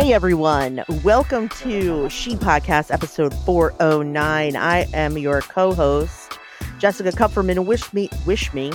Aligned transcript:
Hey 0.00 0.14
everyone, 0.14 0.82
welcome 1.04 1.50
to 1.60 2.08
She 2.08 2.34
Podcast 2.34 2.90
episode 2.90 3.34
409. 3.44 4.56
I 4.56 4.86
am 4.94 5.18
your 5.18 5.42
co-host, 5.42 6.38
Jessica 6.78 7.10
Kupferman. 7.12 7.66
Wish 7.66 7.92
me, 7.92 8.08
wish 8.24 8.50
me, 8.54 8.72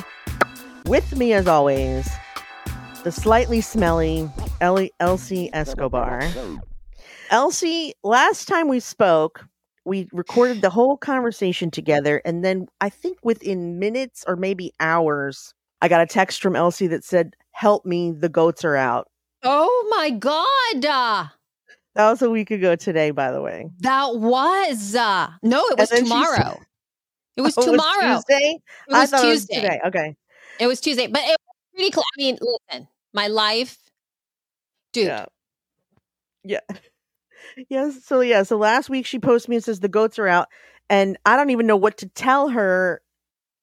with 0.85 1.17
me 1.17 1.33
as 1.33 1.47
always, 1.47 2.07
the 3.03 3.11
slightly 3.11 3.59
smelly 3.59 4.29
Ellie, 4.61 4.91
Elsie 4.99 5.49
Escobar. 5.51 6.21
Elsie, 7.31 7.95
last 8.03 8.47
time 8.47 8.67
we 8.67 8.79
spoke, 8.79 9.47
we 9.83 10.07
recorded 10.11 10.61
the 10.61 10.69
whole 10.69 10.95
conversation 10.95 11.71
together, 11.71 12.21
and 12.23 12.45
then 12.45 12.67
I 12.81 12.89
think 12.89 13.17
within 13.23 13.79
minutes 13.79 14.23
or 14.27 14.35
maybe 14.35 14.73
hours, 14.79 15.55
I 15.81 15.87
got 15.87 16.01
a 16.01 16.05
text 16.05 16.43
from 16.43 16.55
Elsie 16.55 16.85
that 16.85 17.03
said, 17.03 17.35
"Help 17.49 17.83
me, 17.83 18.11
the 18.11 18.29
goats 18.29 18.63
are 18.63 18.75
out." 18.75 19.07
Oh 19.47 19.87
my 19.95 20.09
god. 20.09 20.85
Uh, 20.85 21.27
That 21.95 22.09
was 22.09 22.21
a 22.21 22.29
week 22.29 22.51
ago 22.51 22.75
today, 22.75 23.11
by 23.11 23.31
the 23.31 23.41
way. 23.41 23.69
that 23.79 24.15
was 24.15 24.95
uh 24.95 25.29
no, 25.43 25.63
it 25.67 25.77
was 25.79 25.89
tomorrow. 25.89 26.59
it 27.37 27.41
was 27.41 27.53
Oh, 27.57 27.71
tomorrow. 27.71 28.15
Tuesday. 28.15 28.59
It 28.87 28.91
was 28.91 29.13
I 29.13 29.17
thought 29.17 29.23
Tuesday. 29.23 29.55
it 29.55 29.61
was 29.61 29.63
today. 29.63 29.81
Okay. 29.87 30.15
It 30.59 30.67
was 30.67 30.81
Tuesday, 30.81 31.07
but 31.07 31.21
it 31.21 31.29
was 31.39 31.55
pretty 31.75 31.91
close. 31.91 32.03
I 32.17 32.21
mean, 32.21 32.37
listen, 32.41 32.87
my 33.13 33.27
life, 33.27 33.77
dude. 34.93 35.07
Yeah. 35.07 35.25
Yeah. 36.43 36.59
Yes. 37.69 38.03
So 38.03 38.19
yeah. 38.19 38.43
So 38.43 38.57
last 38.57 38.89
week 38.89 39.05
she 39.05 39.17
posted 39.19 39.49
me 39.49 39.55
and 39.57 39.63
says 39.63 39.79
the 39.79 39.87
goats 39.87 40.19
are 40.19 40.27
out, 40.27 40.49
and 40.89 41.17
I 41.25 41.37
don't 41.37 41.51
even 41.51 41.67
know 41.67 41.77
what 41.77 41.99
to 41.99 42.07
tell 42.09 42.49
her. 42.49 43.01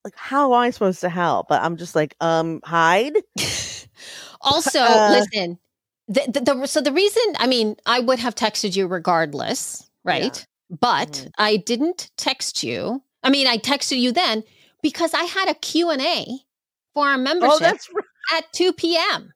Like, 0.03 0.15
how 0.15 0.51
am 0.51 0.59
I 0.59 0.71
supposed 0.71 1.01
to 1.01 1.09
help? 1.09 1.47
But 1.47 1.61
I'm 1.61 1.77
just 1.77 1.93
like, 1.93 2.15
um, 2.19 2.59
hide. 2.63 3.13
also, 4.41 4.79
Uh, 4.79 5.09
listen, 5.11 5.59
the, 6.07 6.21
the, 6.27 6.41
the 6.41 6.67
so 6.67 6.81
the 6.81 6.91
reason, 6.91 7.23
I 7.37 7.47
mean, 7.47 7.75
I 7.85 7.99
would 7.99 8.19
have 8.19 8.35
texted 8.35 8.75
you 8.75 8.87
regardless, 8.87 9.89
right? 10.03 10.45
But 10.69 11.09
Mhm. 11.11 11.31
I 11.37 11.57
didn't 11.57 12.09
text 12.17 12.63
you. 12.63 13.01
I 13.23 13.29
mean, 13.29 13.47
I 13.47 13.57
texted 13.57 13.99
you 13.99 14.11
then 14.11 14.43
because 14.81 15.13
I 15.13 15.23
had 15.23 15.49
a 15.49 15.53
Q&A 15.53 16.39
for 16.93 17.07
our 17.07 17.17
membership 17.17 17.53
Oh, 17.55 17.59
that's 17.59 17.89
right. 17.93 18.37
at 18.37 18.51
2 18.53 18.73
p.m. 18.73 19.33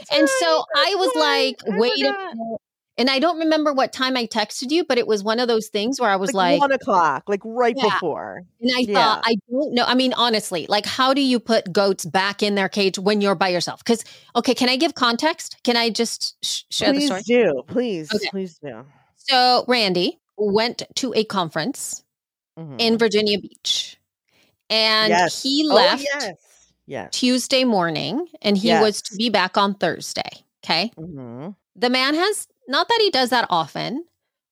That's 0.00 0.18
and 0.18 0.28
so 0.28 0.64
right, 0.74 0.92
I 0.92 0.94
was 0.96 1.12
right. 1.14 1.56
like, 1.66 1.74
I 1.74 1.78
wait 1.78 2.00
a 2.00 2.12
minute. 2.34 2.60
And 2.98 3.08
I 3.08 3.18
don't 3.20 3.38
remember 3.38 3.72
what 3.72 3.92
time 3.92 4.16
I 4.18 4.26
texted 4.26 4.70
you, 4.70 4.84
but 4.84 4.98
it 4.98 5.06
was 5.06 5.24
one 5.24 5.40
of 5.40 5.48
those 5.48 5.68
things 5.68 5.98
where 5.98 6.10
I 6.10 6.16
was 6.16 6.34
like, 6.34 6.52
like, 6.52 6.60
one 6.60 6.72
o'clock, 6.72 7.24
like 7.26 7.40
right 7.44 7.74
Yeah. 7.76 7.84
before. 7.94 8.42
and 8.60 8.70
I 8.76 8.80
yeah. 8.80 8.94
thought, 8.94 9.22
I 9.24 9.36
don't 9.50 9.72
know. 9.72 9.84
I 9.86 9.94
mean, 9.94 10.12
honestly, 10.12 10.66
like, 10.68 10.84
how 10.84 11.14
do 11.14 11.22
you 11.22 11.40
put 11.40 11.72
goats 11.72 12.04
back 12.04 12.42
in 12.42 12.54
their 12.54 12.68
cage 12.68 12.98
when 12.98 13.20
you're 13.22 13.34
by 13.34 13.48
yourself? 13.48 13.80
Because, 13.82 14.04
okay, 14.36 14.54
can 14.54 14.68
I 14.68 14.76
give 14.76 14.94
context? 14.94 15.56
Can 15.64 15.76
I 15.76 15.88
just 15.88 16.36
sh- 16.44 16.62
share 16.70 16.92
the 16.92 16.98
Please 16.98 17.06
story? 17.06 17.22
do. 17.22 17.62
Please, 17.66 18.14
Okay. 18.14 18.28
please 18.30 18.58
do. 18.62 18.84
So, 19.16 19.64
Randy 19.66 20.18
went 20.36 20.82
to 20.96 21.14
a 21.14 21.24
conference 21.24 22.04
Mhm. 22.58 22.76
in 22.78 22.98
Virginia 22.98 23.38
Beach, 23.38 23.96
and 24.68 25.08
Yes. 25.08 25.42
he 25.42 25.66
Oh, 25.70 25.74
left 25.74 26.02
yes. 26.04 26.34
Yes. 26.86 27.08
Tuesday 27.12 27.64
morning, 27.64 28.28
and 28.42 28.58
he 28.58 28.70
was 28.72 29.00
to 29.02 29.16
be 29.16 29.30
back 29.30 29.56
on 29.56 29.74
Thursday. 29.74 30.44
Okay. 30.62 30.92
hmm 30.98 31.48
the 31.74 31.88
man 31.88 32.14
has 32.14 32.46
not 32.68 32.88
that 32.88 32.98
he 33.00 33.10
does 33.10 33.30
that 33.30 33.46
often, 33.50 34.04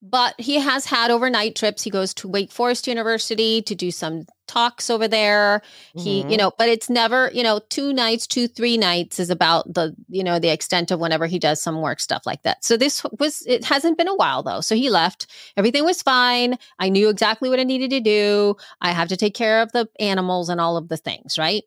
but 0.03 0.35
he 0.41 0.55
has 0.59 0.87
had 0.87 1.11
overnight 1.11 1.55
trips. 1.55 1.83
He 1.83 1.91
goes 1.91 2.15
to 2.15 2.29
Wake 2.29 2.51
Forest 2.51 2.87
University 2.87 3.61
to 3.63 3.75
do 3.75 3.91
some 3.91 4.25
talks 4.49 4.89
over 4.89 5.07
there. 5.07 5.61
He, 5.95 6.25
Mhm. 6.25 6.31
you 6.31 6.37
know, 6.39 6.53
but 6.57 6.69
it's 6.71 6.89
never, 6.89 7.31
you 7.35 7.43
know, 7.43 7.61
two 7.69 7.93
nights, 7.93 8.27
two, 8.27 8.49
three 8.49 8.79
nights 8.79 9.21
is 9.21 9.29
about 9.29 9.73
the, 9.73 9.95
you 10.09 10.25
know, 10.25 10.39
the 10.39 10.49
extent 10.49 10.91
of 10.91 11.01
whenever 11.01 11.27
he 11.27 11.39
does 11.39 11.61
some 11.61 11.83
work 11.83 12.01
stuff 12.01 12.23
like 12.25 12.43
that. 12.45 12.65
So 12.65 12.77
this 12.79 13.03
was, 13.19 13.45
it 13.47 13.65
hasn't 13.65 13.99
been 13.99 14.09
a 14.09 14.15
while 14.17 14.43
though. 14.43 14.63
So 14.63 14.75
he 14.75 14.89
left. 14.89 15.27
Everything 15.57 15.85
was 15.85 16.03
fine. 16.03 16.59
I 16.79 16.89
knew 16.89 17.11
exactly 17.11 17.51
what 17.51 17.61
I 17.61 17.65
needed 17.65 17.91
to 17.91 18.01
do. 18.01 18.57
I 18.81 18.93
have 18.93 19.09
to 19.09 19.17
take 19.19 19.35
care 19.35 19.61
of 19.61 19.71
the 19.73 19.87
animals 20.01 20.49
and 20.49 20.61
all 20.61 20.79
of 20.79 20.89
the 20.89 20.97
things, 20.97 21.37
right? 21.39 21.63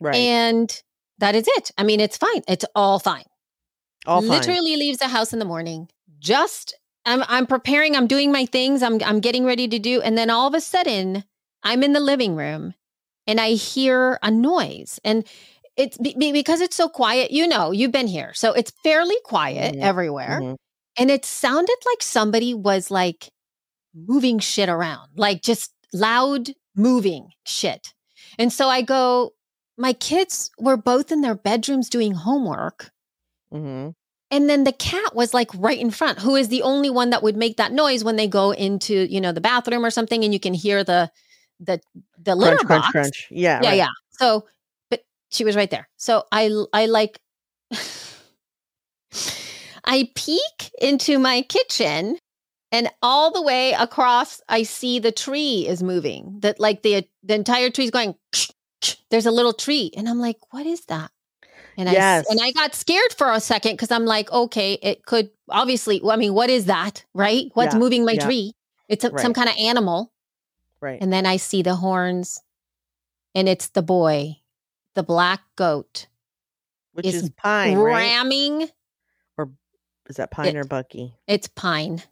Right. 0.00 0.16
And 0.16 0.82
that 1.18 1.34
is 1.34 1.46
it. 1.46 1.70
I 1.76 1.82
mean, 1.82 2.00
it's 2.00 2.16
fine. 2.16 2.42
It's 2.48 2.64
all 2.74 2.98
fine 2.98 3.24
All 4.06 4.20
fine. 4.20 4.30
literally 4.30 4.76
leaves 4.76 4.98
the 4.98 5.08
house 5.08 5.32
in 5.32 5.38
the 5.38 5.44
morning 5.44 5.88
just 6.18 6.74
I'm 7.04 7.22
I'm 7.28 7.46
preparing 7.46 7.94
I'm 7.96 8.06
doing 8.06 8.32
my 8.32 8.46
things 8.46 8.82
I'm 8.82 9.02
I'm 9.04 9.20
getting 9.20 9.44
ready 9.44 9.68
to 9.68 9.78
do 9.78 10.00
and 10.00 10.16
then 10.16 10.30
all 10.30 10.46
of 10.48 10.54
a 10.54 10.60
sudden 10.60 11.24
I'm 11.62 11.82
in 11.82 11.92
the 11.92 12.00
living 12.00 12.36
room 12.36 12.74
and 13.26 13.40
I 13.40 13.50
hear 13.50 14.18
a 14.22 14.30
noise 14.30 14.98
and 15.04 15.26
it's 15.76 15.98
be, 15.98 16.14
be- 16.18 16.32
because 16.32 16.60
it's 16.60 16.76
so 16.76 16.88
quiet 16.88 17.30
you 17.30 17.46
know 17.46 17.70
you've 17.70 17.92
been 17.92 18.06
here 18.06 18.32
so 18.34 18.52
it's 18.52 18.72
fairly 18.82 19.16
quiet 19.24 19.74
Mhm. 19.76 19.82
everywhere 19.82 20.40
Mhm. 20.42 20.56
and 20.98 21.10
it 21.10 21.24
sounded 21.24 21.76
like 21.84 22.02
somebody 22.02 22.54
was 22.54 22.90
like 22.90 23.28
moving 23.94 24.38
shit 24.38 24.68
around 24.68 25.08
like 25.16 25.42
just 25.42 25.72
loud 25.92 26.50
moving 26.74 27.30
shit 27.46 27.92
and 28.38 28.52
so 28.52 28.68
I 28.68 28.82
go 28.82 29.32
my 29.78 29.92
kids 29.92 30.50
were 30.58 30.76
both 30.76 31.12
in 31.12 31.20
their 31.20 31.34
bedrooms 31.34 31.88
doing 31.90 32.12
homework 32.12 32.90
Mhm. 33.52 33.94
and 34.30 34.50
then 34.50 34.64
the 34.64 34.72
cat 34.72 35.14
was 35.14 35.32
like 35.32 35.50
right 35.54 35.78
in 35.78 35.90
front, 35.90 36.18
who 36.18 36.34
is 36.36 36.48
the 36.48 36.62
only 36.62 36.90
one 36.90 37.10
that 37.10 37.22
would 37.22 37.36
make 37.36 37.56
that 37.58 37.72
noise 37.72 38.02
when 38.04 38.16
they 38.16 38.26
go 38.26 38.50
into, 38.52 39.06
you 39.10 39.20
know, 39.20 39.32
the 39.32 39.40
bathroom 39.40 39.84
or 39.84 39.90
something 39.90 40.24
and 40.24 40.32
you 40.32 40.40
can 40.40 40.54
hear 40.54 40.82
the 40.84 41.10
the 41.60 41.80
the 42.18 42.34
litter 42.34 42.56
Crunch, 42.56 42.66
crunch, 42.66 42.82
box. 42.82 42.92
crunch. 42.92 43.28
Yeah. 43.30 43.60
Yeah, 43.62 43.68
right. 43.68 43.76
yeah. 43.76 43.88
So, 44.10 44.46
but 44.90 45.04
she 45.30 45.44
was 45.44 45.56
right 45.56 45.70
there. 45.70 45.88
So 45.96 46.24
I 46.32 46.50
I 46.72 46.86
like 46.86 47.20
I 49.84 50.10
peek 50.14 50.70
into 50.80 51.18
my 51.18 51.42
kitchen 51.42 52.18
and 52.72 52.90
all 53.00 53.30
the 53.32 53.42
way 53.42 53.72
across 53.72 54.40
I 54.48 54.64
see 54.64 54.98
the 54.98 55.12
tree 55.12 55.66
is 55.68 55.82
moving. 55.82 56.38
That 56.40 56.58
like 56.60 56.82
the 56.82 57.08
the 57.22 57.34
entire 57.34 57.70
tree 57.70 57.84
is 57.84 57.90
going 57.90 58.16
there's 59.10 59.26
a 59.26 59.30
little 59.30 59.52
tree 59.54 59.92
and 59.96 60.08
I'm 60.08 60.18
like, 60.20 60.38
"What 60.50 60.66
is 60.66 60.84
that?" 60.86 61.10
And 61.76 61.88
I 61.88 61.92
Yes. 61.92 62.24
s- 62.26 62.30
and 62.30 62.40
I 62.42 62.52
got 62.52 62.74
scared 62.74 63.12
for 63.16 63.30
a 63.32 63.40
second 63.40 63.72
because 63.72 63.90
I'm 63.90 64.04
like, 64.06 64.30
okay, 64.32 64.74
it 64.82 65.04
could 65.04 65.30
obviously. 65.48 66.00
I 66.08 66.16
mean, 66.16 66.32
what 66.34 66.48
is 66.50 66.66
that? 66.66 67.04
Right? 67.14 67.50
What's 67.54 67.74
Yeah, 67.74 67.80
moving 67.80 68.04
my 68.04 68.12
yeah. 68.12 68.24
tree? 68.24 68.52
It's 68.88 69.04
a, 69.04 69.16
some 69.18 69.34
kind 69.34 69.48
of 69.48 69.56
animal. 69.58 70.12
Right. 70.80 70.98
And 71.00 71.12
then 71.12 71.26
I 71.26 71.36
see 71.38 71.62
the 71.62 71.74
horns, 71.76 72.40
and 73.34 73.48
it's 73.48 73.68
the 73.68 73.82
boy, 73.82 74.36
the 74.94 75.02
black 75.02 75.40
goat, 75.56 76.06
Which 76.92 77.06
is 77.06 77.14
is 77.24 77.30
pine, 77.30 77.76
right? 77.78 77.92
ramming. 78.12 78.68
Or 79.36 79.50
is 80.08 80.16
that 80.16 80.30
Pine 80.30 80.48
it- 80.48 80.56
or 80.56 80.64
Bucky? 80.64 81.14
It's 81.26 81.48
Pine, 81.48 82.02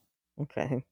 Okay. 0.40 0.84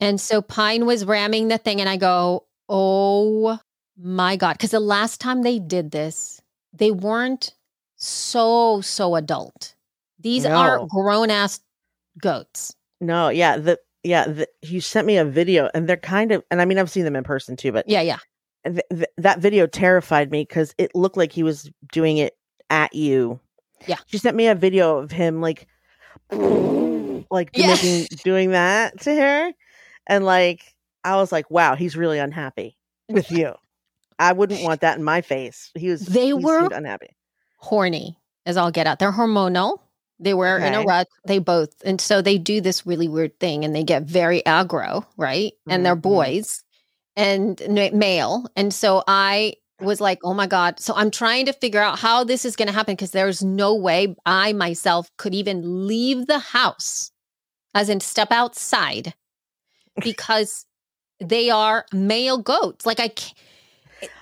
and 0.00 0.20
so 0.20 0.42
Pine 0.42 0.84
was 0.86 1.04
ramming 1.04 1.48
the 1.48 1.58
thing, 1.58 1.80
and 1.80 1.88
I 1.88 1.96
go, 1.96 2.46
oh 2.68 3.58
my 3.96 4.36
god, 4.36 4.54
because 4.54 4.72
the 4.72 4.80
last 4.80 5.20
time 5.20 5.42
they 5.42 5.58
did 5.58 5.90
this, 5.90 6.40
they 6.72 6.90
weren't 6.90 7.54
so 8.34 8.80
so 8.80 9.14
adult. 9.14 9.74
These 10.18 10.44
are 10.46 10.78
No. 10.78 10.86
grown 10.86 11.30
ass 11.30 11.60
goats. 12.20 12.74
No, 13.00 13.28
yeah, 13.28 13.56
the 13.56 13.78
yeah, 14.02 14.26
the, 14.26 14.48
you 14.62 14.80
sent 14.80 15.06
me 15.06 15.16
a 15.16 15.24
video, 15.24 15.70
and 15.74 15.88
they're 15.88 15.96
kind 15.96 16.30
of, 16.32 16.42
and 16.50 16.60
I 16.60 16.64
mean, 16.66 16.78
I've 16.78 16.90
seen 16.90 17.04
them 17.04 17.16
in 17.16 17.24
person 17.24 17.56
too, 17.56 17.72
but 17.72 17.88
Yeah, 17.88 18.02
yeah. 18.02 18.18
th- 18.66 18.80
th- 18.90 19.08
that 19.18 19.38
video 19.38 19.66
terrified 19.66 20.30
me 20.30 20.42
because 20.42 20.74
it 20.78 20.90
looked 20.94 21.16
like 21.16 21.32
he 21.32 21.42
was 21.42 21.70
doing 21.92 22.18
it 22.18 22.34
at 22.70 22.94
you. 22.94 23.40
Yeah. 23.86 23.96
she 24.06 24.18
sent 24.18 24.36
me 24.36 24.46
a 24.48 24.54
video 24.54 24.98
of 24.98 25.10
him 25.10 25.40
like, 25.40 25.66
like 26.30 27.50
Yeah. 27.54 27.68
making 27.68 28.06
doing 28.24 28.50
that 28.50 29.00
to 29.02 29.14
her, 29.14 29.52
and 30.06 30.24
like 30.24 30.74
I 31.04 31.16
was 31.16 31.30
like, 31.32 31.50
wow, 31.50 31.74
he's 31.76 31.96
really 31.96 32.18
unhappy 32.18 32.76
with 33.08 33.30
you. 33.30 33.54
I 34.18 34.32
wouldn't 34.32 34.62
want 34.62 34.80
that 34.82 34.96
in 34.98 35.04
my 35.04 35.20
face. 35.20 35.70
He 35.74 35.88
was. 35.90 36.00
They 36.06 36.26
he 36.26 36.32
were- 36.34 36.68
unhappy. 36.72 37.16
horny 37.58 38.16
as 38.46 38.56
all 38.56 38.70
get 38.70 38.86
out. 38.86 38.98
They're 38.98 39.12
hormonal. 39.12 39.78
They 40.20 40.34
were 40.34 40.58
in 40.58 40.74
a 40.74 40.78
Okay. 40.78 40.86
rut. 40.86 41.08
They 41.26 41.38
both, 41.38 41.70
and 41.84 42.00
so 42.00 42.22
they 42.22 42.38
do 42.38 42.60
this 42.60 42.86
really 42.86 43.08
weird 43.08 43.38
thing, 43.40 43.64
and 43.64 43.74
they 43.74 43.82
get 43.82 44.04
very 44.04 44.42
aggro, 44.42 45.04
right? 45.16 45.52
And 45.68 45.84
they're 45.84 45.96
Mhm. 45.96 46.02
boys 46.02 46.62
and 47.16 47.60
male, 47.92 48.46
and 48.56 48.72
so 48.72 49.02
I 49.08 49.54
was 49.80 50.00
like, 50.00 50.20
oh 50.22 50.32
my 50.34 50.46
god. 50.46 50.78
So 50.80 50.94
I'm 50.94 51.10
trying 51.10 51.46
to 51.46 51.52
figure 51.52 51.80
out 51.80 51.98
how 51.98 52.22
this 52.24 52.44
is 52.44 52.54
going 52.56 52.68
to 52.68 52.74
happen 52.74 52.94
because 52.94 53.10
there's 53.10 53.42
no 53.42 53.74
way 53.74 54.14
I 54.24 54.52
myself 54.52 55.10
could 55.18 55.34
even 55.34 55.86
leave 55.88 56.26
the 56.26 56.38
house, 56.38 57.10
as 57.74 57.88
in 57.88 58.00
step 58.00 58.30
outside, 58.30 59.14
because 60.02 60.64
they 61.20 61.50
are 61.50 61.86
male 61.92 62.38
goats. 62.38 62.86
Like 62.86 63.00
I, 63.00 63.08
can't, 63.08 63.34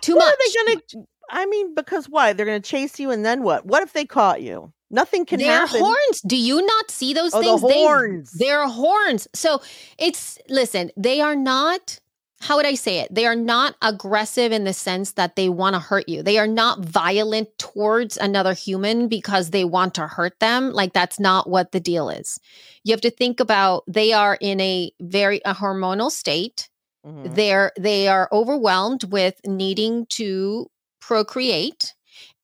too 0.00 0.14
what 0.14 0.24
much. 0.24 0.34
are 0.34 0.36
they 0.38 0.72
gonna? 0.72 1.06
I 1.30 1.46
mean, 1.46 1.74
because 1.74 2.08
why? 2.08 2.32
They're 2.32 2.46
gonna 2.46 2.60
chase 2.60 2.98
you, 3.00 3.10
and 3.10 3.24
then 3.24 3.42
what? 3.42 3.66
What 3.66 3.82
if 3.82 3.92
they 3.92 4.04
caught 4.04 4.42
you? 4.42 4.72
Nothing 4.90 5.24
can 5.24 5.38
They're 5.38 5.50
happen. 5.50 5.80
horns. 5.80 6.20
Do 6.26 6.36
you 6.36 6.60
not 6.64 6.90
see 6.90 7.14
those 7.14 7.32
Oh, 7.34 7.40
things? 7.40 7.60
the 7.62 7.68
horns. 7.68 8.30
They, 8.32 8.44
they're 8.44 8.68
horns. 8.68 9.26
So 9.34 9.62
it's 9.98 10.38
listen. 10.48 10.90
They 10.96 11.20
are 11.20 11.36
not 11.36 11.98
how 12.40 12.56
would 12.56 12.66
I 12.66 12.74
say 12.74 12.98
it? 12.98 13.14
They 13.14 13.24
are 13.24 13.36
not 13.36 13.76
aggressive 13.82 14.50
in 14.50 14.64
the 14.64 14.72
sense 14.72 15.12
that 15.12 15.36
they 15.36 15.48
want 15.48 15.74
to 15.74 15.78
hurt 15.80 16.08
you. 16.08 16.24
They 16.24 16.38
are 16.38 16.48
not 16.48 16.84
violent 16.84 17.48
towards 17.56 18.16
another 18.16 18.52
human 18.52 19.06
because 19.06 19.50
they 19.50 19.64
want 19.64 19.94
to 19.94 20.08
hurt 20.08 20.40
them. 20.40 20.72
Like 20.72 20.92
that's 20.92 21.20
not 21.20 21.48
what 21.48 21.70
the 21.70 21.78
deal 21.78 22.08
is. 22.10 22.40
You 22.82 22.92
have 22.92 23.00
to 23.02 23.10
think 23.12 23.38
about 23.38 23.84
they 23.86 24.12
are 24.12 24.36
in 24.40 24.60
a 24.60 24.90
very 25.00 25.40
a 25.44 25.54
hormonal 25.54 26.10
state. 26.10 26.68
Mhm. 27.06 27.32
They're 27.34 27.70
they 27.78 28.08
are 28.08 28.28
overwhelmed 28.32 29.04
with 29.12 29.36
needing 29.46 30.06
to 30.10 30.68
procreate 31.02 31.92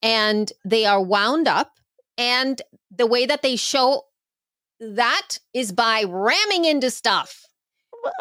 and 0.03 0.53
they 0.65 0.85
are 0.85 1.03
wound 1.03 1.49
up 1.49 1.73
and 2.19 2.61
the 2.91 3.07
way 3.07 3.25
that 3.25 3.43
they 3.43 3.57
show 3.57 4.03
that 4.81 5.39
is 5.55 5.73
by 5.73 6.05
ramming 6.07 6.65
into 6.65 6.91
stuff. 6.91 7.47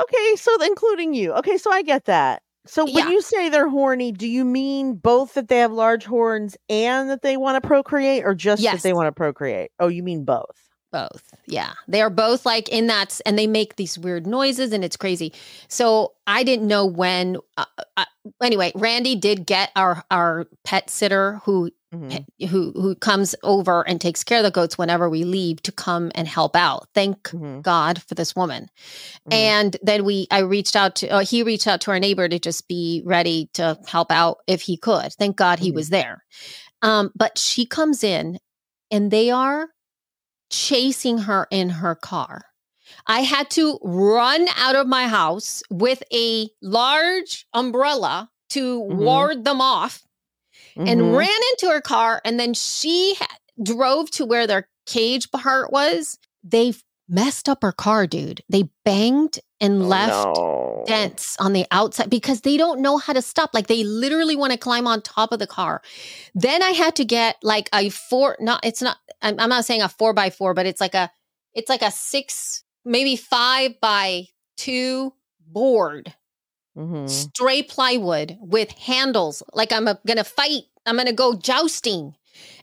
Okay, 0.02 0.36
so 0.36 0.52
including 0.64 1.14
you. 1.14 1.34
Okay, 1.34 1.58
so 1.58 1.72
I 1.72 1.82
get 1.82 2.06
that. 2.06 2.42
So 2.66 2.84
when 2.86 2.96
Yeah. 2.96 3.10
you 3.10 3.22
say 3.22 3.50
they're 3.50 3.70
horny, 3.70 4.12
do 4.12 4.28
you 4.28 4.44
mean 4.44 4.96
both 4.96 5.36
that 5.36 5.48
they 5.48 5.60
have 5.60 5.72
large 5.72 6.06
horns 6.06 6.58
and 6.70 7.10
that 7.10 7.22
they 7.22 7.38
want 7.38 7.62
to 7.62 7.68
procreate, 7.68 8.26
or 8.26 8.34
just 8.34 8.64
that 8.64 8.82
they 8.82 8.94
want 8.94 9.08
to 9.08 9.12
procreate? 9.12 9.72
Oh, 9.80 9.88
you 9.88 10.04
mean 10.04 10.26
both? 10.26 10.68
Both. 10.92 11.34
Yeah. 11.46 11.74
They 11.88 12.02
are 12.02 12.10
both 12.10 12.46
like 12.46 12.70
in 12.70 12.88
that, 12.88 13.22
and 13.26 13.38
they 13.38 13.48
make 13.48 13.76
these 13.76 13.98
weird 13.98 14.26
noises 14.26 14.74
and 14.74 14.84
it's 14.84 14.98
crazy. 14.98 15.34
So 15.68 16.14
I 16.26 16.44
didn't 16.44 16.68
know 16.68 16.86
when. 16.86 17.38
Uh, 17.56 17.66
uh, 17.96 18.06
anyway, 18.42 18.72
Randy 18.76 19.16
did 19.16 19.46
get 19.46 19.72
our 19.76 20.04
our 20.12 20.48
pet 20.64 20.90
sitter 20.90 21.42
who 21.46 21.72
Mhm. 21.94 22.26
who 22.50 22.74
who 22.74 22.96
comes 22.96 23.34
over 23.44 23.88
and 23.88 24.02
takes 24.02 24.24
care 24.24 24.40
of 24.40 24.44
the 24.44 24.52
goats 24.52 24.78
whenever 24.78 25.10
we 25.10 25.24
leave 25.24 25.62
to 25.64 25.72
come 25.72 26.12
and 26.16 26.28
help 26.28 26.56
out. 26.56 26.90
Thank 26.94 27.30
Mhm. 27.30 27.62
God 27.62 28.02
for 28.04 28.14
this 28.14 28.36
woman. 28.36 28.70
Mhm. 29.30 29.34
And 29.34 29.78
then 29.82 30.04
we, 30.04 30.28
I 30.30 30.40
reached 30.40 30.76
out 30.76 30.96
to, 30.98 31.08
uh, 31.08 31.20
he 31.20 31.44
reached 31.44 31.66
out 31.66 31.80
to 31.82 31.92
our 31.92 32.00
neighbor 32.00 32.28
to 32.28 32.40
just 32.40 32.68
be 32.68 33.02
ready 33.06 33.50
to 33.54 33.80
help 33.88 34.12
out 34.12 34.40
if 34.48 34.62
he 34.62 34.76
could. 34.78 35.14
Thank 35.14 35.38
God 35.38 35.60
he 35.60 35.72
Mhm. 35.72 35.76
was 35.76 35.90
there. 35.90 36.26
Um, 36.82 37.12
but 37.16 37.38
she 37.38 37.66
comes 37.66 38.04
in 38.04 38.38
and 38.92 39.10
they 39.10 39.32
are 39.32 39.70
chasing 40.50 41.20
her 41.20 41.48
in 41.52 41.70
her 41.70 41.96
car. 41.96 42.46
I 43.06 43.22
had 43.22 43.50
to 43.52 43.80
run 43.84 44.48
out 44.58 44.76
of 44.76 44.88
my 44.88 45.08
house 45.08 45.64
with 45.70 46.04
a 46.14 46.50
large 46.62 47.46
umbrella 47.54 48.30
to 48.52 48.82
Mhm. 48.82 48.96
ward 48.96 49.44
them 49.46 49.62
off 49.62 50.04
and 50.76 51.02
Mhm. 51.02 51.18
ran 51.18 51.40
into 51.52 51.68
her 51.74 51.82
car. 51.82 52.22
And 52.24 52.40
then 52.40 52.54
she 52.54 53.16
ha- 53.16 53.38
drove 53.62 54.10
to 54.12 54.26
where 54.26 54.48
their 54.48 54.70
cage 54.86 55.32
part 55.32 55.72
was. 55.72 56.18
They 56.44 56.74
messed 57.10 57.48
up 57.50 57.62
her 57.62 57.72
car, 57.72 58.06
dude. 58.08 58.44
They 58.50 58.70
banged 58.84 59.40
and 59.60 59.82
Oh, 59.84 59.86
left 59.88 60.38
no. 60.38 60.84
dents 60.86 61.36
on 61.40 61.54
the 61.54 61.66
outside 61.72 62.10
because 62.10 62.42
they 62.42 62.58
don't 62.58 62.80
know 62.82 62.98
how 62.98 63.14
to 63.14 63.22
stop. 63.22 63.52
Like 63.54 63.68
they 63.68 63.84
literally 63.84 64.36
want 64.36 64.52
to 64.52 64.58
climb 64.58 64.88
on 64.88 65.02
top 65.02 65.32
of 65.32 65.40
the 65.40 65.48
car. 65.48 65.82
Then 66.36 66.62
I 66.62 66.72
had 66.72 66.96
to 66.98 67.06
get 67.06 67.38
like 67.42 67.70
a 67.74 67.90
four, 67.90 68.38
not, 68.40 68.64
it's 68.64 68.82
not, 68.82 68.98
I'm, 69.22 69.40
I'm 69.40 69.50
not 69.50 69.66
saying 69.66 69.82
a 69.82 69.90
four 69.90 70.14
by 70.14 70.30
four, 70.30 70.54
but 70.54 70.66
it's 70.66 70.82
like 70.82 70.94
a, 70.96 71.10
it's 71.54 71.70
like 71.70 71.82
a 71.82 71.92
six, 71.92 72.64
maybe 72.88 73.16
five 73.18 73.80
by 73.82 74.28
two 74.58 75.14
board 75.48 76.14
Mhm. 76.78 77.10
straight 77.10 77.70
plywood 77.70 78.38
with 78.42 78.72
handles. 78.72 79.44
Like 79.54 79.72
i'm 79.74 79.88
a, 79.88 80.00
gonna 80.08 80.24
fight 80.24 80.64
i'm 80.86 80.98
gonna 80.98 81.14
go 81.14 81.34
jousting. 81.36 82.16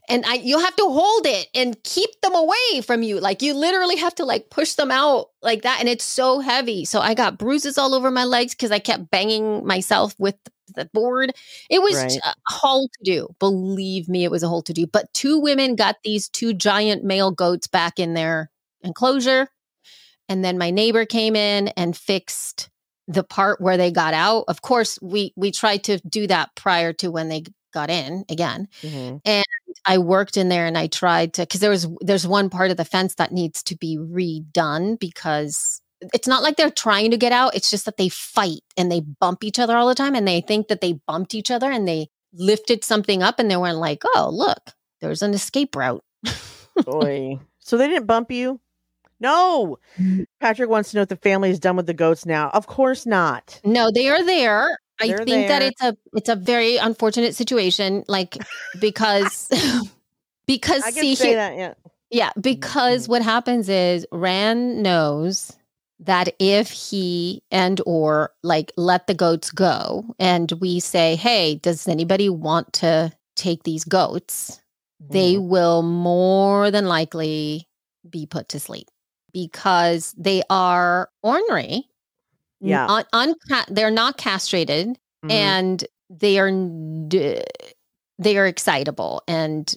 And 0.08 0.24
i 0.26 0.34
you 0.34 0.58
have 0.60 0.76
to 0.76 0.84
hold 0.84 1.26
it 1.26 1.48
and 1.54 1.82
keep 1.84 2.10
them 2.22 2.34
away 2.34 2.82
from 2.82 3.02
you. 3.02 3.20
Like 3.20 3.42
you 3.42 3.54
literally 3.54 3.96
have 3.96 4.14
to 4.16 4.24
like 4.24 4.50
push 4.50 4.74
them 4.74 4.90
out 4.90 5.30
like 5.42 5.62
that 5.62 5.78
and 5.80 5.88
it's 5.88 6.04
so 6.04 6.40
heavy. 6.40 6.84
So 6.84 7.00
i 7.00 7.14
got 7.14 7.38
bruises 7.38 7.78
all 7.78 7.94
over 7.94 8.10
my 8.10 8.24
legs 8.24 8.54
because 8.54 8.70
i 8.72 8.78
kept 8.78 9.10
banging 9.10 9.66
myself 9.66 10.14
with 10.18 10.36
the 10.74 10.88
board. 10.94 11.32
It 11.70 11.82
was 11.82 11.94
Right. 11.94 12.18
a 12.24 12.34
whole 12.48 12.88
to 12.88 12.98
do 13.04 13.28
believe 13.40 14.08
me 14.08 14.24
it 14.24 14.30
was 14.30 14.42
a 14.42 14.48
whole 14.48 14.62
to 14.62 14.72
do 14.74 14.86
but 14.86 15.12
two 15.14 15.38
women 15.38 15.76
got 15.76 15.96
these 16.04 16.28
two 16.28 16.52
giant 16.54 17.04
male 17.04 17.30
goats 17.32 17.66
back 17.68 17.98
in 17.98 18.14
their 18.14 18.50
enclosure 18.82 19.48
and 20.28 20.44
then 20.44 20.58
my 20.58 20.70
neighbor 20.70 21.04
came 21.04 21.36
in 21.36 21.68
and 21.68 21.96
fixed 21.96 22.68
the 23.06 23.24
part 23.24 23.60
where 23.60 23.76
they 23.76 23.90
got 23.90 24.14
out 24.14 24.44
of 24.48 24.62
course 24.62 24.98
we 25.02 25.32
we 25.36 25.50
tried 25.50 25.84
to 25.84 25.98
do 26.08 26.26
that 26.26 26.54
prior 26.54 26.92
to 26.92 27.10
when 27.10 27.28
they 27.28 27.42
got 27.72 27.90
in 27.90 28.24
again 28.30 28.66
Mhm. 28.82 29.20
i 29.86 29.98
worked 29.98 30.36
in 30.36 30.48
there 30.48 30.64
and 30.66 30.78
i 30.78 30.86
tried 30.86 31.34
to 31.34 31.42
because 31.42 31.60
there 31.60 31.70
was 31.70 31.86
there's 32.00 32.26
one 32.26 32.48
part 32.48 32.70
of 32.70 32.76
the 32.76 32.84
fence 32.84 33.16
that 33.16 33.32
needs 33.32 33.62
to 33.64 33.76
be 33.76 33.98
redone 33.98 34.98
because 34.98 35.80
it's 36.14 36.28
not 36.28 36.42
like 36.42 36.56
they're 36.56 36.70
trying 36.70 37.10
to 37.10 37.16
get 37.18 37.32
out 37.32 37.54
it's 37.54 37.70
just 37.70 37.84
that 37.84 37.96
they 37.98 38.08
fight 38.08 38.60
and 38.76 38.90
they 38.90 39.00
bump 39.00 39.44
each 39.44 39.58
other 39.58 39.76
all 39.76 39.88
the 39.88 39.94
time 39.94 40.14
and 40.14 40.26
they 40.26 40.40
think 40.40 40.68
that 40.68 40.80
they 40.80 40.94
bumped 41.06 41.34
each 41.34 41.50
other 41.50 41.70
and 41.70 41.86
they 41.86 42.08
lifted 42.32 42.82
something 42.84 43.22
up 43.22 43.38
and 43.38 43.50
they 43.50 43.56
weren't 43.56 43.78
like 43.78 44.02
oh 44.14 44.30
look 44.32 44.70
there's 45.00 45.20
an 45.22 45.34
escape 45.34 45.76
route 45.76 46.02
Oy. 46.88 47.38
So 47.60 47.78
they 47.78 47.88
didn't 47.88 48.06
bump 48.06 48.30
you? 48.30 48.60
No. 49.20 49.78
Patrick 50.40 50.68
wants 50.70 50.90
to 50.90 50.96
know 50.96 51.02
if 51.02 51.08
the 51.08 51.16
family 51.16 51.50
is 51.50 51.58
done 51.58 51.76
with 51.76 51.86
the 51.86 51.94
goats 51.94 52.26
now. 52.26 52.50
Of 52.50 52.66
course 52.66 53.06
not. 53.06 53.60
No, 53.64 53.90
they 53.94 54.08
are 54.08 54.24
there. 54.24 54.78
I 55.00 55.08
They're 55.08 55.24
think 55.24 55.48
that 55.48 55.62
it's 55.62 55.82
a 55.82 55.96
it's 56.12 56.28
a 56.28 56.36
very 56.36 56.76
unfortunate 56.76 57.34
situation, 57.34 58.04
like 58.06 58.36
because 58.80 59.48
because 60.46 60.82
I 60.84 60.90
see 60.90 61.14
here, 61.14 61.34
that. 61.36 61.56
Yeah. 61.56 61.74
yeah, 62.10 62.30
because 62.40 63.06
Mhm. 63.06 63.08
what 63.08 63.22
happens 63.22 63.68
is 63.68 64.06
Rand 64.12 64.82
knows 64.82 65.52
that 66.00 66.34
if 66.38 66.70
he 66.70 67.42
and 67.50 67.80
or 67.86 68.30
like 68.42 68.72
let 68.76 69.06
the 69.06 69.14
goats 69.14 69.50
go 69.50 70.04
and 70.18 70.52
we 70.60 70.80
say, 70.80 71.16
"Hey, 71.16 71.56
does 71.56 71.88
anybody 71.88 72.28
want 72.28 72.72
to 72.74 73.12
take 73.36 73.62
these 73.64 73.84
goats?" 73.84 74.60
they 75.00 75.34
Mhm. 75.34 75.48
will 75.48 75.82
more 75.82 76.70
than 76.70 76.86
likely 76.86 77.68
be 78.08 78.26
put 78.26 78.48
to 78.50 78.60
sleep 78.60 78.88
because 79.34 80.14
they 80.16 80.42
are 80.48 81.10
ornery. 81.22 81.86
Yeah. 82.60 82.86
Un- 82.86 83.04
unca- 83.12 83.66
they're 83.68 83.90
not 83.90 84.16
castrated 84.16 84.98
Mhm. 85.22 85.30
and 85.30 85.84
they 86.08 86.38
are 86.38 86.50
they 88.18 88.38
are 88.38 88.46
excitable 88.46 89.22
and 89.28 89.74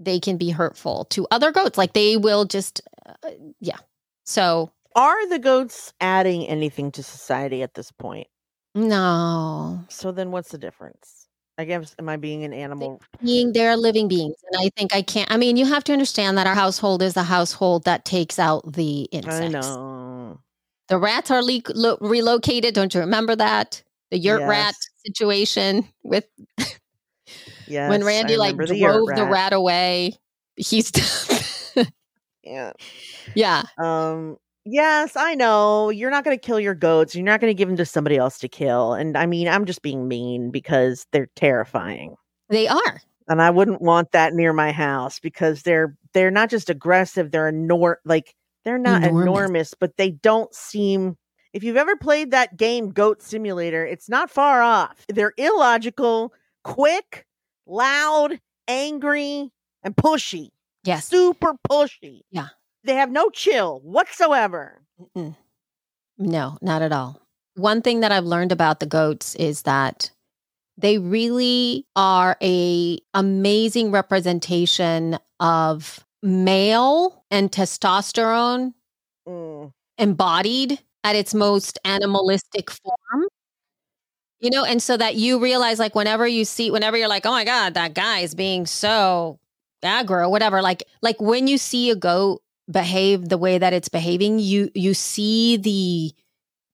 they 0.00 0.18
can 0.18 0.36
be 0.36 0.50
hurtful 0.50 1.04
to 1.06 1.26
other 1.30 1.52
goats 1.52 1.78
like 1.78 1.92
they 1.92 2.16
will 2.16 2.44
just 2.44 2.80
uh, 3.06 3.30
yeah 3.60 3.78
so 4.24 4.70
Are 4.96 5.28
the 5.28 5.38
goats 5.38 5.92
adding 6.00 6.46
anything 6.48 6.90
to 6.92 7.02
society 7.02 7.62
at 7.62 7.74
this 7.74 7.92
point? 7.92 8.26
no 8.74 9.84
So 9.88 10.10
then 10.12 10.30
what's 10.32 10.50
the 10.50 10.58
difference? 10.58 11.21
I 11.58 11.64
guess 11.64 11.94
am 11.98 12.08
I 12.08 12.16
being 12.16 12.44
an 12.44 12.52
animal? 12.52 13.00
being 13.22 13.52
they're 13.52 13.76
living 13.76 14.08
beings 14.08 14.36
and 14.50 14.64
i 14.64 14.68
think 14.76 14.94
i 14.94 15.02
can't 15.02 15.30
i 15.30 15.36
mean 15.36 15.56
you 15.56 15.66
have 15.66 15.84
to 15.84 15.92
understand 15.92 16.36
that 16.38 16.46
our 16.46 16.54
household 16.54 17.02
is 17.02 17.14
the 17.14 17.22
household 17.22 17.84
that 17.84 18.04
takes 18.04 18.38
out 18.38 18.72
the 18.72 19.02
insects 19.12 19.38
I 19.40 19.48
know. 19.48 20.40
the 20.88 20.98
rats 20.98 21.30
are 21.30 21.42
le- 21.42 21.60
lo- 21.74 21.98
relocated 22.00 22.74
don't 22.74 22.92
you 22.94 23.00
remember 23.00 23.36
that 23.36 23.82
the 24.10 24.18
yurt 24.18 24.42
rat 24.48 24.74
situation 25.06 25.86
with 26.02 26.24
Yes. 27.68 27.88
when 27.90 28.02
randy 28.04 28.36
like 28.36 28.56
the 28.56 28.66
drove 28.80 29.08
the 29.14 29.26
rat 29.26 29.52
away 29.52 30.14
he's 30.56 30.90
Yeah. 32.42 32.72
yeah 33.34 33.62
Um 33.78 34.36
yes, 34.64 35.16
I 35.16 35.34
know. 35.34 35.90
You're 35.90 36.10
not 36.10 36.24
going 36.24 36.36
to 36.38 36.40
kill 36.44 36.60
your 36.60 36.74
goats. 36.74 37.14
You're 37.14 37.24
not 37.24 37.40
going 37.40 37.50
to 37.50 37.54
give 37.58 37.68
them 37.68 37.76
to 37.76 37.84
somebody 37.86 38.16
else 38.16 38.38
to 38.38 38.48
kill. 38.48 38.94
And 38.94 39.16
I 39.16 39.26
mean, 39.26 39.48
I'm 39.48 39.64
just 39.64 39.82
being 39.82 40.08
mean 40.08 40.50
because 40.50 41.06
they're 41.12 41.28
terrifying. 41.36 42.16
they 42.48 42.68
are 42.68 43.00
And 43.28 43.40
I 43.42 43.50
wouldn't 43.50 43.80
want 43.82 44.12
that 44.12 44.34
near 44.34 44.52
my 44.52 44.72
house 44.72 45.18
because 45.20 45.62
they're 45.62 45.96
they're 46.12 46.30
not 46.30 46.50
just 46.50 46.68
aggressive, 46.70 47.30
they're 47.30 47.50
enor- 47.50 47.96
like 48.04 48.34
they're 48.64 48.78
not 48.78 49.02
Enormous. 49.02 49.22
enormous, 49.22 49.74
but 49.78 49.96
they 49.96 50.10
don't 50.10 50.54
seem 50.54 51.16
if 51.52 51.62
you've 51.62 51.76
ever 51.76 51.96
played 51.96 52.30
that 52.30 52.56
game 52.56 52.90
Goat 52.92 53.20
Simulator, 53.22 53.84
it's 53.84 54.08
not 54.08 54.30
far 54.30 54.62
off. 54.62 55.04
They're 55.08 55.34
illogical, 55.36 56.32
quick, 56.64 57.26
loud, 57.66 58.40
angry, 58.68 59.50
and 59.82 59.94
pushy. 59.96 60.48
yes 60.84 61.08
Super 61.08 61.54
pushy. 61.70 62.20
Yeah. 62.30 62.48
They 62.84 62.94
have 62.94 63.10
no 63.10 63.30
chill 63.30 63.80
whatsoever. 63.80 64.82
Mm-mm. 65.00 65.36
No, 66.18 66.58
not 66.62 66.82
at 66.82 66.92
all. 66.92 67.20
One 67.56 67.82
thing 67.82 68.00
that 68.00 68.12
I've 68.12 68.24
learned 68.24 68.52
about 68.52 68.80
the 68.80 68.86
goats 68.86 69.34
is 69.36 69.62
that 69.62 70.10
they 70.78 70.98
really 70.98 71.86
are 71.96 72.36
a 72.42 72.98
amazing 73.14 73.90
representation 73.92 75.18
of 75.40 76.04
male 76.22 77.24
and 77.30 77.50
testosterone 77.52 78.74
Mm. 79.28 79.72
embodied 79.98 80.80
at 81.04 81.16
its 81.16 81.34
most 81.34 81.78
animalistic 81.84 82.70
form. 82.70 83.26
You 84.40 84.50
know, 84.50 84.64
and 84.64 84.82
so 84.82 84.96
that 84.96 85.14
you 85.14 85.38
realize 85.38 85.78
like 85.78 85.94
whenever 85.94 86.26
you 86.26 86.44
see 86.44 86.70
whenever 86.70 86.96
you're 86.96 87.08
like, 87.08 87.24
"Oh 87.26 87.30
my 87.30 87.44
god, 87.44 87.74
that 87.74 87.94
guy 87.94 88.20
is 88.20 88.34
being 88.34 88.66
so 88.66 89.38
aggro," 89.84 90.28
whatever, 90.30 90.60
like 90.62 90.84
like 91.00 91.20
when 91.20 91.46
you 91.46 91.58
see 91.58 91.90
a 91.90 91.96
goat 91.96 92.42
behave 92.70 93.28
the 93.28 93.38
way 93.38 93.58
that 93.58 93.72
it's 93.72 93.88
behaving, 93.88 94.38
you 94.38 94.70
you 94.74 94.94
see 94.94 95.56
the 95.56 96.12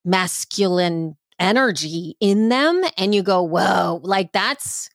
masculine 0.05 1.17
energy 1.39 2.17
in 2.21 2.49
them 2.49 2.83
and 2.97 3.15
you 3.15 3.23
go, 3.23 3.43
whoa, 3.43 4.01
like 4.03 4.33
that's 4.33 4.91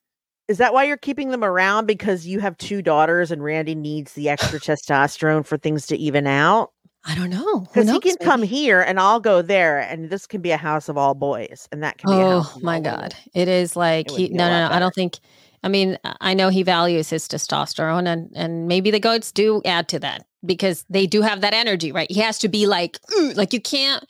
Is 0.47 0.57
that 0.57 0.73
why 0.73 0.83
you're 0.83 0.97
keeping 0.97 1.29
them 1.31 1.43
around? 1.43 1.85
Because 1.87 2.27
you 2.27 2.39
have 2.39 2.57
two 2.57 2.81
daughters 2.81 3.31
and 3.31 3.43
Randy 3.43 3.75
needs 3.75 4.13
the 4.13 4.29
extra 4.29 4.59
testosterone 4.59 5.45
for 5.45 5.57
things 5.57 5.87
to 5.87 5.97
even 5.97 6.27
out? 6.27 6.71
I 7.05 7.15
don't 7.15 7.29
know. 7.29 7.61
Because 7.61 7.89
he 7.89 7.99
can 7.99 8.15
come 8.17 8.41
here 8.43 8.81
and 8.81 8.99
I'll 8.99 9.19
go 9.19 9.41
there, 9.41 9.79
and 9.79 10.09
this 10.09 10.25
can 10.25 10.41
be 10.41 10.51
a 10.51 10.57
house 10.57 10.87
of 10.87 10.97
all 10.97 11.13
boys, 11.13 11.67
and 11.71 11.83
that 11.83 11.97
can 11.97 12.09
be 12.09 12.19
a 12.19 12.25
oh 12.25 12.41
house 12.41 12.53
Oh 12.55 12.59
my 12.61 12.79
God. 12.79 12.95
women. 12.95 13.11
It 13.33 13.47
is 13.49 13.75
like 13.75 14.09
It 14.11 14.17
he 14.17 14.29
no 14.29 14.47
no 14.49 14.69
no. 14.69 14.73
I 14.73 14.79
don't 14.79 14.95
think 14.95 15.19
I 15.63 15.69
mean, 15.69 15.97
I 16.21 16.33
know 16.33 16.49
he 16.49 16.63
values 16.63 17.09
his 17.09 17.27
testosterone 17.27 18.07
and 18.07 18.29
and 18.35 18.67
maybe 18.67 18.91
the 18.91 18.99
goats 18.99 19.31
do 19.31 19.61
add 19.65 19.87
to 19.89 19.99
that 19.99 20.25
because 20.45 20.83
they 20.89 21.07
do 21.07 21.21
have 21.21 21.41
that 21.41 21.53
energy, 21.53 21.91
right? 21.91 22.11
He 22.11 22.19
has 22.19 22.37
to 22.39 22.49
be 22.49 22.67
like 22.67 22.99
"Ugh," 23.17 23.35
like 23.35 23.53
you 23.53 23.61
can't 23.61 24.03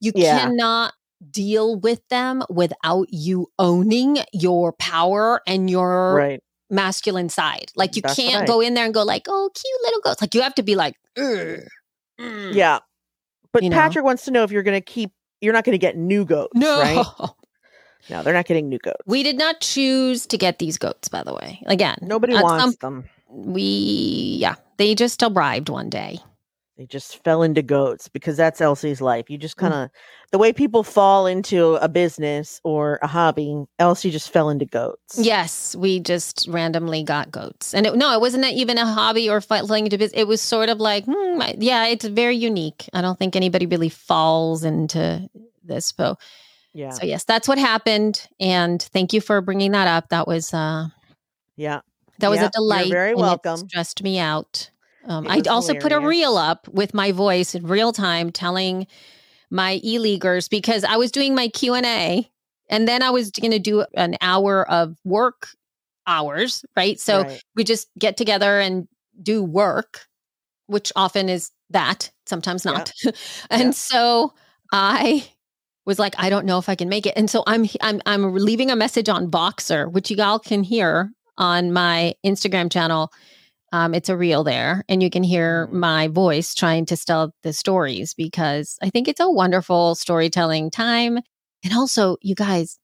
you 0.00 0.12
Yeah. 0.14 0.38
cannot 0.44 0.94
deal 1.30 1.78
with 1.80 2.00
them 2.10 2.42
without 2.48 3.06
you 3.10 3.48
owning 3.58 4.18
your 4.32 4.72
power 4.74 5.40
and 5.46 5.68
your 5.70 6.14
Right. 6.14 6.40
masculine 6.70 7.28
side. 7.28 7.72
Like 7.76 7.96
you 7.96 8.02
That's 8.02 8.16
can't 8.16 8.40
right. 8.40 8.46
go 8.48 8.60
in 8.60 8.74
there 8.74 8.84
and 8.84 8.94
go 8.94 9.02
like, 9.02 9.26
"Oh, 9.28 9.50
cute 9.54 9.80
little 9.84 10.00
goats." 10.00 10.20
Like 10.20 10.34
you 10.34 10.42
have 10.42 10.54
to 10.56 10.62
be 10.62 10.74
like, 10.76 10.94
"Ugh, 11.16 11.60
mm." 12.20 12.54
Yeah. 12.54 12.78
But 13.52 13.62
You 13.62 13.70
know? 13.70 13.76
Patrick 13.76 14.04
wants 14.04 14.24
to 14.26 14.30
know 14.30 14.42
if 14.44 14.50
you're 14.50 14.62
going 14.62 14.80
to 14.80 14.84
keep, 14.84 15.10
you're 15.40 15.52
not 15.54 15.64
going 15.64 15.72
to 15.74 15.78
get 15.78 15.96
new 15.96 16.24
goats, 16.24 16.50
No. 16.54 16.78
right? 16.80 17.06
No, 18.10 18.22
they're 18.22 18.34
not 18.34 18.46
getting 18.46 18.68
new 18.68 18.78
goats. 18.78 19.02
We 19.06 19.22
did 19.22 19.36
not 19.38 19.60
choose 19.60 20.26
to 20.26 20.38
get 20.38 20.58
these 20.58 20.78
goats, 20.78 21.08
by 21.08 21.22
the 21.22 21.34
way. 21.34 21.60
Again, 21.66 21.98
Nobody 22.02 22.34
wants 22.34 22.78
some- 22.80 23.02
them. 23.02 23.08
we 23.30 24.36
yeah, 24.40 24.54
they 24.76 24.94
just 24.94 25.22
arrived 25.22 25.68
one 25.68 25.90
day. 25.90 26.18
They 26.76 26.86
just 26.86 27.24
fell 27.24 27.42
into 27.42 27.60
goats 27.60 28.06
because 28.06 28.36
that's 28.36 28.60
Elsie's 28.60 29.00
life. 29.00 29.28
You 29.28 29.36
just 29.36 29.56
Mm. 29.56 29.60
kind 29.60 29.74
of, 29.74 29.90
the 30.30 30.38
way 30.38 30.52
people 30.52 30.84
fall 30.84 31.26
into 31.26 31.74
a 31.82 31.88
business 31.88 32.60
or 32.62 33.00
a 33.02 33.08
hobby, 33.08 33.64
Elsie 33.80 34.12
just 34.12 34.30
fell 34.30 34.48
into 34.48 34.64
goats. 34.64 35.18
Yes, 35.18 35.74
we 35.74 35.98
just 35.98 36.46
randomly 36.48 37.02
got 37.02 37.32
goats, 37.32 37.74
and 37.74 37.84
it, 37.84 37.96
no, 37.96 38.12
it 38.14 38.20
wasn't 38.20 38.44
even 38.44 38.78
a 38.78 38.86
hobby 38.86 39.28
or 39.28 39.40
falling 39.40 39.86
into 39.86 39.98
business. 39.98 40.20
It 40.20 40.28
was 40.28 40.40
sort 40.40 40.68
of 40.68 40.78
like, 40.78 41.04
hmm, 41.04 41.40
yeah, 41.58 41.86
it's 41.86 42.04
very 42.04 42.36
unique. 42.36 42.88
I 42.92 43.00
don't 43.00 43.18
think 43.18 43.34
anybody 43.34 43.66
really 43.66 43.88
falls 43.88 44.62
into 44.62 45.28
this. 45.64 45.92
So, 45.96 46.16
Yeah. 46.74 46.90
so 46.90 47.04
yes, 47.06 47.24
that's 47.24 47.48
what 47.48 47.58
happened, 47.58 48.26
and 48.40 48.80
thank 48.82 49.12
you 49.12 49.20
for 49.20 49.40
bringing 49.40 49.72
that 49.72 49.88
up. 49.88 50.08
That 50.10 50.26
was 50.28 50.52
uh, 50.54 50.88
Yeah. 51.56 51.80
that 52.18 52.28
was 52.28 52.40
Yep, 52.40 52.48
a 52.48 52.50
you're 52.50 52.52
delight. 52.52 52.90
very 52.90 53.10
and 53.10 53.18
it 53.20 53.22
welcome. 53.22 53.68
stressed 53.68 54.02
me 54.02 54.18
out. 54.18 54.70
Um, 55.06 55.26
I 55.28 55.40
also 55.48 55.74
put 55.74 55.92
a 55.92 56.00
reel 56.00 56.36
up 56.36 56.68
with 56.68 56.92
my 56.94 57.12
voice 57.12 57.54
in 57.54 57.66
real 57.66 57.92
time, 57.92 58.30
telling 58.30 58.86
my 59.50 59.80
e-leaguers 59.82 60.48
because 60.48 60.84
I 60.84 60.96
was 60.96 61.10
doing 61.10 61.34
my 61.34 61.48
Q 61.48 61.74
and 61.74 61.86
A, 61.86 62.30
and 62.68 62.86
then 62.86 63.02
I 63.02 63.10
was 63.10 63.30
going 63.30 63.52
to 63.52 63.58
do 63.58 63.86
an 63.96 64.16
hour 64.20 64.70
of 64.70 64.96
work 65.04 65.48
hours, 66.06 66.64
right? 66.76 66.98
So 67.00 67.22
Right. 67.22 67.42
we 67.56 67.64
just 67.64 67.88
get 67.98 68.16
together 68.16 68.60
and 68.60 68.86
do 69.22 69.42
work, 69.42 70.06
which 70.66 70.92
often 70.96 71.28
is 71.28 71.50
that, 71.70 72.10
sometimes 72.26 72.64
Yeah. 72.64 72.72
not. 72.72 72.92
and 73.50 73.62
Yeah. 73.62 73.70
so 73.70 74.34
I 74.72 75.28
was 75.88 75.98
like, 75.98 76.14
I 76.18 76.30
don't 76.30 76.46
know 76.46 76.58
if 76.58 76.68
I 76.68 76.76
can 76.76 76.88
make 76.88 77.06
it. 77.06 77.14
And 77.16 77.28
so 77.28 77.42
I'm 77.48 77.66
I'm 77.80 78.00
I'm 78.06 78.34
leaving 78.34 78.70
a 78.70 78.76
message 78.76 79.08
on 79.08 79.30
Voxer, 79.30 79.90
which 79.90 80.10
you 80.10 80.22
all 80.22 80.38
can 80.38 80.62
hear 80.62 81.10
on 81.38 81.72
my 81.72 82.14
Instagram 82.24 82.70
channel. 82.70 83.10
Um, 83.72 83.94
it's 83.94 84.08
a 84.08 84.16
reel 84.16 84.44
there, 84.44 84.84
and 84.88 85.02
you 85.02 85.10
can 85.10 85.22
hear 85.22 85.66
Mhm. 85.66 85.72
my 85.72 86.08
voice 86.08 86.54
trying 86.54 86.86
to 86.86 86.96
tell 86.96 87.32
the 87.42 87.52
stories 87.52 88.14
because 88.14 88.76
I 88.82 88.90
think 88.90 89.08
it's 89.08 89.20
a 89.20 89.30
wonderful 89.30 89.94
storytelling 89.94 90.70
time. 90.70 91.18
And 91.64 91.74
also, 91.74 92.16
you 92.22 92.34
guys, 92.34 92.78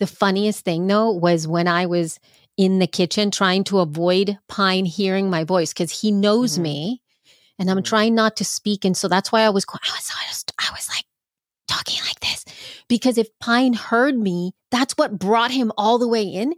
the 0.00 0.06
funniest 0.06 0.64
thing 0.64 0.86
though 0.86 1.10
was 1.12 1.48
when 1.48 1.66
I 1.68 1.86
was 1.86 2.18
in 2.56 2.78
the 2.80 2.86
kitchen 2.86 3.30
trying 3.30 3.64
to 3.64 3.78
avoid 3.80 4.38
Pine 4.48 4.84
hearing 4.84 5.30
my 5.30 5.44
voice 5.44 5.72
because 5.72 6.00
he 6.00 6.10
knows 6.12 6.58
Mhm. 6.58 6.62
me, 6.62 7.02
and 7.58 7.70
I'm 7.70 7.78
Mhm. 7.78 7.84
trying 7.84 8.14
not 8.14 8.36
to 8.36 8.44
speak, 8.44 8.84
and 8.84 8.96
so 8.96 9.08
that's 9.08 9.30
why 9.32 9.42
I 9.42 9.50
was 9.50 9.64
I 9.68 9.90
was 9.96 10.10
I 10.16 10.24
was, 10.30 10.44
I 10.58 10.70
was 10.72 10.88
like 10.88 11.04
talking 11.68 12.00
like 12.04 12.20
this 12.20 12.44
because 12.88 13.18
if 13.18 13.28
Pine 13.40 13.74
heard 13.74 14.18
me, 14.18 14.52
that's 14.72 14.94
what 14.94 15.18
brought 15.18 15.52
him 15.52 15.72
all 15.78 15.98
the 15.98 16.08
way 16.08 16.24
in. 16.24 16.54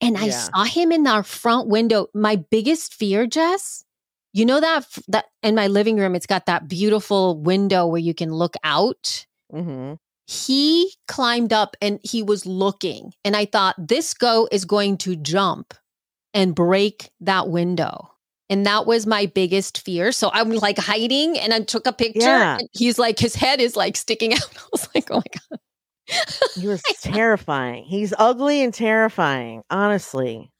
And 0.00 0.16
I 0.18 0.26
Yeah. 0.26 0.30
saw 0.30 0.64
him 0.64 0.92
in 0.92 1.06
our 1.06 1.22
front 1.22 1.68
window. 1.68 2.08
My 2.14 2.36
biggest 2.36 2.94
fear, 2.94 3.26
Jess, 3.26 3.84
you 4.32 4.46
know 4.46 4.60
that 4.60 4.86
that 5.08 5.26
in 5.42 5.54
my 5.54 5.66
living 5.68 5.96
room, 5.98 6.14
it's 6.14 6.26
got 6.26 6.46
that 6.46 6.68
beautiful 6.68 7.38
window 7.38 7.86
where 7.86 8.00
you 8.00 8.14
can 8.14 8.32
look 8.32 8.54
out. 8.64 9.26
hmm 9.52 9.94
He 10.26 10.94
climbed 11.08 11.52
up 11.52 11.76
and 11.82 12.00
he 12.02 12.22
was 12.22 12.46
looking, 12.46 13.12
and 13.24 13.36
I 13.36 13.46
thought 13.46 13.74
this 13.78 14.14
goat 14.14 14.48
is 14.52 14.64
going 14.64 14.98
to 14.98 15.16
jump 15.16 15.74
and 16.32 16.54
break 16.54 17.10
that 17.20 17.48
window. 17.48 18.12
And 18.50 18.66
that 18.66 18.84
was 18.84 19.06
my 19.06 19.26
biggest 19.26 19.80
fear. 19.80 20.12
So 20.12 20.30
I'm 20.34 20.50
like 20.50 20.76
hiding 20.76 21.38
and 21.38 21.54
I 21.54 21.60
took 21.60 21.86
a 21.86 21.92
picture. 21.92 22.20
Yeah. 22.20 22.58
And 22.58 22.68
he's 22.72 22.98
like, 22.98 23.18
his 23.18 23.34
head 23.36 23.60
is 23.60 23.76
like 23.76 23.96
sticking 23.96 24.32
out. 24.34 24.50
I 24.56 24.62
was 24.72 24.88
like, 24.94 25.10
oh 25.10 25.16
my 25.16 25.38
God. 25.48 25.60
He 26.56 26.66
was 26.66 26.82
terrifying. 27.00 27.84
He's 27.84 28.12
ugly 28.18 28.62
and 28.62 28.74
terrifying. 28.74 29.62
Honestly, 29.70 30.50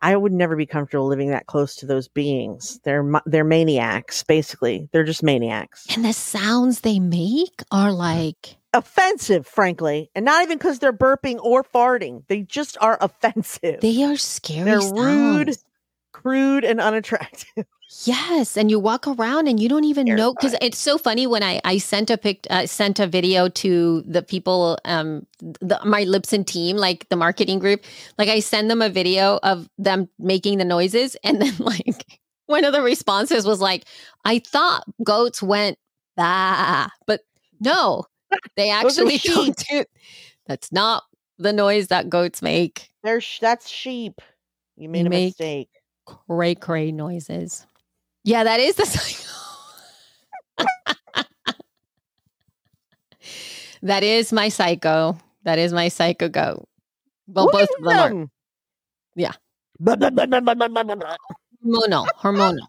I 0.00 0.16
would 0.16 0.32
never 0.32 0.54
be 0.56 0.66
comfortable 0.66 1.08
living 1.08 1.30
that 1.30 1.46
close 1.46 1.74
to 1.76 1.86
those 1.86 2.06
beings. 2.06 2.78
They're 2.84 3.04
they're 3.26 3.44
maniacs. 3.44 4.22
Basically, 4.22 4.88
they're 4.92 5.04
just 5.04 5.24
maniacs. 5.24 5.86
And 5.94 6.04
the 6.04 6.12
sounds 6.12 6.80
they 6.80 7.00
make 7.00 7.62
are 7.72 7.92
like, 7.92 8.56
Offensive, 8.72 9.48
frankly, 9.48 10.12
and 10.14 10.24
not 10.24 10.44
even 10.44 10.56
because 10.56 10.78
they're 10.78 10.92
burping 10.92 11.40
or 11.42 11.64
farting. 11.64 12.22
They 12.28 12.42
just 12.42 12.78
are 12.80 12.96
offensive. 13.00 13.80
they 13.80 14.04
are 14.04 14.16
scary. 14.16 14.62
They're 14.64 14.92
rude. 14.92 15.56
Crude, 16.22 16.64
and 16.64 16.80
unattractive. 16.80 17.66
Yes, 18.04 18.56
and 18.56 18.70
you 18.70 18.78
walk 18.78 19.08
around 19.08 19.48
and 19.48 19.58
you 19.58 19.68
don't 19.68 19.82
even 19.82 20.06
know 20.06 20.32
because 20.32 20.54
it's 20.62 20.78
so 20.78 20.96
funny 20.96 21.26
when 21.26 21.42
I 21.42 21.60
I 21.64 21.78
sent 21.78 22.08
a 22.08 22.16
pic 22.16 22.46
uh, 22.48 22.66
sent 22.66 23.00
a 23.00 23.06
video 23.08 23.48
to 23.48 24.02
the 24.02 24.22
people 24.22 24.78
um 24.84 25.26
the, 25.40 25.80
my 25.84 26.04
Libsyn 26.04 26.46
team 26.46 26.76
like 26.76 27.08
the 27.08 27.16
marketing 27.16 27.58
group 27.58 27.82
like 28.16 28.28
I 28.28 28.38
send 28.38 28.70
them 28.70 28.80
a 28.80 28.88
video 28.88 29.40
of 29.42 29.68
them 29.76 30.08
making 30.20 30.58
the 30.58 30.64
noises 30.64 31.16
and 31.24 31.42
then 31.42 31.52
like 31.58 32.20
one 32.46 32.62
of 32.62 32.72
the 32.72 32.80
responses 32.80 33.44
was 33.44 33.60
like 33.60 33.86
I 34.24 34.38
thought 34.38 34.84
goats 35.02 35.42
went 35.42 35.76
bah 36.16 36.90
but 37.08 37.22
no 37.58 38.04
they 38.54 38.70
actually 38.80 39.18
don't 39.18 39.56
do 39.68 39.84
that's 40.46 40.70
not 40.70 41.02
the 41.38 41.52
noise 41.52 41.88
that 41.88 42.08
goats 42.08 42.40
make 42.40 42.88
They're 43.02 43.20
sh- 43.20 43.40
that's 43.40 43.68
sheep. 43.68 44.20
You 44.76 44.88
made 44.88 45.08
a 45.08 45.10
make- 45.10 45.30
mistake. 45.30 45.70
Cray 46.06 46.54
cray 46.54 46.92
noises. 46.92 47.66
Yeah, 48.24 48.44
that 48.44 48.60
is 48.60 48.76
the 48.76 48.86
psycho. 48.86 49.26
that 53.82 54.02
is 54.02 54.32
my 54.32 54.48
psycho. 54.48 55.18
That 55.44 55.58
is 55.58 55.72
my 55.72 55.88
psycho 55.88 56.28
goat. 56.28 56.68
Well, 57.26 57.46
Look 57.46 57.52
both 57.52 57.68
of 57.78 57.84
them 57.84 57.98
are. 57.98 58.28
Yeah. 59.16 59.32
Hormonal. 61.64 62.06
Hormonal. 62.18 62.66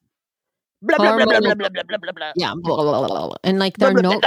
Blah, 0.84 0.98
blah, 0.98 1.16
blah, 1.16 1.26
blah, 1.26 1.40
blah, 1.40 1.56
blah, 1.56 1.70
blah, 1.70 1.98
blah, 1.98 2.12
blah. 2.12 2.32
Yeah. 2.36 2.54
blah, 2.56 2.76
blah, 2.78 3.08
blah, 3.08 3.28
blah. 3.28 3.36
And 3.44 3.60
like 3.60 3.78
they're 3.78 3.94
no 3.94 4.20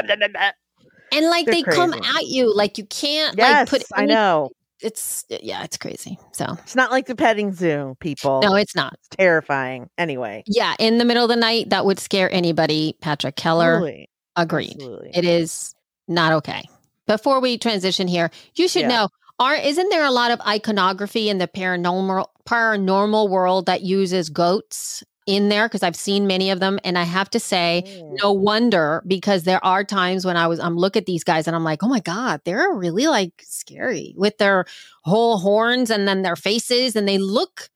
and 1.14 1.26
like 1.26 1.46
They're 1.46 1.54
they 1.54 1.62
come 1.62 1.94
at 1.94 2.26
you. 2.26 2.54
Like 2.54 2.78
you 2.78 2.84
can't 2.87 3.37
Yes, 3.37 3.70
like 3.73 3.82
put 3.82 3.99
I 3.99 4.06
know. 4.06 4.50
It's 4.81 5.25
yeah, 5.28 5.62
it's 5.64 5.76
crazy. 5.76 6.19
So 6.33 6.47
It's 6.62 6.75
not 6.76 6.90
like 6.90 7.07
the 7.07 7.14
petting 7.14 7.52
zoo, 7.52 7.97
people. 8.00 8.40
no, 8.43 8.54
it's 8.54 8.75
not. 8.76 8.95
It's 8.95 9.09
terrifying. 9.16 9.88
Anyway, 9.97 10.43
Yeah, 10.47 10.75
in 10.78 10.99
the 10.99 11.04
middle 11.04 11.23
of 11.25 11.28
the 11.28 11.37
night, 11.37 11.71
that 11.71 11.87
would 11.87 11.99
scare 11.99 12.31
anybody. 12.33 12.97
Patrick 13.00 13.37
Keller 13.37 13.75
Totally. 13.75 14.09
agreed. 14.37 14.73
Absolutely. 14.75 15.11
It 15.14 15.25
is 15.25 15.75
not 16.09 16.33
okay. 16.35 16.62
Before 17.07 17.40
we 17.40 17.57
transition 17.59 18.09
here, 18.09 18.31
you 18.57 18.69
should 18.69 18.83
Yeah. 18.83 18.88
know 18.88 19.09
are 19.38 19.54
isn't 19.57 19.88
there 19.90 20.04
a 20.04 20.11
lot 20.12 20.31
of 20.31 20.40
iconography 20.43 21.28
in 21.28 21.38
the 21.38 21.49
paranormal 21.49 22.26
paranormal 22.47 23.28
world 23.28 23.66
that 23.66 23.83
uses 23.83 24.28
goats 24.28 25.02
in 25.26 25.49
there 25.49 25.66
because 25.69 25.83
I've 25.83 25.97
seen 25.97 26.26
many 26.26 26.50
of 26.50 26.61
them 26.61 26.78
and 26.85 26.99
I 26.99 27.04
have 27.04 27.31
to 27.31 27.40
say 27.40 27.83
Mm. 27.87 28.16
no 28.23 28.33
wonder 28.33 29.02
because 29.07 29.45
there 29.45 29.64
are 29.64 29.83
times 29.85 30.25
when 30.26 30.37
I 30.37 30.47
was 30.47 30.61
I'm 30.61 30.76
look 30.76 30.97
at 30.97 31.07
these 31.07 31.25
guys 31.25 31.47
and 31.47 31.57
I'm 31.57 31.64
like, 31.64 31.83
"Oh 31.83 31.88
my 31.88 32.00
god, 32.00 32.40
they're 32.45 32.73
really 32.73 33.07
like 33.07 33.33
scary 33.43 34.14
with 34.16 34.37
their 34.38 34.66
whole 35.02 35.38
horns 35.38 35.90
and 35.90 36.07
then 36.07 36.23
their 36.23 36.37
faces 36.37 36.95
and 36.97 37.09
they 37.09 37.19
look 37.19 37.71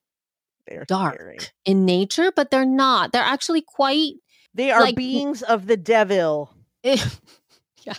They're 0.67 0.85
dark 0.85 1.14
scary. 1.14 1.38
in 1.64 1.85
nature, 1.87 2.31
but 2.37 2.50
they're 2.50 2.67
not. 2.67 3.12
They're 3.12 3.23
actually 3.23 3.62
quite 3.62 4.14
They 4.55 4.71
are 4.71 4.83
like- 4.83 4.97
beings 4.97 5.43
of 5.43 5.67
the 5.67 5.76
devil. 5.78 6.52
Yeah. 6.85 7.95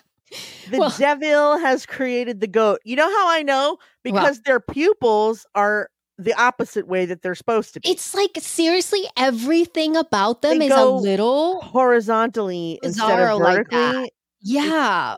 The 0.70 0.78
Well- 0.78 0.94
devil 0.98 1.58
has 1.58 1.88
created 1.88 2.40
the 2.40 2.48
goat. 2.48 2.80
You 2.84 2.96
know 2.96 3.10
how 3.10 3.30
I 3.32 3.42
know? 3.42 3.78
Well- 3.80 3.80
Because 4.04 4.42
their 4.42 4.60
pupils 4.60 5.46
are 5.56 5.90
the 6.20 6.34
opposite 6.34 6.86
way 6.86 7.06
that 7.06 7.22
they're 7.22 7.34
supposed 7.34 7.74
to 7.74 7.80
be. 7.80 7.90
It's 7.90 8.14
like 8.14 8.32
seriously 8.40 9.02
everything 9.18 9.96
about 9.96 10.42
them 10.42 10.60
They 10.60 10.68
is 10.68 10.74
a 10.74 10.86
little 10.86 11.62
horizontally 11.62 12.78
instead 12.84 13.20
of 13.20 13.40
like 13.40 13.70
that. 13.70 13.92
vertically. 13.94 14.12
yeah. 14.42 15.16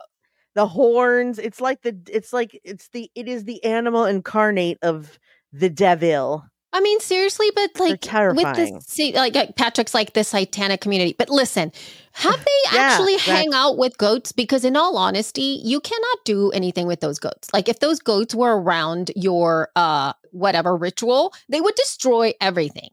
the 0.54 0.66
horns. 0.66 1.38
It's 1.40 1.60
like 1.60 1.82
the 1.82 1.98
it's 2.08 2.32
like 2.32 2.58
it's 2.64 2.88
the 2.90 3.10
it 3.16 3.26
is 3.26 3.44
the 3.44 3.62
animal 3.64 4.04
incarnate 4.04 4.78
of 4.82 5.18
the 5.52 5.68
devil. 5.68 6.44
I 6.74 6.80
mean, 6.80 7.00
seriously, 7.00 7.50
but 7.54 7.70
like 7.78 8.02
with 8.34 8.56
the 8.96 9.12
like 9.14 9.56
Patrick's 9.56 9.92
like 9.94 10.14
the 10.14 10.24
satanic 10.24 10.80
community. 10.80 11.14
But 11.18 11.28
listen, 11.28 11.70
have 12.12 12.38
they 12.38 12.72
Yeah, 12.72 12.80
actually 12.80 13.18
hang 13.18 13.52
out 13.52 13.76
with 13.76 13.98
goats? 13.98 14.32
Because 14.32 14.64
in 14.64 14.74
all 14.76 14.96
honesty, 14.96 15.60
you 15.62 15.80
cannot 15.80 16.18
do 16.24 16.50
anything 16.52 16.86
with 16.86 17.00
those 17.00 17.18
goats. 17.18 17.48
Like 17.52 17.68
if 17.68 17.80
those 17.80 17.98
goats 17.98 18.34
were 18.34 18.58
around 18.58 19.10
your 19.14 19.68
uh 19.76 20.14
whatever 20.30 20.74
ritual, 20.76 21.34
they 21.48 21.60
would 21.60 21.74
destroy 21.74 22.32
everything. 22.40 22.88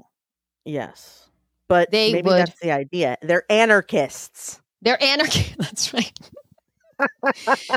Yes. 0.65 1.27
But 1.69 1.91
They 1.91 2.11
maybe 2.11 2.27
would- 2.27 2.39
that's 2.39 2.59
the 2.59 2.71
idea. 2.71 3.17
They're 3.21 3.45
anarchists. 3.49 4.59
They're 4.81 5.01
anarchy. 5.01 5.53
That's 5.59 5.93
right. 5.93 6.11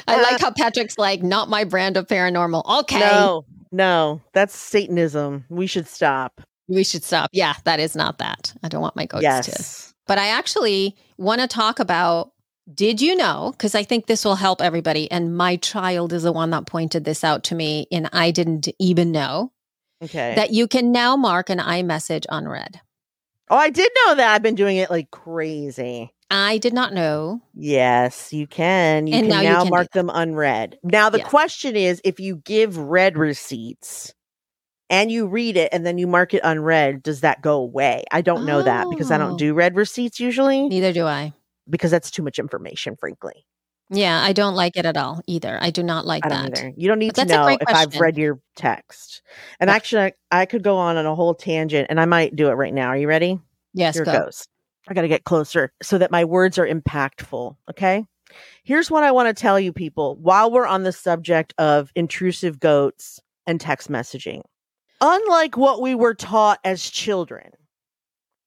I 0.07 0.23
like 0.23 0.41
how 0.41 0.53
Patrick's 0.53 0.97
like, 0.99 1.23
not 1.23 1.49
my 1.49 1.65
brand 1.65 1.97
of 1.97 2.07
paranormal. 2.07 2.63
Okay. 2.83 2.99
No, 3.01 3.45
no, 3.73 4.21
that's 4.33 4.55
Satanism. 4.55 5.45
We 5.49 5.67
should 5.67 5.89
stop. 5.89 6.41
We 6.69 6.85
should 6.85 7.03
stop. 7.03 7.31
Yeah, 7.33 7.55
that 7.65 7.81
is 7.81 7.97
not 7.97 8.19
that. 8.19 8.55
I 8.63 8.69
don't 8.69 8.83
want 8.83 8.97
my 8.97 9.07
goats 9.07 9.47
to. 9.47 9.95
But 10.07 10.19
I 10.19 10.29
actually 10.29 10.97
want 11.19 11.41
to 11.41 11.49
talk 11.49 11.81
about 11.81 12.33
did 12.73 13.01
you 13.03 13.17
know? 13.17 13.51
Because 13.53 13.75
I 13.75 13.83
think 13.83 14.07
this 14.07 14.25
will 14.25 14.37
help 14.37 14.63
everybody. 14.63 15.11
And 15.11 15.37
my 15.37 15.57
child 15.57 16.13
is 16.13 16.23
the 16.23 16.31
one 16.33 16.51
that 16.51 16.65
pointed 16.67 17.05
this 17.05 17.25
out 17.25 17.43
to 17.45 17.57
me, 17.57 17.89
and 17.91 18.09
I 18.13 18.31
didn't 18.31 18.69
even 18.79 19.11
know 19.11 19.51
Okay. 20.03 20.35
that 20.37 20.53
you 20.53 20.69
can 20.69 20.93
now 20.93 21.17
mark 21.17 21.51
an 21.51 21.59
iMessage 21.59 22.25
unread. 22.29 22.81
oh, 23.51 23.57
I 23.57 23.69
did 23.71 23.91
know 24.07 24.15
that. 24.15 24.33
I've 24.33 24.43
been 24.43 24.55
doing 24.55 24.77
it 24.77 24.91
like 24.91 25.11
crazy. 25.11 26.13
I 26.33 26.57
did 26.59 26.73
not 26.73 26.95
know. 26.95 27.43
Yes, 27.55 28.33
you 28.33 28.47
can. 28.47 29.07
You 29.07 29.15
And 29.17 29.25
can 29.25 29.31
now 29.31 29.43
now, 29.43 29.63
can 29.63 29.71
mark 29.71 29.93
them 29.93 30.11
unread. 30.13 30.79
Now 30.83 31.11
the 31.11 31.19
Yes. 31.19 31.29
question 31.29 31.77
is 31.77 32.01
if 32.05 32.19
you 32.19 32.37
give 32.37 32.79
read 32.79 33.19
receipts 33.19 34.15
and 34.89 35.13
you 35.13 35.27
read 35.27 35.57
it 35.59 35.69
and 35.73 35.85
then 35.85 35.99
you 35.99 36.07
mark 36.07 36.33
it 36.33 36.41
unread, 36.43 37.03
does 37.03 37.21
that 37.21 37.43
go 37.43 37.57
away? 37.57 38.05
I 38.11 38.23
don't 38.23 38.47
know 38.47 38.63
that 38.63 38.89
because 38.91 39.11
I 39.11 39.17
Oh. 39.17 39.19
don't 39.19 39.37
do 39.37 39.53
read 39.53 39.77
receipts 39.77 40.19
usually 40.19 40.69
Neither 40.69 40.93
do 40.95 41.05
I. 41.07 41.35
because 41.69 41.91
that's 41.91 42.11
too 42.11 42.23
much 42.23 42.39
information, 42.39 42.97
frankly. 42.97 43.45
Yeah, 43.91 44.23
I 44.23 44.33
don't 44.33 44.55
like 44.55 44.79
it 44.79 44.87
at 44.87 44.97
all 44.97 45.21
either. 45.27 45.59
I 45.61 45.69
do 45.69 45.83
not 45.83 46.07
like 46.07 46.25
I 46.25 46.31
don't 46.31 46.51
that. 46.51 46.59
either. 46.59 46.73
You 46.79 46.89
don't 46.89 46.99
need 46.99 47.15
to 47.15 47.27
know 47.27 47.47
if 47.47 47.69
I've 47.69 47.95
read 48.01 48.17
your 48.17 48.41
text. 48.57 49.21
And 49.61 49.69
Yeah. 49.69 49.75
actually, 49.77 50.03
I, 50.03 50.13
I 50.31 50.47
could 50.47 50.63
go 50.63 50.79
on 50.79 50.97
on 50.97 51.05
a 51.05 51.15
whole 51.15 51.35
tangent 51.35 51.89
and 51.91 52.01
I 52.01 52.07
might 52.07 52.35
do 52.35 52.49
it 52.49 52.53
right 52.55 52.73
now. 52.73 52.89
Are 52.89 52.97
you 52.97 53.07
ready? 53.07 53.39
Yes, 53.75 53.95
Here 53.97 54.05
go. 54.07 54.13
it 54.13 54.25
goes. 54.25 54.49
I 54.89 54.95
got 54.95 55.03
to 55.03 55.09
get 55.09 55.25
closer 55.25 55.73
so 55.83 55.99
that 55.99 56.11
my 56.11 56.25
words 56.25 56.59
are 56.59 56.67
impactful. 56.67 57.57
Okay. 57.71 58.05
Here's 58.65 58.91
what 58.91 59.05
I 59.05 59.13
want 59.13 59.29
to 59.29 59.41
tell 59.41 59.61
you, 59.61 59.73
people, 59.73 60.17
while 60.17 60.51
we're 60.51 60.67
on 60.67 60.83
the 60.85 60.93
subject 60.93 61.55
of 61.59 61.93
intrusive 61.95 62.59
goats 62.59 63.21
and 63.47 63.61
text 63.61 63.91
messaging. 63.91 64.43
Unlike 65.01 65.57
what 65.57 65.83
we 65.83 65.95
were 65.95 66.15
taught 66.15 66.61
as 66.65 66.89
children, 66.89 67.51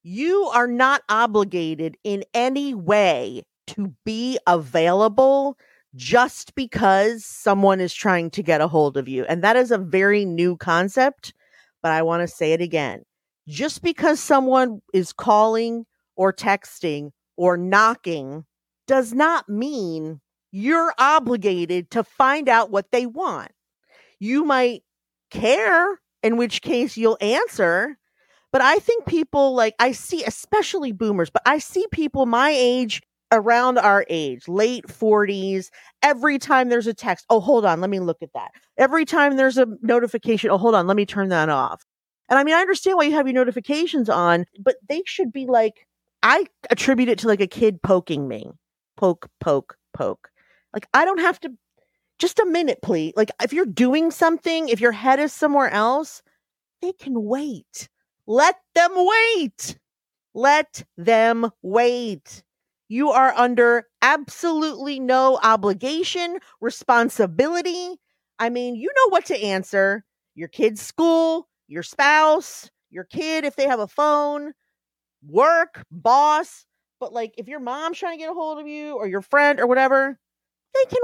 you 0.02 0.44
are 0.54 0.66
not 0.66 1.02
obligated 1.08 1.96
in 2.02 2.24
any 2.32 2.74
way 2.74 3.42
to 3.68 3.94
be 4.04 4.38
available 4.46 5.58
just 5.94 6.54
because 6.54 7.24
someone 7.24 7.80
is 7.80 7.92
trying 7.94 8.30
to 8.30 8.42
get 8.42 8.60
a 8.60 8.68
hold 8.68 8.96
of 8.96 9.08
you. 9.08 9.24
And 9.24 9.42
that 9.42 9.56
is 9.56 9.70
a 9.70 9.78
very 9.78 10.24
new 10.24 10.56
concept, 10.56 11.32
but 11.82 11.92
I 11.92 12.02
want 12.02 12.22
to 12.22 12.34
say 12.34 12.52
it 12.52 12.60
again. 12.60 13.02
Just 13.48 13.82
because 13.82 14.20
someone 14.20 14.80
is 14.92 15.12
calling 15.12 15.86
or 16.16 16.32
texting 16.32 17.10
or 17.36 17.56
knocking 17.56 18.44
does 18.86 19.12
not 19.12 19.48
mean 19.48 20.20
you're 20.52 20.94
obligated 20.98 21.90
to 21.90 22.02
find 22.04 22.48
out 22.48 22.70
what 22.70 22.90
they 22.92 23.06
want. 23.06 23.50
You 24.18 24.44
might 24.44 24.82
care, 25.30 26.00
in 26.22 26.36
which 26.36 26.62
case 26.62 26.96
you'll 26.96 27.18
answer. 27.20 27.98
But 28.52 28.62
I 28.62 28.78
think 28.78 29.06
people 29.06 29.54
like, 29.54 29.74
I 29.78 29.92
see, 29.92 30.24
especially 30.24 30.92
boomers, 30.92 31.30
but 31.30 31.42
I 31.44 31.58
see 31.58 31.86
people 31.92 32.26
my 32.26 32.50
age, 32.50 33.02
around 33.32 33.78
our 33.78 34.04
age, 34.08 34.48
late 34.48 34.86
40s, 34.86 35.68
every 36.02 36.38
time 36.38 36.68
there's 36.68 36.86
a 36.86 36.94
text, 36.94 37.26
oh, 37.28 37.40
hold 37.40 37.64
on, 37.64 37.80
let 37.80 37.90
me 37.90 38.00
look 38.00 38.22
at 38.22 38.32
that. 38.34 38.50
Every 38.78 39.04
time 39.04 39.36
there's 39.36 39.58
a 39.58 39.66
notification, 39.82 40.50
oh, 40.50 40.58
hold 40.58 40.74
on, 40.74 40.86
let 40.86 40.96
me 40.96 41.06
turn 41.06 41.28
that 41.30 41.48
off. 41.48 41.84
And 42.28 42.38
I 42.38 42.44
mean, 42.44 42.54
I 42.54 42.60
understand 42.60 42.96
why 42.96 43.04
you 43.04 43.12
have 43.12 43.26
your 43.26 43.34
notifications 43.34 44.08
on, 44.08 44.44
but 44.60 44.76
they 44.88 45.02
should 45.06 45.32
be 45.32 45.46
like, 45.46 45.86
I 46.22 46.46
attribute 46.70 47.08
it 47.08 47.18
to 47.20 47.28
like 47.28 47.40
a 47.40 47.46
kid 47.46 47.82
poking 47.82 48.28
me. 48.28 48.50
Poke, 48.96 49.28
poke, 49.40 49.76
poke. 49.92 50.28
Like, 50.72 50.88
I 50.94 51.04
don't 51.04 51.20
have 51.20 51.38
to, 51.40 51.52
just 52.18 52.38
a 52.38 52.46
minute, 52.46 52.78
please. 52.82 53.12
Like, 53.16 53.30
if 53.42 53.52
you're 53.52 53.66
doing 53.66 54.10
something, 54.10 54.68
if 54.68 54.80
your 54.80 54.92
head 54.92 55.18
is 55.18 55.32
somewhere 55.32 55.70
else, 55.70 56.22
they 56.82 56.92
can 56.92 57.24
wait. 57.24 57.88
Let 58.26 58.56
them 58.74 58.90
wait. 58.94 59.78
Let 60.34 60.84
them 60.96 61.50
wait. 61.62 62.42
You 62.88 63.10
are 63.10 63.32
under 63.34 63.86
absolutely 64.02 65.00
no 65.00 65.38
obligation, 65.42 66.38
responsibility. 66.60 67.96
I 68.38 68.50
mean, 68.50 68.76
you 68.76 68.90
know 68.94 69.10
what 69.10 69.24
to 69.26 69.42
answer 69.42 70.04
your 70.34 70.48
kid's 70.48 70.82
school, 70.82 71.48
your 71.68 71.82
spouse, 71.82 72.70
your 72.90 73.04
kid, 73.04 73.44
if 73.44 73.56
they 73.56 73.66
have 73.66 73.80
a 73.80 73.88
phone, 73.88 74.52
work, 75.28 75.84
boss. 75.90 76.64
But 77.00 77.12
like, 77.12 77.34
if 77.38 77.48
your 77.48 77.60
mom's 77.60 77.98
trying 77.98 78.14
to 78.14 78.18
get 78.18 78.30
a 78.30 78.34
hold 78.34 78.58
of 78.58 78.66
you 78.66 78.94
or 78.96 79.06
your 79.06 79.22
friend 79.22 79.60
or 79.60 79.66
whatever, 79.66 80.18
they 80.74 80.84
can 80.90 81.02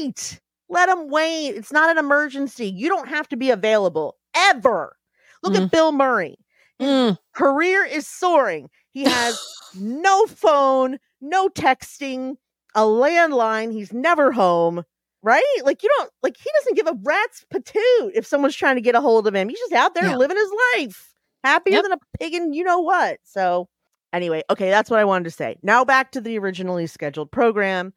wait. 0.00 0.40
Let 0.68 0.86
them 0.86 1.08
wait. 1.08 1.50
It's 1.50 1.72
not 1.72 1.90
an 1.90 1.98
emergency. 1.98 2.66
You 2.66 2.88
don't 2.88 3.08
have 3.08 3.28
to 3.28 3.36
be 3.36 3.50
available 3.50 4.16
ever. 4.36 4.96
Look 5.42 5.54
Mm. 5.54 5.64
at 5.64 5.70
Bill 5.70 5.92
Murray 5.92 6.36
Mm, 6.80 7.16
career 7.34 7.84
is 7.84 8.06
soaring. 8.08 8.68
He 8.90 9.04
has 9.04 9.42
no 9.72 10.26
phone, 10.26 10.98
no 11.20 11.48
texting, 11.48 12.36
a 12.74 12.80
landline. 12.82 13.72
He's 13.72 13.92
never 13.92 14.32
home, 14.32 14.84
right? 15.22 15.42
Like 15.64 15.82
you 15.82 15.88
don't 15.98 16.10
like 16.22 16.36
he 16.36 16.50
doesn't 16.60 16.76
give 16.76 16.86
a 16.88 16.98
rat's 17.02 17.44
patoot 17.52 18.10
if 18.14 18.26
someone's 18.26 18.56
trying 18.56 18.76
to 18.76 18.80
get 18.82 18.94
a 18.96 19.00
hold 19.00 19.26
of 19.26 19.34
him. 19.34 19.48
He's 19.48 19.60
just 19.60 19.72
out 19.72 19.94
there 19.94 20.08
Yeah. 20.08 20.16
living 20.16 20.36
his 20.36 20.50
life, 20.76 21.11
happier 21.44 21.74
Yep. 21.74 21.82
than 21.84 21.92
a 21.92 21.98
pig 22.18 22.34
and 22.34 22.54
you 22.54 22.64
know 22.64 22.80
what. 22.80 23.18
So 23.24 23.68
anyway, 24.12 24.42
okay, 24.50 24.70
that's 24.70 24.90
what 24.90 25.00
I 25.00 25.04
wanted 25.04 25.24
to 25.24 25.30
say. 25.30 25.56
Now 25.62 25.84
back 25.84 26.12
to 26.12 26.20
the 26.20 26.38
originally 26.38 26.86
scheduled 26.86 27.30
program. 27.30 27.92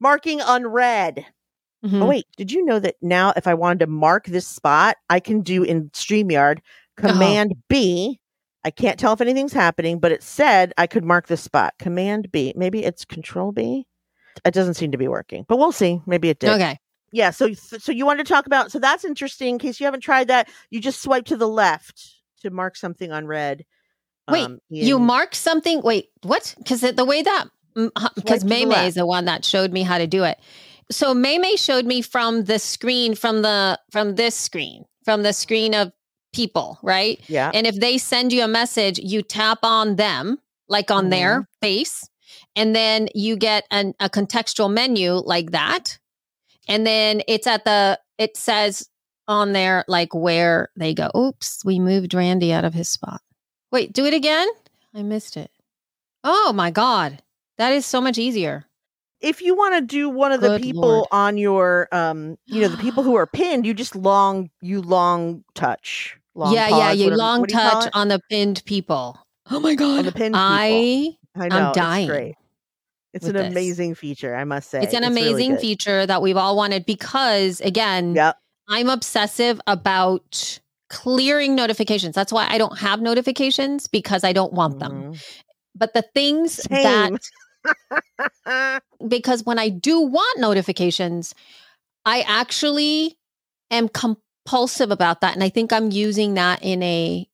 Marking 0.00 0.40
unread. 0.40 1.24
mhm. 1.84 2.02
Oh 2.02 2.06
wait, 2.06 2.26
did 2.36 2.50
you 2.52 2.64
know 2.64 2.78
that 2.78 2.96
now 3.00 3.32
if 3.36 3.46
I 3.46 3.54
wanted 3.54 3.80
to 3.80 3.86
mark 3.86 4.26
this 4.26 4.46
spot, 4.46 4.96
I 5.08 5.20
can 5.20 5.40
do 5.40 5.62
in 5.62 5.90
StreamYard 5.90 6.58
Oh. 6.98 7.08
Command 7.08 7.54
B. 7.68 8.20
I 8.64 8.70
can't 8.70 8.98
tell 8.98 9.12
if 9.12 9.20
anything's 9.20 9.52
happening, 9.52 9.98
but 9.98 10.12
it 10.12 10.22
said 10.22 10.72
I 10.78 10.86
could 10.86 11.04
mark 11.04 11.26
this 11.26 11.42
spot. 11.42 11.74
Command 11.78 12.30
B. 12.32 12.52
Maybe 12.56 12.82
it's 12.84 13.04
Control 13.04 13.52
B. 13.52 13.86
It 14.44 14.54
doesn't 14.54 14.74
seem 14.74 14.90
to 14.92 14.98
be 14.98 15.06
working, 15.08 15.44
but 15.48 15.58
we'll 15.58 15.72
see. 15.72 16.00
Maybe 16.06 16.28
it 16.30 16.38
did. 16.38 16.50
Okay. 16.50 16.78
Yeah. 17.12 17.30
So, 17.30 17.52
so 17.52 17.92
you 17.92 18.06
wanted 18.06 18.26
to 18.26 18.32
talk 18.32 18.46
about? 18.46 18.72
So 18.72 18.78
that's 18.78 19.04
interesting. 19.04 19.50
In 19.50 19.58
case 19.58 19.78
you 19.80 19.84
haven't 19.86 20.00
tried 20.00 20.28
that, 20.28 20.48
you 20.70 20.80
just 20.80 21.02
swipe 21.02 21.26
to 21.26 21.36
the 21.36 21.46
left 21.48 22.13
to 22.44 22.50
mark 22.50 22.76
something 22.76 23.12
on 23.12 23.26
red. 23.26 23.64
Wait, 24.30 24.44
um, 24.44 24.58
You 24.70 24.98
mark 24.98 25.34
something. 25.34 25.82
Wait, 25.82 26.08
what? 26.22 26.54
Because 26.56 26.80
the 26.80 27.04
way 27.04 27.22
that 27.22 27.46
because 28.14 28.44
May 28.44 28.64
May 28.64 28.86
is 28.86 28.94
the 28.94 29.04
one 29.04 29.24
that 29.26 29.44
showed 29.44 29.72
me 29.72 29.82
how 29.82 29.98
to 29.98 30.06
do 30.06 30.24
it. 30.24 30.38
So 30.90 31.12
May 31.12 31.38
May 31.38 31.56
showed 31.56 31.84
me 31.84 32.00
from 32.02 32.44
the 32.44 32.58
screen 32.58 33.14
from 33.14 33.42
the 33.42 33.78
from 33.90 34.14
this 34.14 34.34
screen 34.34 34.84
from 35.04 35.22
the 35.22 35.32
screen 35.32 35.74
of 35.74 35.92
people, 36.32 36.78
right? 36.82 37.20
Yeah. 37.28 37.50
And 37.52 37.66
if 37.66 37.78
they 37.78 37.98
send 37.98 38.32
you 38.32 38.42
a 38.42 38.48
message, 38.48 38.98
you 38.98 39.22
tap 39.22 39.58
on 39.62 39.96
them, 39.96 40.38
like 40.68 40.90
on 40.90 41.10
their 41.10 41.40
Mm-hmm. 41.40 41.66
face, 41.66 42.08
and 42.56 42.74
then 42.74 43.08
you 43.14 43.36
get 43.36 43.64
an, 43.70 43.94
a 44.00 44.08
contextual 44.08 44.72
menu 44.72 45.12
like 45.12 45.52
that. 45.52 45.98
And 46.68 46.86
then 46.86 47.22
it's 47.28 47.46
at 47.46 47.64
the, 47.64 48.00
it 48.18 48.36
says 48.36 48.88
on 49.28 49.52
there, 49.52 49.84
like 49.88 50.14
where 50.14 50.68
they 50.76 50.94
go. 50.94 51.10
Oops, 51.16 51.64
we 51.64 51.78
moved 51.78 52.14
Randy 52.14 52.52
out 52.52 52.64
of 52.64 52.74
his 52.74 52.88
spot. 52.88 53.20
Wait, 53.72 53.92
do 53.92 54.04
it 54.06 54.14
again? 54.14 54.48
I 54.94 55.02
missed 55.02 55.36
it. 55.36 55.50
Oh 56.22 56.52
my 56.52 56.70
God. 56.70 57.22
That 57.58 57.72
is 57.72 57.86
so 57.86 58.00
much 58.00 58.18
easier. 58.18 58.64
if 59.20 59.40
you 59.42 59.54
want 59.54 59.74
to 59.76 59.80
do 59.80 60.08
one 60.08 60.32
of 60.32 60.40
the 60.40 60.58
people 60.58 60.82
Lord. 60.82 61.08
on 61.12 61.38
your 61.38 61.88
um 61.92 62.36
you 62.46 62.60
know 62.60 62.68
the 62.68 62.76
people 62.76 63.02
who 63.02 63.14
are 63.14 63.26
pinned 63.40 63.64
you 63.66 63.72
just 63.74 63.94
long 63.96 64.50
you 64.60 64.82
long 64.82 65.44
touch 65.54 66.16
long 66.34 66.52
yeah, 66.52 66.68
yeah. 66.68 66.92
You 66.92 67.04
whatever- 67.04 67.16
long 67.18 67.40
what 67.40 67.50
you 67.50 67.56
touch 67.56 67.90
on 67.94 68.08
the 68.08 68.20
pinned 68.30 68.62
people. 68.66 69.18
Oh 69.50 69.60
my 69.60 69.74
God. 69.74 69.98
on 70.00 70.04
the 70.06 70.12
pinned 70.12 70.34
people 70.34 70.40
I 70.40 71.16
i 71.36 71.48
know 71.48 71.72
dying 71.74 72.04
it's 72.08 72.10
great 72.12 72.34
it's 73.12 73.26
an 73.26 73.34
this. 73.34 73.50
amazing 73.52 73.94
feature 73.94 74.34
i 74.34 74.44
must 74.44 74.68
say 74.70 74.82
It's 74.82 74.92
an 74.94 75.02
really 75.02 75.20
amazing 75.22 75.50
good. 75.52 75.60
feature 75.60 76.06
that 76.06 76.20
we've 76.22 76.36
all 76.36 76.56
wanted 76.56 76.84
because, 76.86 77.60
again, 77.60 78.14
yep 78.14 78.36
I'm 78.68 78.88
obsessive 78.88 79.60
about 79.66 80.60
clearing 80.90 81.54
notifications. 81.54 82.14
That's 82.14 82.32
why 82.32 82.46
I 82.48 82.58
don't 82.58 82.78
have 82.78 83.00
notifications 83.00 83.86
because 83.86 84.24
I 84.24 84.32
don't 84.32 84.52
want 84.52 84.78
them. 84.78 84.92
Mhm. 84.92 85.24
But 85.74 85.92
the 85.92 86.02
things 86.14 86.62
Same. 86.70 87.18
that 87.64 88.82
because 89.08 89.44
when 89.44 89.58
I 89.58 89.68
do 89.68 90.00
want 90.00 90.38
notifications, 90.38 91.34
I 92.04 92.20
actually 92.20 93.16
am 93.70 93.88
compulsive 93.88 94.90
about 94.90 95.20
that. 95.22 95.34
And 95.34 95.42
I 95.42 95.48
think 95.48 95.72
I'm 95.72 95.90
using 95.90 96.34
that 96.34 96.60
in 96.62 96.82
a 96.82 97.28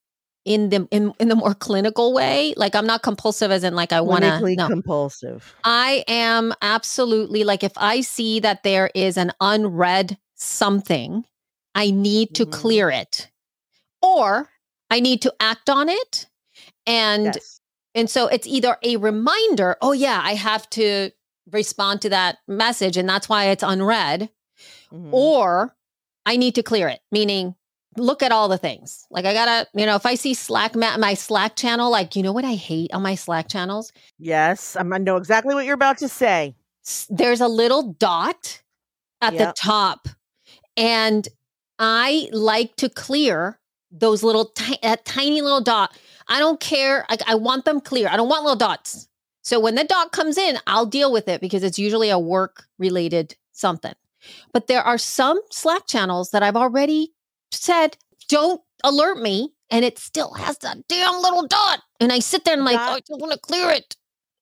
in 0.46 0.70
the 0.70 0.88
in, 0.90 1.12
in 1.20 1.28
the 1.28 1.36
more 1.36 1.54
clinical 1.54 2.14
way. 2.14 2.54
Like 2.56 2.74
I'm 2.74 2.86
not 2.86 3.02
compulsive 3.02 3.50
as 3.50 3.62
in 3.62 3.74
like 3.74 3.92
I 3.92 4.00
want 4.00 4.24
to 4.24 4.54
no. 4.56 4.68
compulsive. 4.68 5.54
I 5.64 6.04
am 6.08 6.54
absolutely 6.62 7.44
like 7.44 7.62
if 7.62 7.72
I 7.76 8.00
see 8.00 8.40
that 8.40 8.62
there 8.62 8.90
is 8.94 9.16
an 9.16 9.32
unread 9.40 10.16
something, 10.40 11.24
I 11.74 11.90
need 11.90 12.35
to 12.37 12.44
mm-hmm. 12.44 12.53
clear 12.53 12.90
it. 12.90 13.31
Or 14.03 14.48
I 14.90 15.00
need 15.00 15.22
to 15.22 15.35
act 15.40 15.70
on 15.70 15.88
it. 15.88 16.26
And 16.87 17.26
yes. 17.26 17.61
and 17.94 18.09
so 18.09 18.26
it's 18.26 18.46
either 18.46 18.76
a 18.83 18.96
reminder, 18.96 19.76
oh 19.83 19.92
yeah, 19.92 20.20
I 20.22 20.35
have 20.35 20.68
to 20.70 21.11
respond 21.53 22.03
to 22.03 22.09
that 22.11 22.38
message 22.48 22.96
and 22.96 23.09
that's 23.09 23.29
why 23.29 23.46
it's 23.46 23.62
unread. 23.62 24.31
Mm-hmm. 24.92 25.14
Or 25.14 25.76
I 26.26 26.37
need 26.37 26.55
to 26.57 26.62
clear 26.62 26.88
it, 26.88 27.00
meaning 27.12 27.55
look 27.96 28.22
at 28.22 28.33
all 28.33 28.48
the 28.48 28.59
things. 28.59 29.07
Like 29.11 29.24
I 29.24 29.33
gotta, 29.35 29.68
you 29.74 29.87
know, 29.87 29.96
if 29.96 30.07
I 30.07 30.14
see 30.14 30.35
Slack 30.35 30.74
my 30.74 31.14
Slack 31.14 31.57
channel, 31.57 31.90
like 31.90 32.16
you 32.16 32.22
know 32.22 32.33
what 32.33 32.44
I 32.44 32.55
hate 32.55 32.92
on 32.92 33.03
my 33.03 33.14
Slack 33.14 33.48
channels? 33.48 33.92
Yes, 34.18 34.76
I'm, 34.76 34.92
I 34.92 34.98
know 34.98 35.16
exactly 35.16 35.55
what 35.55 35.64
you're 35.64 35.74
about 35.74 35.98
to 35.98 36.09
say. 36.09 36.55
There's 37.11 37.40
a 37.40 37.48
little 37.48 37.92
dot 37.94 38.62
at 39.20 39.35
yep. 39.35 39.48
the 39.48 39.61
top, 39.61 40.09
and 40.80 41.28
I 41.78 42.28
like 42.32 42.74
to 42.76 42.88
clear 42.88 43.60
those 43.92 44.22
little 44.22 44.46
t- 44.46 44.78
that 44.82 45.04
tiny 45.04 45.42
little 45.42 45.60
dot. 45.60 45.96
I 46.26 46.38
don't 46.38 46.58
care. 46.58 47.04
Like 47.10 47.22
I 47.28 47.34
want 47.34 47.66
them 47.66 47.80
clear. 47.80 48.08
I 48.08 48.16
don't 48.16 48.28
want 48.28 48.44
little 48.44 48.56
dots. 48.56 49.06
So 49.42 49.60
when 49.60 49.74
the 49.74 49.84
dot 49.84 50.12
comes 50.12 50.38
in, 50.38 50.58
I'll 50.66 50.86
deal 50.86 51.12
with 51.12 51.28
it 51.28 51.40
because 51.40 51.62
it's 51.62 51.78
usually 51.78 52.08
a 52.08 52.18
work 52.18 52.64
related 52.78 53.36
something. 53.52 53.92
But 54.52 54.66
there 54.68 54.82
are 54.82 54.98
some 54.98 55.40
Slack 55.50 55.86
channels 55.86 56.30
that 56.30 56.42
I've 56.42 56.56
already 56.56 57.12
said, 57.50 57.96
don't 58.28 58.60
alert 58.82 59.18
me. 59.18 59.52
And 59.70 59.84
it 59.84 59.98
still 59.98 60.32
has 60.34 60.58
that 60.58 60.88
damn 60.88 61.20
little 61.20 61.46
dot. 61.46 61.82
And 62.00 62.10
I 62.12 62.18
sit 62.18 62.44
there 62.44 62.54
and 62.54 62.62
I'm 62.62 62.66
like, 62.66 62.80
oh, 62.80 62.94
I 62.94 63.00
just 63.00 63.20
want 63.20 63.32
to 63.32 63.38
clear 63.38 63.70
it. 63.70 63.96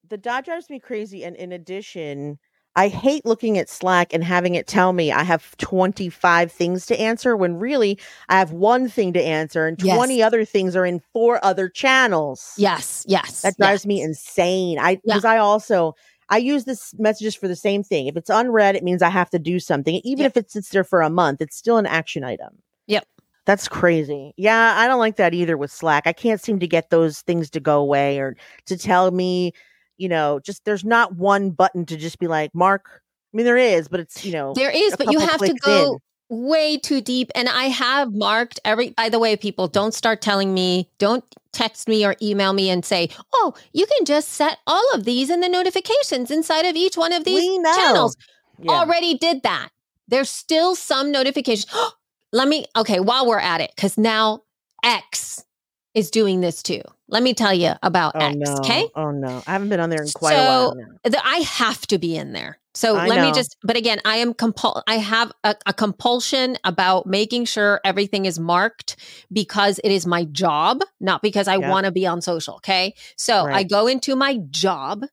The 0.08 0.16
dot 0.16 0.44
drives 0.44 0.70
me 0.70 0.78
crazy. 0.78 1.24
And 1.24 1.36
in 1.36 1.52
addition, 1.52 2.38
I 2.78 2.86
hate 2.86 3.26
looking 3.26 3.58
at 3.58 3.68
Slack 3.68 4.14
and 4.14 4.22
having 4.22 4.54
it 4.54 4.68
tell 4.68 4.92
me 4.92 5.10
I 5.10 5.24
have 5.24 5.56
25 5.56 6.52
things 6.52 6.86
to 6.86 7.00
answer 7.00 7.36
when 7.36 7.58
really 7.58 7.98
I 8.28 8.38
have 8.38 8.52
one 8.52 8.88
thing 8.88 9.12
to 9.14 9.20
answer 9.20 9.66
and 9.66 9.76
20 9.76 10.16
yes. 10.16 10.24
other 10.24 10.44
things 10.44 10.76
are 10.76 10.86
in 10.86 11.02
four 11.12 11.44
other 11.44 11.68
channels. 11.68 12.54
Yes, 12.56 13.04
yes. 13.08 13.42
That 13.42 13.56
drives 13.56 13.82
yes. 13.82 13.86
me 13.86 14.00
insane. 14.00 14.78
I 14.78 14.94
because 15.04 15.24
yeah. 15.24 15.32
I 15.32 15.38
also 15.38 15.96
I 16.28 16.38
use 16.38 16.66
this 16.66 16.94
messages 17.00 17.34
for 17.34 17.48
the 17.48 17.56
same 17.56 17.82
thing. 17.82 18.06
If 18.06 18.16
it's 18.16 18.30
unread, 18.30 18.76
it 18.76 18.84
means 18.84 19.02
I 19.02 19.10
have 19.10 19.30
to 19.30 19.40
do 19.40 19.58
something. 19.58 20.00
Even 20.04 20.22
yep. 20.22 20.30
if 20.30 20.36
it 20.36 20.50
sits 20.52 20.68
there 20.68 20.84
for 20.84 21.02
a 21.02 21.10
month, 21.10 21.40
it's 21.40 21.56
still 21.56 21.78
an 21.78 21.86
action 21.86 22.22
item. 22.22 22.62
Yep. 22.86 23.08
That's 23.44 23.66
crazy. 23.66 24.34
Yeah, 24.36 24.74
I 24.76 24.86
don't 24.86 25.00
like 25.00 25.16
that 25.16 25.34
either 25.34 25.56
with 25.56 25.72
Slack. 25.72 26.06
I 26.06 26.12
can't 26.12 26.40
seem 26.40 26.60
to 26.60 26.68
get 26.68 26.90
those 26.90 27.22
things 27.22 27.50
to 27.50 27.60
go 27.60 27.80
away 27.80 28.18
or 28.18 28.36
to 28.66 28.76
tell 28.76 29.10
me, 29.10 29.52
you 29.98 30.08
know, 30.08 30.40
just 30.40 30.64
there's 30.64 30.84
not 30.84 31.16
one 31.16 31.50
button 31.50 31.84
to 31.86 31.96
just 31.96 32.18
be 32.18 32.26
like, 32.26 32.54
Mark. 32.54 33.02
I 33.32 33.36
mean, 33.36 33.44
there 33.44 33.58
is, 33.58 33.88
but 33.88 34.00
it's, 34.00 34.24
you 34.24 34.32
know, 34.32 34.54
there 34.54 34.70
is, 34.70 34.96
but 34.96 35.12
you 35.12 35.18
have 35.18 35.40
to 35.40 35.52
go 35.62 35.98
in. 36.30 36.44
way 36.44 36.78
too 36.78 37.02
deep. 37.02 37.30
And 37.34 37.48
I 37.48 37.64
have 37.64 38.14
marked 38.14 38.58
every, 38.64 38.90
by 38.90 39.10
the 39.10 39.18
way, 39.18 39.36
people 39.36 39.68
don't 39.68 39.92
start 39.92 40.22
telling 40.22 40.54
me, 40.54 40.88
don't 40.98 41.24
text 41.52 41.88
me 41.88 42.06
or 42.06 42.16
email 42.22 42.54
me 42.54 42.70
and 42.70 42.84
say, 42.84 43.10
oh, 43.34 43.52
you 43.74 43.84
can 43.84 44.06
just 44.06 44.30
set 44.30 44.58
all 44.66 44.94
of 44.94 45.04
these 45.04 45.28
in 45.28 45.40
the 45.40 45.48
notifications 45.48 46.30
inside 46.30 46.64
of 46.64 46.74
each 46.74 46.96
one 46.96 47.12
of 47.12 47.24
these 47.24 47.44
channels. 47.76 48.16
Yeah. 48.58 48.72
Already 48.72 49.18
did 49.18 49.42
that. 49.42 49.68
There's 50.08 50.30
still 50.30 50.74
some 50.74 51.12
notifications. 51.12 51.66
let 52.32 52.48
me, 52.48 52.64
okay, 52.76 53.00
while 53.00 53.26
we're 53.26 53.38
at 53.38 53.60
it, 53.60 53.72
because 53.76 53.98
now 53.98 54.42
X 54.82 55.44
is 55.94 56.10
doing 56.10 56.40
this 56.40 56.62
too. 56.62 56.82
Let 57.08 57.22
me 57.22 57.32
tell 57.34 57.54
you 57.54 57.72
about 57.82 58.12
oh, 58.16 58.20
X. 58.20 58.36
No. 58.38 58.54
Okay. 58.56 58.88
Oh 58.94 59.10
no, 59.10 59.42
I 59.46 59.52
haven't 59.52 59.70
been 59.70 59.80
on 59.80 59.90
there 59.90 60.02
in 60.02 60.08
quite 60.10 60.34
so, 60.34 60.42
a 60.42 60.44
while 60.44 60.74
now. 60.74 61.20
I 61.24 61.38
have 61.38 61.86
to 61.88 61.98
be 61.98 62.16
in 62.16 62.32
there. 62.32 62.58
So 62.74 62.96
I 62.96 63.06
let 63.06 63.16
know. 63.16 63.26
me 63.26 63.32
just. 63.32 63.56
But 63.62 63.76
again, 63.76 63.98
I 64.04 64.16
am 64.18 64.34
compul. 64.34 64.82
I 64.86 64.98
have 64.98 65.32
a, 65.42 65.56
a, 65.66 65.72
compulsion 65.72 66.58
about 66.64 67.06
making 67.06 67.46
sure 67.46 67.80
everything 67.82 68.26
is 68.26 68.38
marked 68.38 68.96
because 69.32 69.80
it 69.82 69.90
is 69.90 70.06
my 70.06 70.24
job, 70.24 70.82
not 71.00 71.22
because 71.22 71.48
I 71.48 71.56
yep. 71.56 71.70
want 71.70 71.86
to 71.86 71.92
be 71.92 72.06
on 72.06 72.20
social. 72.20 72.56
Okay. 72.56 72.94
So 73.16 73.46
right. 73.46 73.56
I 73.56 73.62
go 73.64 73.86
into 73.86 74.14
my 74.14 74.38
job, 74.50 75.04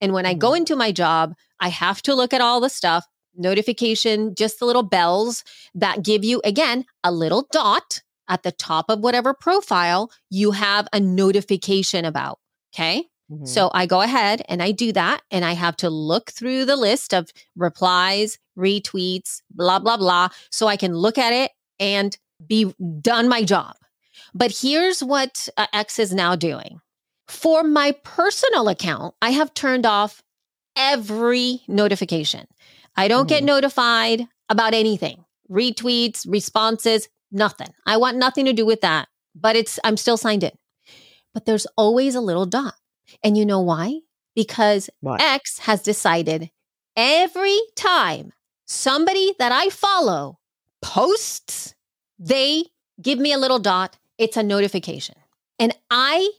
and 0.00 0.12
when 0.12 0.24
mm-hmm. 0.24 0.30
I 0.30 0.34
go 0.34 0.48
mm-hmm. 0.50 0.58
into 0.58 0.76
my 0.76 0.92
job, 0.92 1.34
I 1.60 1.68
have 1.68 2.00
to 2.02 2.14
look 2.14 2.32
at 2.32 2.40
all 2.40 2.60
the 2.60 2.70
stuff 2.70 3.06
notification, 3.34 4.34
just 4.34 4.58
the 4.58 4.66
little 4.66 4.82
bells 4.82 5.44
that 5.74 6.02
give 6.02 6.24
you, 6.24 6.40
again, 6.44 6.84
a 7.02 7.12
little 7.12 7.46
dot 7.50 8.02
at 8.28 8.42
the 8.42 8.52
top 8.52 8.86
of 8.88 9.00
whatever 9.00 9.34
profile 9.34 10.10
you 10.30 10.52
have 10.52 10.88
a 10.92 11.00
notification 11.00 12.04
about. 12.04 12.38
Okay. 12.74 13.08
Mm-hmm. 13.30 13.44
So 13.44 13.70
I 13.72 13.86
go 13.86 14.00
ahead 14.00 14.42
and 14.48 14.62
I 14.62 14.72
do 14.72 14.92
that. 14.92 15.22
And 15.30 15.44
I 15.44 15.52
have 15.52 15.76
to 15.78 15.90
look 15.90 16.30
through 16.30 16.64
the 16.64 16.76
list 16.76 17.14
of 17.14 17.30
replies, 17.56 18.38
retweets, 18.58 19.40
blah, 19.50 19.78
blah, 19.78 19.96
blah. 19.96 20.28
So 20.50 20.66
I 20.66 20.76
can 20.76 20.94
look 20.94 21.18
at 21.18 21.32
it 21.32 21.50
and 21.78 22.16
be 22.46 22.74
done 23.00 23.28
my 23.28 23.42
job. 23.44 23.74
But 24.34 24.56
here's 24.60 25.02
what 25.02 25.48
uh, 25.56 25.66
X 25.72 25.98
is 25.98 26.12
now 26.12 26.36
doing. 26.36 26.80
For 27.28 27.62
my 27.62 27.92
personal 28.04 28.68
account, 28.68 29.14
I 29.22 29.30
have 29.30 29.54
turned 29.54 29.86
off 29.86 30.22
every 30.76 31.62
notification. 31.68 32.46
I 32.96 33.08
don't 33.08 33.22
mm-hmm. 33.22 33.28
get 33.28 33.44
notified 33.44 34.26
about 34.48 34.74
anything 34.74 35.24
retweets, 35.50 36.26
responses, 36.26 37.08
nothing. 37.32 37.68
I 37.86 37.96
want 37.96 38.16
nothing 38.16 38.44
to 38.46 38.52
do 38.52 38.66
with 38.66 38.80
that, 38.82 39.08
but 39.34 39.56
it's, 39.56 39.78
I'm 39.84 39.96
still 39.96 40.16
signed 40.16 40.44
in. 40.44 40.52
But 41.34 41.46
there's 41.46 41.66
always 41.76 42.14
a 42.14 42.20
little 42.20 42.46
dot. 42.46 42.74
And 43.22 43.36
you 43.36 43.46
know 43.46 43.60
why? 43.60 44.00
Because? 44.34 44.90
X 45.20 45.58
has 45.60 45.82
decided 45.82 46.50
every 46.96 47.58
time 47.76 48.32
somebody 48.66 49.34
that 49.38 49.52
I 49.52 49.68
follow 49.68 50.38
posts, 50.80 51.74
they 52.18 52.64
give 53.00 53.18
me 53.18 53.32
a 53.32 53.38
little 53.38 53.58
dot. 53.58 53.96
It's 54.18 54.36
a 54.36 54.42
notification. 54.42 55.16
And 55.58 55.74
I 55.90 56.30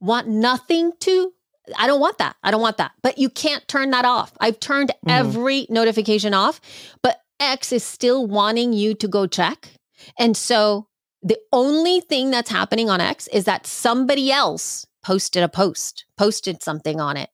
want 0.00 0.28
nothing 0.28 0.92
to 1.00 1.32
I 1.76 1.86
don't 1.86 2.00
want 2.00 2.18
that. 2.18 2.36
I 2.42 2.50
don't 2.50 2.60
want 2.60 2.78
that. 2.78 2.92
But 3.02 3.18
you 3.18 3.30
can't 3.30 3.66
turn 3.68 3.90
that 3.90 4.04
off. 4.04 4.32
I've 4.40 4.58
turned 4.58 4.90
mm-hmm. 4.90 5.10
every 5.10 5.66
notification 5.70 6.34
off, 6.34 6.60
but 7.02 7.20
X 7.40 7.72
is 7.72 7.84
still 7.84 8.26
wanting 8.26 8.72
you 8.72 8.94
to 8.94 9.08
go 9.08 9.26
check. 9.26 9.68
And 10.18 10.36
so 10.36 10.88
the 11.22 11.38
only 11.52 12.00
thing 12.00 12.30
that's 12.30 12.50
happening 12.50 12.90
on 12.90 13.00
X 13.00 13.28
is 13.28 13.44
that 13.44 13.66
somebody 13.66 14.30
else 14.30 14.86
posted 15.04 15.42
a 15.42 15.48
post, 15.48 16.04
posted 16.16 16.62
something 16.62 17.00
on 17.00 17.16
it. 17.16 17.30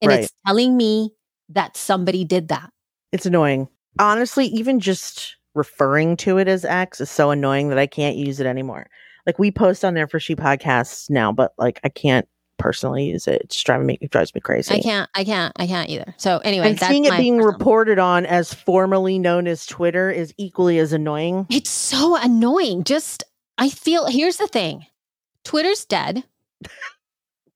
And 0.00 0.10
right. 0.10 0.20
it's 0.20 0.32
telling 0.46 0.76
me 0.76 1.10
that 1.50 1.76
somebody 1.76 2.24
did 2.24 2.48
that. 2.48 2.70
It's 3.12 3.26
annoying. 3.26 3.68
Honestly, 3.98 4.46
even 4.46 4.80
just 4.80 5.36
referring 5.54 6.16
to 6.18 6.38
it 6.38 6.48
as 6.48 6.64
X 6.64 7.00
is 7.00 7.10
so 7.10 7.30
annoying 7.30 7.68
that 7.68 7.78
I 7.78 7.86
can't 7.86 8.16
use 8.16 8.40
it 8.40 8.46
anymore. 8.46 8.88
Like 9.26 9.38
we 9.38 9.50
post 9.50 9.84
on 9.84 9.94
there 9.94 10.08
for 10.08 10.20
She 10.20 10.34
Podcasts 10.34 11.08
now, 11.08 11.32
but 11.32 11.52
like 11.56 11.80
I 11.84 11.88
can't 11.88 12.28
personally 12.64 13.04
use 13.04 13.28
it. 13.28 13.42
It's 13.42 13.62
driving 13.62 13.86
me 13.86 13.98
it 14.00 14.10
drives 14.10 14.34
me 14.34 14.40
crazy. 14.40 14.74
I 14.74 14.80
can't 14.80 15.10
I 15.14 15.22
can't 15.22 15.52
I 15.56 15.66
can't 15.66 15.90
either. 15.90 16.14
So 16.16 16.38
anyway, 16.38 16.70
and 16.70 16.80
seeing 16.80 17.04
it 17.04 17.14
being 17.18 17.36
personal. 17.36 17.52
reported 17.52 17.98
on 17.98 18.24
as 18.24 18.54
formerly 18.54 19.18
known 19.18 19.46
as 19.46 19.66
Twitter 19.66 20.10
is 20.10 20.32
equally 20.38 20.78
as 20.78 20.94
annoying. 20.94 21.46
It's 21.50 21.68
so 21.68 22.16
annoying. 22.16 22.84
Just 22.84 23.22
I 23.58 23.68
feel 23.68 24.06
here's 24.06 24.38
the 24.38 24.46
thing. 24.46 24.86
Twitter's 25.44 25.84
dead. 25.84 26.24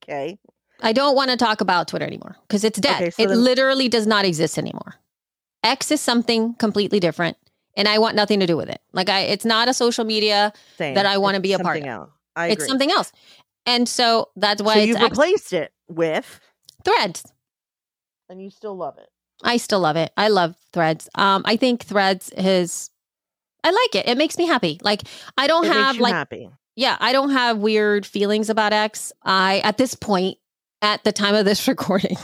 okay. 0.05 0.39
I 0.83 0.93
don't 0.93 1.17
want 1.17 1.31
to 1.31 1.39
talk 1.39 1.63
about 1.63 1.89
Twitter 1.89 2.05
anymore 2.05 2.37
because 2.47 2.63
it's 2.63 2.79
dead. 2.79 3.01
Okay, 3.01 3.11
so 3.11 3.23
it 3.23 3.29
then- 3.29 3.43
literally 3.43 3.89
does 3.89 4.07
not 4.07 4.27
exist 4.27 4.59
anymore. 4.59 4.97
X 5.65 5.91
is 5.91 6.03
something 6.03 6.53
completely 6.55 7.01
different 7.01 7.39
and 7.79 7.89
I 7.89 7.99
want 7.99 8.15
nothing 8.15 8.41
to 8.41 8.47
do 8.47 8.59
with 8.59 8.69
it. 8.69 8.83
Like 8.93 9.09
I 9.09 9.21
it's 9.21 9.47
not 9.47 9.69
a 9.71 9.75
social 9.75 10.05
media 10.05 10.53
Same. 10.77 10.97
that 10.97 11.07
I 11.07 11.17
want 11.17 11.37
to 11.37 11.41
be 11.41 11.55
a 11.55 11.59
part 11.59 11.83
of. 11.83 12.11
It's 12.37 12.67
something 12.67 12.91
else. 12.91 13.11
And 13.69 13.87
so 13.87 14.31
that's 14.35 14.63
why 14.63 14.75
so 14.75 14.81
you've 14.81 15.01
replaced 15.01 15.53
it 15.53 15.73
with 15.89 16.41
threads. 16.85 17.23
And 18.31 18.43
you 18.43 18.49
still 18.51 18.75
love 18.75 18.97
it. 18.97 19.09
I 19.43 19.59
still 19.59 19.81
love 19.81 19.97
it. 19.97 20.11
I 20.17 20.29
love 20.29 20.57
threads. 20.73 21.09
Um, 21.15 21.43
I 21.45 21.57
think 21.57 21.85
threads 21.85 22.31
is 22.31 22.91
I 23.63 23.71
like 23.71 23.95
it. 23.95 24.09
It 24.09 24.17
makes 24.17 24.39
me 24.39 24.47
happy. 24.47 24.81
Like 24.83 25.03
I 25.37 25.47
don't 25.47 25.67
it 25.67 25.73
have 25.73 25.99
like 25.99 26.15
happy. 26.15 26.49
Yeah, 26.77 26.97
I 26.99 27.13
don't 27.13 27.31
have 27.31 27.59
weird 27.59 28.07
feelings 28.07 28.49
about 28.49 28.73
X. 28.73 29.13
I 29.23 29.61
at 29.65 29.77
this 29.77 29.95
point, 29.95 30.39
at 30.81 31.05
the 31.05 31.13
time 31.13 31.35
of 31.35 31.45
this 31.45 31.69
recording, 31.69 32.17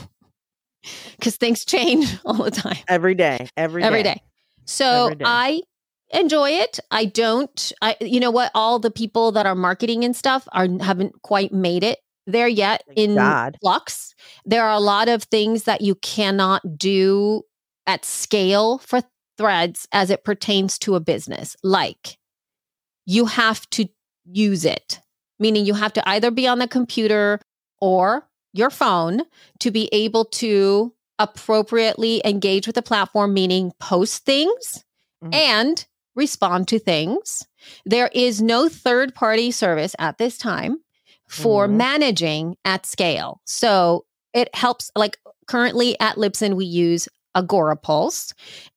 because 1.18 1.36
things 1.36 1.66
change 1.66 2.16
all 2.24 2.42
the 2.42 2.50
time. 2.50 2.78
Every 2.88 3.14
day. 3.14 3.48
Every 3.56 3.82
day. 3.82 3.86
Every 3.86 4.02
day. 4.02 4.22
So 4.64 5.04
every 5.04 5.16
day. 5.16 5.24
I 5.26 5.60
enjoy 6.14 6.50
it. 6.50 6.80
I 6.90 7.04
don't. 7.06 7.72
I 7.82 7.96
you 8.00 8.20
know 8.20 8.30
what? 8.30 8.50
All 8.54 8.78
the 8.78 8.90
people 8.90 9.32
that 9.32 9.46
are 9.46 9.54
marketing 9.54 10.04
and 10.04 10.14
stuff 10.16 10.46
are 10.52 10.66
haven't 10.80 11.22
quite 11.22 11.52
made 11.52 11.82
it 11.84 11.98
there 12.26 12.48
yet 12.48 12.82
Thank 12.86 12.98
in 12.98 13.14
God. 13.16 13.56
flux. 13.60 14.14
There 14.44 14.64
are 14.64 14.72
a 14.72 14.80
lot 14.80 15.08
of 15.08 15.24
things 15.24 15.64
that 15.64 15.80
you 15.82 15.94
cannot 15.96 16.78
do 16.78 17.42
at 17.86 18.04
scale 18.04 18.78
for 18.78 19.02
threads 19.36 19.86
as 19.92 20.10
it 20.10 20.24
pertains 20.24 20.78
to 20.78 20.94
a 20.94 21.00
business. 21.00 21.56
Like 21.62 22.16
you 23.04 23.26
have 23.26 23.68
to 23.70 23.86
use 24.24 24.64
it, 24.64 25.00
meaning 25.38 25.66
you 25.66 25.74
have 25.74 25.92
to 25.94 26.08
either 26.08 26.30
be 26.30 26.46
on 26.48 26.58
the 26.60 26.68
computer 26.68 27.40
or 27.80 28.26
your 28.54 28.70
phone 28.70 29.22
to 29.60 29.70
be 29.70 29.88
able 29.92 30.24
to 30.24 30.94
appropriately 31.18 32.22
engage 32.24 32.66
with 32.66 32.76
the 32.76 32.82
platform, 32.82 33.34
meaning 33.34 33.72
post 33.80 34.24
things 34.24 34.84
Mhm. 35.22 35.34
and 35.34 35.86
respond 36.14 36.68
to 36.68 36.78
things. 36.78 37.46
There 37.84 38.10
is 38.12 38.40
no 38.42 38.68
third 38.68 39.14
party 39.14 39.50
service 39.50 39.94
at 39.98 40.18
this 40.18 40.38
time 40.38 40.78
for 41.28 41.66
Mhm. 41.66 41.72
managing 41.76 42.56
at 42.64 42.86
scale. 42.86 43.40
So 43.44 44.04
it 44.32 44.54
helps, 44.54 44.90
like 44.96 45.18
currently 45.46 45.98
at 46.00 46.16
Libsyn, 46.16 46.54
we 46.56 46.64
use 46.66 47.08
Agorapulse, 47.36 48.32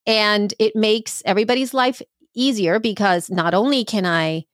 and 0.05 0.53
it 0.59 0.75
makes 0.75 1.21
everybody's 1.25 1.73
life 1.73 2.01
easier 2.33 2.79
because 2.79 3.29
not 3.29 3.53
only 3.53 3.83
can 3.83 4.05
I 4.05 4.45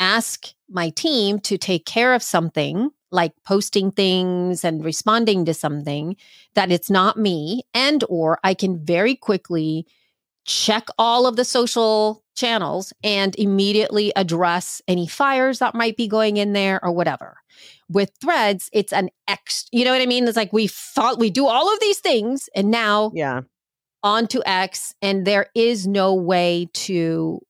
ask 0.00 0.52
my 0.68 0.90
team 0.90 1.40
to 1.40 1.58
take 1.58 1.84
care 1.86 2.14
of 2.14 2.22
something 2.22 2.90
like 3.10 3.32
posting 3.44 3.90
things 3.90 4.64
and 4.64 4.84
responding 4.84 5.44
to 5.46 5.54
something 5.54 6.14
that 6.54 6.70
it's 6.70 6.90
not 6.90 7.16
me 7.18 7.62
and 7.74 8.04
or 8.08 8.38
I 8.44 8.54
can 8.54 8.84
very 8.84 9.16
quickly 9.16 9.86
check 10.48 10.88
all 10.98 11.26
of 11.26 11.36
the 11.36 11.44
social 11.44 12.24
channels 12.34 12.92
and 13.04 13.36
immediately 13.36 14.12
address 14.16 14.80
any 14.88 15.06
fires 15.06 15.58
that 15.58 15.74
might 15.74 15.96
be 15.96 16.08
going 16.08 16.38
in 16.38 16.54
there 16.54 16.82
or 16.82 16.90
whatever. 16.90 17.36
With 17.90 18.10
threads, 18.20 18.70
it's 18.72 18.92
an 18.92 19.10
X, 19.28 19.66
you 19.72 19.84
know 19.84 19.92
what 19.92 20.00
I 20.00 20.06
mean? 20.06 20.26
It's 20.26 20.36
like 20.36 20.52
we 20.52 20.66
thought 20.66 21.18
we 21.18 21.28
do 21.28 21.46
all 21.46 21.72
of 21.72 21.78
these 21.80 21.98
things 21.98 22.48
and 22.54 22.70
now 22.70 23.12
Yeah. 23.14 23.42
onto 24.02 24.40
X, 24.46 24.94
and 25.02 25.26
there 25.26 25.48
is 25.54 25.86
no 25.86 26.14
way 26.14 26.68
to 26.72 27.40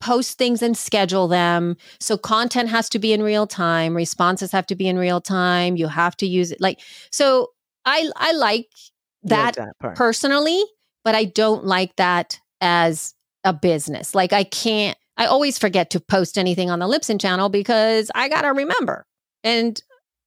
post 0.00 0.38
things 0.38 0.62
and 0.62 0.78
schedule 0.78 1.28
them. 1.28 1.76
So 1.98 2.16
content 2.16 2.70
has 2.70 2.88
to 2.90 2.98
be 2.98 3.12
in 3.12 3.22
real 3.22 3.46
time, 3.46 3.94
responses 3.94 4.50
have 4.52 4.66
to 4.68 4.76
be 4.76 4.88
in 4.88 4.96
real 4.96 5.20
time. 5.20 5.76
You 5.76 5.88
have 5.88 6.16
to 6.18 6.26
use 6.26 6.52
it 6.52 6.60
like 6.60 6.80
so 7.10 7.48
I 7.84 8.08
I 8.16 8.32
like 8.32 8.68
You 9.24 9.36
like 9.36 9.56
that 9.56 9.56
that 9.56 9.94
personally, 9.94 10.62
but 11.10 11.16
I 11.16 11.24
don't 11.24 11.64
like 11.64 11.96
that 11.96 12.38
as 12.60 13.14
a 13.42 13.52
business. 13.52 14.14
Like 14.14 14.32
I 14.32 14.44
can't 14.44 14.96
I 15.16 15.26
always 15.26 15.58
forget 15.58 15.90
to 15.90 15.98
post 15.98 16.38
anything 16.38 16.70
on 16.70 16.78
the 16.78 16.86
Libsyn 16.86 17.20
channel 17.20 17.48
because 17.48 18.12
I 18.14 18.28
got 18.28 18.42
to 18.42 18.50
remember. 18.52 19.06
And 19.42 19.82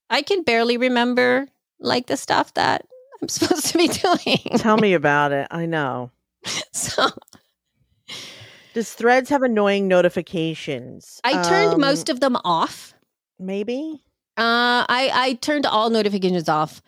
I 0.09 0.21
can 0.23 0.43
barely 0.43 0.75
remember 0.75 1.47
like 1.79 2.07
the 2.07 2.17
stuff 2.17 2.53
that 2.55 2.85
I'm 3.21 3.29
supposed 3.29 3.67
to 3.67 3.77
be 3.77 3.87
doing. 3.87 4.57
Tell 4.57 4.75
me 4.75 4.93
about 5.01 5.31
it. 5.31 5.47
I 5.51 5.65
know. 5.67 6.11
so 6.73 7.07
Does 8.73 8.91
Threads 8.91 9.29
have 9.29 9.41
annoying 9.43 9.87
notifications? 9.87 11.21
I 11.23 11.41
turned 11.43 11.75
Um, 11.75 11.79
most 11.79 12.09
of 12.09 12.19
them 12.19 12.35
off. 12.43 12.93
maybe. 13.39 14.01
Uh, 14.35 14.83
I 14.89 15.11
I 15.13 15.33
turned 15.41 15.65
all 15.65 15.89
notifications 15.91 16.49
off. 16.49 16.81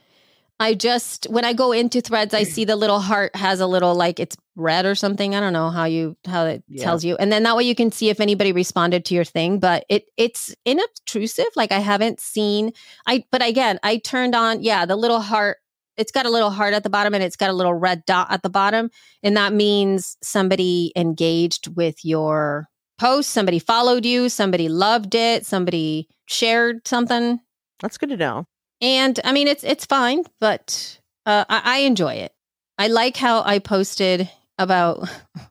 I 0.60 0.74
just 0.74 1.26
when 1.30 1.44
I 1.44 1.52
go 1.54 1.74
into 1.74 2.00
Threads, 2.00 2.34
I 2.34 2.44
see 2.44 2.64
the 2.64 2.78
little 2.78 3.00
heart 3.00 3.36
has 3.36 3.60
a 3.60 3.68
little 3.68 3.94
like 3.94 4.20
it's 4.22 4.38
red 4.56 4.86
or 4.86 4.96
something. 4.96 5.36
I 5.36 5.42
don't 5.42 5.52
know 5.52 5.70
how 5.70 5.84
you 5.84 6.16
how 6.26 6.46
it 6.46 6.64
Yeah. 6.70 6.84
tells 6.84 7.04
you, 7.04 7.16
and 7.18 7.30
then 7.32 7.44
that 7.44 7.58
way 7.58 7.64
you 7.66 7.76
can 7.76 7.92
see 7.92 8.10
if 8.10 8.22
anybody 8.22 8.54
responded 8.54 9.04
to 9.06 9.16
your 9.16 9.26
thing. 9.26 9.60
But 9.60 9.86
it 9.90 10.06
it's 10.16 10.56
inobtrusive. 10.66 11.48
Like 11.58 11.74
I 11.74 11.80
haven't 11.80 12.22
seen. 12.22 12.72
I 13.06 13.26
but 13.32 13.46
again, 13.46 13.80
I 13.84 13.98
turned 13.98 14.34
on 14.34 14.64
yeah 14.64 14.86
the 14.86 14.96
little 14.96 15.20
heart. 15.20 15.58
It's 15.98 16.12
got 16.12 16.26
a 16.26 16.30
little 16.30 16.50
heart 16.52 16.74
at 16.74 16.84
the 16.84 16.90
bottom 16.90 17.14
and 17.14 17.24
it's 17.24 17.36
got 17.38 17.50
a 17.50 17.54
little 17.54 17.74
red 17.74 18.06
dot 18.06 18.28
at 18.30 18.42
the 18.42 18.50
bottom, 18.50 18.90
and 19.24 19.36
that 19.36 19.52
means 19.52 20.16
somebody 20.24 20.94
engaged 20.96 21.76
with 21.76 22.04
your 22.06 22.68
post. 22.98 23.32
Somebody 23.32 23.60
followed 23.60 24.06
you. 24.06 24.30
Somebody 24.30 24.70
loved 24.70 25.16
it. 25.16 25.46
Somebody 25.46 26.08
shared 26.28 26.88
something. 26.88 27.40
That's 27.82 27.98
good 27.98 28.10
to 28.10 28.18
know. 28.18 28.46
And 28.82 29.20
I 29.24 29.32
mean, 29.32 29.48
it's 29.48 29.64
it's 29.64 29.86
fine, 29.86 30.24
but 30.40 31.00
uh, 31.26 31.46
I, 31.48 31.62
I 31.64 31.78
enjoy 31.80 32.14
it. 32.14 32.34
I 32.78 32.88
like 32.88 33.18
how 33.18 33.42
I 33.44 33.60
posted 33.60 34.30
about 34.58 35.08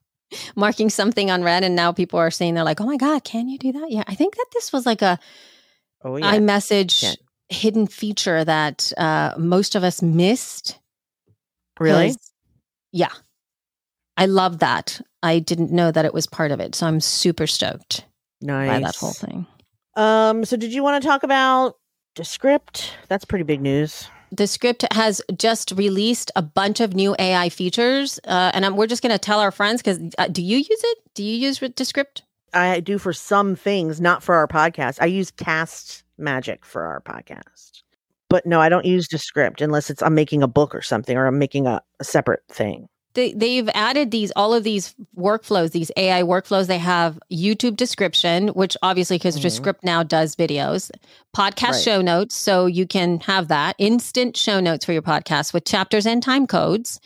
marking 0.56 0.90
something 0.90 1.30
on 1.30 1.42
red, 1.42 1.64
and 1.64 1.74
now 1.74 1.92
people 1.92 2.18
are 2.18 2.30
saying 2.30 2.54
they're 2.54 2.64
like, 2.64 2.80
"Oh 2.80 2.86
my 2.86 2.96
god, 2.96 3.24
can 3.24 3.48
you 3.48 3.58
do 3.58 3.72
that?" 3.72 3.90
Yeah, 3.90 4.04
I 4.06 4.14
think 4.14 4.36
that 4.36 4.46
this 4.52 4.72
was 4.72 4.86
like 4.86 5.02
a 5.02 5.18
Oh 6.02 6.16
yeah. 6.16 6.32
iMessage 6.38 7.02
Yeah. 7.02 7.14
hidden 7.48 7.86
feature 7.86 8.44
that 8.44 8.92
uh, 8.98 9.34
most 9.38 9.74
of 9.74 9.84
us 9.84 10.02
missed. 10.02 10.78
Really? 11.80 12.14
Yeah, 12.92 13.10
I 14.16 14.26
love 14.26 14.60
that. 14.60 15.00
I 15.22 15.38
didn't 15.40 15.72
know 15.72 15.90
that 15.90 16.04
it 16.04 16.14
was 16.14 16.26
part 16.26 16.52
of 16.52 16.60
it, 16.60 16.74
so 16.74 16.86
I'm 16.86 17.00
super 17.00 17.46
stoked 17.46 18.04
Nice. 18.40 18.68
by 18.68 18.78
that 18.80 18.96
whole 18.96 19.12
thing. 19.14 19.46
Um. 19.96 20.44
So, 20.44 20.56
did 20.56 20.72
you 20.72 20.82
want 20.82 21.02
to 21.02 21.08
talk 21.08 21.22
about 21.22 21.76
Descript? 22.14 22.96
That's 23.08 23.24
pretty 23.24 23.44
big 23.44 23.60
news. 23.60 24.08
Descript 24.34 24.84
has 24.92 25.22
just 25.36 25.72
released 25.72 26.30
a 26.34 26.42
bunch 26.42 26.80
of 26.80 26.94
new 26.94 27.14
AI 27.18 27.48
features, 27.48 28.18
uh, 28.24 28.50
and 28.54 28.66
I'm, 28.66 28.76
we're 28.76 28.86
just 28.86 29.02
going 29.02 29.12
to 29.12 29.18
tell 29.18 29.40
our 29.40 29.52
friends 29.52 29.82
because 29.82 30.00
uh, 30.18 30.28
do 30.28 30.42
you 30.42 30.58
use 30.58 30.68
it? 30.70 30.98
Do 31.14 31.22
you 31.22 31.36
use 31.36 31.58
Descript? 31.58 32.22
I 32.52 32.80
do 32.80 32.98
for 32.98 33.12
some 33.12 33.56
things, 33.56 34.00
not 34.00 34.22
for 34.22 34.34
our 34.34 34.46
podcast. 34.46 34.98
I 35.00 35.06
use 35.06 35.30
Cast 35.30 36.04
Magic 36.18 36.64
for 36.64 36.84
our 36.84 37.00
podcast. 37.00 37.82
But 38.28 38.46
no, 38.46 38.60
I 38.60 38.68
don't 38.68 38.86
use 38.86 39.06
Descript 39.06 39.60
unless 39.60 39.90
it's 39.90 40.02
I'm 40.02 40.14
making 40.14 40.42
a 40.42 40.48
book 40.48 40.74
or 40.74 40.82
something 40.82 41.16
or 41.16 41.26
I'm 41.26 41.38
making 41.38 41.66
a, 41.66 41.82
a 42.00 42.04
separate 42.04 42.42
thing. 42.48 42.88
They, 43.14 43.32
they've 43.32 43.68
added 43.74 44.10
these 44.10 44.32
all 44.36 44.52
of 44.54 44.64
these 44.64 44.94
workflows, 45.16 45.70
these 45.72 45.90
AI 45.96 46.22
workflows. 46.22 46.66
They 46.66 46.78
have 46.78 47.18
YouTube 47.32 47.76
description, 47.76 48.48
which 48.48 48.76
obviously 48.82 49.16
because 49.16 49.38
Mhm. 49.38 49.42
Descript 49.42 49.84
now 49.84 50.02
does 50.02 50.34
videos, 50.36 50.90
podcast 51.36 51.72
Right. 51.72 51.82
show 51.82 52.00
notes, 52.02 52.34
so 52.36 52.66
you 52.66 52.86
can 52.86 53.20
have 53.20 53.48
that 53.48 53.76
instant 53.78 54.36
show 54.36 54.60
notes 54.60 54.84
for 54.84 54.92
your 54.92 55.02
podcast 55.02 55.52
with 55.52 55.64
chapters 55.64 56.06
and 56.06 56.22
time 56.22 56.46
codes. 56.46 57.00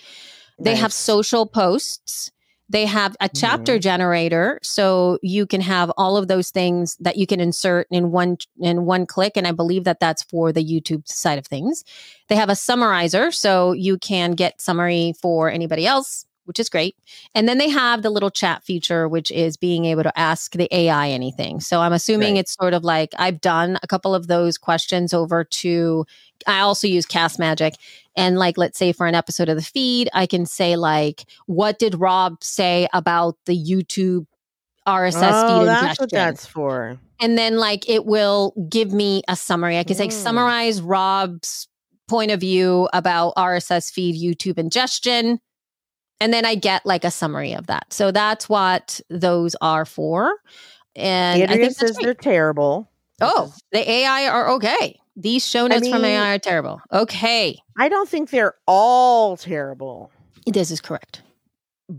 They 0.58 0.74
have 0.76 0.92
social 0.92 1.46
posts. 1.46 2.30
They 2.68 2.86
have 2.86 3.16
a 3.20 3.24
mm-hmm. 3.24 3.38
chapter 3.38 3.78
generator, 3.78 4.58
so 4.62 5.18
you 5.22 5.46
can 5.46 5.60
have 5.60 5.90
all 5.96 6.16
of 6.16 6.28
those 6.28 6.50
things 6.50 6.96
that 7.00 7.16
you 7.16 7.26
can 7.26 7.40
insert 7.40 7.86
in 7.90 8.10
one 8.10 8.36
in 8.60 8.84
one 8.84 9.06
click. 9.06 9.32
And 9.36 9.46
I 9.46 9.52
believe 9.52 9.84
that 9.84 10.00
that's 10.00 10.22
for 10.22 10.52
the 10.52 10.64
YouTube 10.64 11.08
side 11.08 11.38
of 11.38 11.46
things. 11.46 11.84
They 12.28 12.36
have 12.36 12.50
a 12.50 12.56
summarizer, 12.56 13.30
so 13.30 13.72
you 13.72 13.98
can 13.98 14.32
get 14.32 14.60
summary 14.60 15.14
for 15.20 15.50
anybody 15.50 15.86
else, 15.86 16.26
which 16.48 16.58
is 16.58 16.68
great. 16.68 16.96
And 17.34 17.48
then 17.48 17.58
they 17.58 17.68
have 17.68 18.02
the 18.02 18.10
little 18.10 18.30
chat 18.30 18.64
feature, 18.64 19.06
which 19.06 19.30
is 19.30 19.56
being 19.56 19.84
able 19.84 20.02
to 20.02 20.18
ask 20.18 20.52
the 20.52 20.68
AI 20.74 21.10
anything. 21.10 21.60
So 21.60 21.80
I'm 21.80 21.92
assuming 21.92 22.34
Right. 22.34 22.40
it's 22.40 22.54
sort 22.60 22.74
of 22.74 22.82
like 22.82 23.12
I've 23.18 23.40
done 23.40 23.78
a 23.82 23.86
couple 23.86 24.14
of 24.14 24.26
those 24.26 24.58
questions 24.58 25.14
over 25.14 25.44
to. 25.44 26.04
I 26.46 26.60
also 26.60 26.86
use 26.88 27.04
Castmagic, 27.06 27.74
and 28.16 28.38
like 28.38 28.56
let's 28.58 28.78
say 28.78 28.92
for 28.92 29.06
an 29.06 29.14
episode 29.14 29.48
of 29.48 29.56
the 29.56 29.62
feed, 29.62 30.08
I 30.14 30.26
can 30.26 30.46
say 30.46 30.76
like, 30.76 31.24
"What 31.46 31.78
did 31.78 32.00
Rob 32.00 32.42
say 32.42 32.88
about 32.92 33.36
the 33.46 33.56
YouTube 33.56 34.26
RSS 34.86 35.32
oh, 35.34 35.60
feed 35.60 35.66
that's 35.68 35.82
ingestion?" 35.82 36.02
what 36.04 36.10
that's 36.12 36.46
for. 36.46 36.98
and 37.20 37.36
then 37.36 37.58
like 37.58 37.88
it 37.88 38.06
will 38.06 38.54
give 38.70 38.92
me 38.92 39.22
a 39.28 39.36
summary. 39.36 39.78
I 39.78 39.84
can 39.84 39.96
say 39.96 40.08
Mm. 40.08 40.12
summarize 40.12 40.80
Rob's 40.80 41.68
point 42.08 42.30
of 42.30 42.40
view 42.40 42.88
about 42.94 43.34
RSS 43.36 43.90
feed 43.90 44.14
YouTube 44.16 44.56
ingestion. 44.58 45.40
And 46.20 46.32
then 46.32 46.44
I 46.44 46.54
get 46.56 46.84
like 46.84 47.04
a 47.04 47.10
summary 47.10 47.52
of 47.52 47.66
that. 47.68 47.92
So 47.92 48.10
that's 48.10 48.48
what 48.48 49.00
those 49.08 49.54
are 49.60 49.84
for. 49.84 50.34
And 50.96 51.42
I 51.50 51.56
think 51.56 51.72
says 51.76 51.92
great. 51.92 52.04
they're 52.04 52.14
terrible. 52.14 52.90
Oh, 53.20 53.52
the 53.72 53.88
AI 53.88 54.26
are 54.28 54.48
okay. 54.50 54.98
These 55.16 55.46
show 55.46 55.66
notes 55.66 55.88
from 55.88 56.02
mean- 56.02 56.12
AI 56.12 56.34
are 56.34 56.38
terrible. 56.38 56.80
Okay. 56.92 57.58
I 57.76 57.88
don't 57.88 58.08
think 58.08 58.30
they're 58.30 58.54
all 58.66 59.36
terrible, 59.36 60.10
This 60.46 60.70
is 60.70 60.80
correct. 60.80 61.22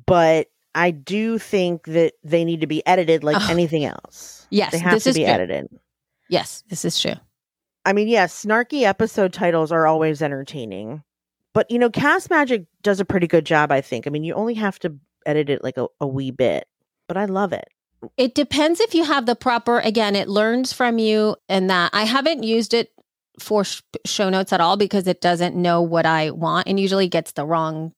but 0.05 0.47
I 0.75 0.91
do 0.91 1.37
think 1.37 1.85
that 1.85 2.13
they 2.23 2.45
need 2.45 2.61
to 2.61 2.67
be 2.67 2.85
edited 2.85 3.23
like 3.23 3.37
Oh. 3.39 3.47
anything 3.49 3.85
else. 3.85 4.47
Yes, 4.49 4.71
they 4.71 4.79
have 4.79 4.93
this 4.93 5.03
to 5.05 5.09
is 5.09 5.15
be 5.15 5.23
true. 5.23 5.31
edited. 5.33 5.67
Yes, 6.29 6.63
this 6.69 6.85
is 6.85 6.99
true. 6.99 7.15
I 7.85 7.93
mean, 7.93 8.07
yes, 8.07 8.45
snarky 8.45 8.83
episode 8.83 9.33
titles 9.33 9.71
are 9.71 9.87
always 9.87 10.21
entertaining, 10.21 11.03
but 11.53 11.69
you 11.71 11.79
know, 11.79 11.89
Castmagic 11.89 12.65
does 12.81 12.99
a 12.99 13.05
pretty 13.05 13.27
good 13.27 13.45
job. 13.45 13.71
I 13.71 13.81
think. 13.81 14.07
I 14.07 14.09
mean, 14.09 14.23
you 14.23 14.33
only 14.33 14.55
have 14.55 14.79
to 14.79 14.95
edit 15.25 15.49
it 15.49 15.63
like 15.63 15.77
a, 15.77 15.87
a 15.99 16.07
wee 16.07 16.31
bit, 16.31 16.67
but 17.07 17.17
I 17.17 17.25
love 17.25 17.53
it. 17.53 17.67
It 18.17 18.35
depends 18.35 18.79
if 18.79 18.93
you 18.93 19.03
have 19.03 19.25
the 19.25 19.35
proper, 19.35 19.79
again, 19.79 20.15
it 20.15 20.29
learns 20.29 20.71
from 20.71 20.99
you 20.99 21.35
and 21.49 21.69
that 21.69 21.91
I 21.93 22.03
haven't 22.03 22.43
used 22.43 22.73
it 22.73 22.91
for 23.39 23.63
sh- 23.63 23.81
show 24.05 24.29
notes 24.29 24.53
at 24.53 24.61
all 24.61 24.77
because 24.77 25.07
it 25.07 25.21
doesn't 25.21 25.55
know 25.55 25.81
what 25.81 26.05
I 26.05 26.31
want 26.31 26.67
and 26.67 26.79
usually 26.79 27.07
gets 27.07 27.33
the 27.33 27.45
wrong, 27.45 27.93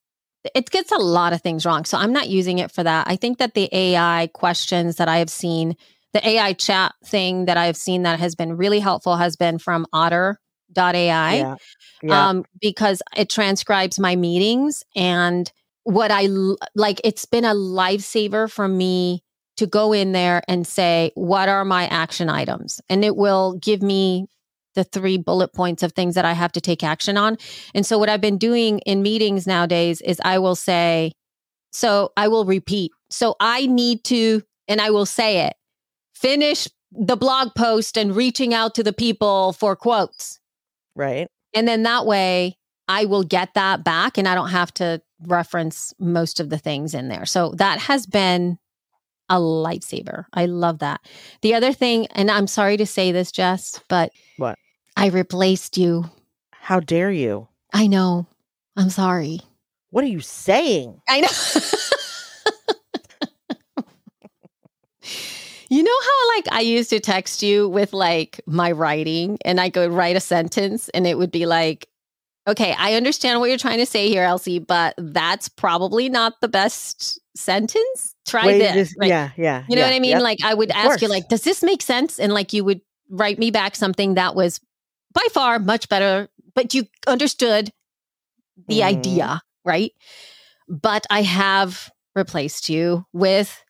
it 0.54 0.70
gets 0.70 0.90
a 0.90 0.98
lot 0.98 1.32
of 1.32 1.40
things 1.40 1.64
wrong. 1.64 1.84
So 1.84 1.98
I'm 1.98 2.12
not 2.12 2.28
using 2.28 2.58
it 2.58 2.72
for 2.72 2.82
that. 2.82 3.06
I 3.08 3.16
think 3.16 3.38
that 3.38 3.54
the 3.54 3.68
AI 3.72 4.28
questions 4.34 4.96
that 4.96 5.08
I 5.08 5.18
have 5.18 5.30
seen, 5.30 5.76
the 6.12 6.26
AI 6.26 6.52
chat 6.52 6.94
thing 7.04 7.44
that 7.44 7.56
I've 7.56 7.76
seen 7.76 8.02
that 8.02 8.18
has 8.18 8.34
been 8.34 8.56
really 8.56 8.80
helpful 8.80 9.16
has 9.16 9.36
been 9.36 9.58
from 9.58 9.86
Otter 9.92 10.40
AI 10.76 11.36
Yeah. 11.36 11.56
Yeah. 12.02 12.28
um, 12.28 12.44
because 12.60 13.02
it 13.16 13.30
transcribes 13.30 13.98
my 13.98 14.16
meetings 14.16 14.82
and 14.96 15.50
what 15.84 16.10
I 16.10 16.28
like. 16.74 17.00
It's 17.04 17.24
been 17.24 17.44
a 17.44 17.54
lifesaver 17.54 18.50
for 18.50 18.68
me 18.68 19.22
to 19.56 19.66
go 19.66 19.92
in 19.92 20.12
there 20.12 20.42
and 20.48 20.66
say, 20.66 21.12
what 21.14 21.48
are 21.48 21.64
my 21.64 21.86
action 21.86 22.28
items? 22.28 22.80
And 22.88 23.04
it 23.04 23.16
will 23.16 23.54
give 23.54 23.82
me 23.82 24.26
the 24.74 24.84
three 24.84 25.18
bullet 25.18 25.52
points 25.52 25.82
of 25.82 25.92
things 25.92 26.14
that 26.14 26.24
I 26.24 26.32
have 26.32 26.52
to 26.52 26.60
take 26.60 26.82
action 26.82 27.16
on. 27.16 27.36
And 27.74 27.84
so, 27.84 27.98
what 27.98 28.08
I've 28.08 28.20
been 28.20 28.38
doing 28.38 28.78
in 28.80 29.02
meetings 29.02 29.46
nowadays 29.46 30.00
is 30.00 30.20
I 30.24 30.38
will 30.38 30.56
say, 30.56 31.12
so 31.72 32.12
I 32.16 32.28
will 32.28 32.44
repeat. 32.44 32.92
So, 33.10 33.36
I 33.38 33.66
need 33.66 34.04
to, 34.04 34.42
and 34.68 34.80
I 34.80 34.90
will 34.90 35.06
say 35.06 35.46
it, 35.46 35.54
finish 36.14 36.68
the 36.90 37.16
blog 37.16 37.54
post 37.54 37.96
and 37.96 38.14
reaching 38.14 38.54
out 38.54 38.74
to 38.76 38.82
the 38.82 38.92
people 38.92 39.52
for 39.52 39.76
quotes. 39.76 40.38
right. 40.94 41.28
And 41.54 41.66
then 41.68 41.82
that 41.84 42.06
way 42.06 42.56
I 42.88 43.04
will 43.04 43.22
get 43.22 43.54
that 43.54 43.84
back 43.84 44.18
and 44.18 44.26
I 44.28 44.34
don't 44.34 44.50
have 44.50 44.72
to 44.74 45.00
reference 45.26 45.94
most 45.98 46.40
of 46.40 46.50
the 46.50 46.58
things 46.58 46.94
in 46.94 47.08
there. 47.08 47.26
So 47.26 47.52
that 47.56 47.78
has 47.80 48.06
been 48.06 48.58
a 49.28 49.36
lifesaver. 49.36 50.24
I 50.32 50.46
love 50.46 50.80
that. 50.80 51.00
The 51.42 51.54
other 51.54 51.72
thing, 51.72 52.06
and 52.08 52.30
I'm 52.30 52.46
sorry 52.46 52.76
to 52.76 52.86
say 52.86 53.12
this, 53.12 53.32
Jess, 53.32 53.80
but 53.88 54.10
What? 54.36 54.58
I 54.96 55.06
replaced 55.06 55.78
you. 55.78 56.10
How 56.52 56.80
dare 56.80 57.10
you? 57.10 57.48
I 57.72 57.86
know. 57.86 58.26
I'm 58.76 58.90
sorry. 58.90 59.40
What 59.90 60.04
are 60.04 60.08
you 60.08 60.20
saying? 60.20 61.00
I 61.08 61.20
know. 61.20 61.28
you 65.82 65.88
know 65.88 66.00
how 66.04 66.36
like 66.36 66.46
I 66.52 66.60
used 66.60 66.90
to 66.90 67.00
text 67.00 67.42
you 67.42 67.68
with 67.68 67.92
like 67.92 68.40
my 68.46 68.70
writing 68.70 69.36
and 69.44 69.60
I 69.60 69.68
could 69.68 69.90
write 69.90 70.14
a 70.14 70.20
sentence 70.20 70.88
and 70.90 71.08
it 71.08 71.18
would 71.18 71.32
be 71.32 71.44
like, 71.44 71.88
okay, 72.46 72.72
I 72.78 72.94
understand 72.94 73.40
what 73.40 73.48
you're 73.48 73.58
trying 73.58 73.78
to 73.78 73.86
say 73.86 74.08
here, 74.08 74.22
Elsie, 74.22 74.60
but 74.60 74.94
that's 74.96 75.48
probably 75.48 76.08
not 76.08 76.34
the 76.40 76.46
best 76.48 77.18
sentence. 77.36 78.14
Try 78.28 78.46
Wait, 78.46 78.58
this. 78.58 78.74
this- 78.74 78.94
right? 78.96 79.08
Yeah. 79.08 79.30
Yeah. 79.36 79.64
You 79.68 79.74
know 79.74 79.82
yeah, 79.82 79.88
what 79.88 79.94
I 79.96 79.98
mean? 79.98 80.10
yep. 80.12 80.22
Like 80.22 80.38
I 80.44 80.54
would 80.54 80.70
Of 80.70 80.76
ask 80.76 81.02
you, 81.02 81.08
like, 81.08 81.28
does 81.28 81.42
this 81.42 81.64
make 81.64 81.82
sense? 81.82 82.20
And 82.20 82.32
like 82.32 82.52
you 82.52 82.62
would 82.64 82.80
write 83.10 83.40
me 83.40 83.50
back 83.50 83.74
something 83.74 84.14
that 84.14 84.36
was 84.36 84.60
by 85.12 85.26
far 85.32 85.58
much 85.58 85.88
better, 85.88 86.28
but 86.54 86.74
you 86.74 86.84
understood 87.08 87.70
the 88.68 88.80
Mhm. 88.80 88.84
idea, 88.84 89.40
right? 89.64 89.90
But 90.68 91.06
I 91.10 91.22
have 91.22 91.90
replaced 92.14 92.68
you 92.68 93.04
with 93.12 93.62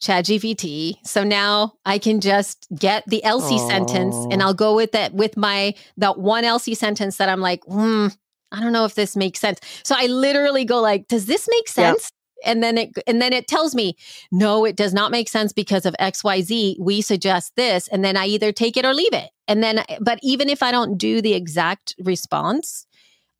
ChatGPT. 0.00 0.94
So 1.04 1.24
now 1.24 1.74
I 1.84 1.98
can 1.98 2.20
just 2.20 2.66
get 2.76 3.04
the 3.06 3.22
Elsie 3.24 3.58
sentence 3.58 4.14
and 4.30 4.42
I'll 4.42 4.54
go 4.54 4.74
with 4.76 4.92
that 4.92 5.12
with 5.12 5.36
my 5.36 5.74
that 5.96 6.18
one 6.18 6.44
Elsie 6.44 6.74
sentence 6.74 7.16
that 7.16 7.28
I'm 7.28 7.40
like, 7.40 7.64
hmm, 7.64 8.08
I 8.52 8.60
don't 8.60 8.72
know 8.72 8.84
if 8.84 8.94
this 8.94 9.16
makes 9.16 9.40
sense. 9.40 9.60
So 9.82 9.94
I 9.98 10.06
literally 10.06 10.64
go 10.64 10.80
like, 10.80 11.08
does 11.08 11.26
this 11.26 11.48
make 11.50 11.68
sense? 11.68 12.10
And 12.44 12.62
then 12.62 12.78
it 12.78 12.90
and 13.08 13.20
then 13.20 13.32
it 13.32 13.48
tells 13.48 13.74
me, 13.74 13.96
no, 14.30 14.64
it 14.64 14.76
does 14.76 14.94
not 14.94 15.10
make 15.10 15.28
sense 15.28 15.52
because 15.52 15.84
of 15.84 15.96
XYZ. 15.98 16.76
We 16.78 17.00
suggest 17.00 17.56
this. 17.56 17.88
And 17.88 18.04
then 18.04 18.16
I 18.16 18.26
either 18.26 18.52
take 18.52 18.76
it 18.76 18.84
or 18.84 18.94
leave 18.94 19.12
it. 19.12 19.30
And 19.48 19.62
then 19.62 19.84
but 20.00 20.20
even 20.22 20.48
if 20.48 20.62
I 20.62 20.70
don't 20.70 20.96
do 20.96 21.20
the 21.20 21.34
exact 21.34 21.96
response, 21.98 22.86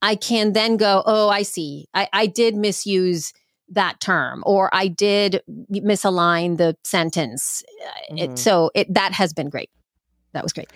I 0.03 0.17
can 0.17 0.53
then 0.53 0.77
go, 0.77 1.03
oh, 1.07 1.29
I 1.29 1.43
see. 1.43 1.87
I, 1.95 2.09
I 2.13 2.27
did 2.27 2.57
misuse 2.57 3.33
that 3.71 4.01
term 4.01 4.43
or 4.47 4.75
I 4.75 4.89
did 4.89 5.43
misalign 5.71 6.57
the 6.57 6.77
sentence. 6.85 7.63
Mhm. 8.11 8.19
It, 8.19 8.39
so 8.39 8.71
it 8.75 8.93
that 8.95 9.13
has 9.13 9.33
been 9.33 9.51
great. 9.51 9.71
That 10.33 10.43
was 10.43 10.53
great. 10.53 10.71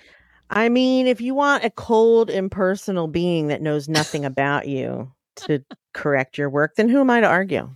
I 0.51 0.69
mean, 0.69 1.07
if 1.07 1.21
you 1.21 1.35
want 1.35 1.65
a 1.65 1.71
cold, 1.71 2.29
impersonal 2.29 3.09
being 3.09 3.49
that 3.49 3.63
knows 3.63 3.89
nothing 3.89 4.25
about 4.25 4.69
you 4.69 5.11
to 5.37 5.65
correct 5.95 6.37
your 6.37 6.51
work, 6.51 6.75
then 6.77 6.89
who 6.89 7.01
am 7.01 7.11
I 7.11 7.21
to 7.21 7.27
argue? 7.27 7.71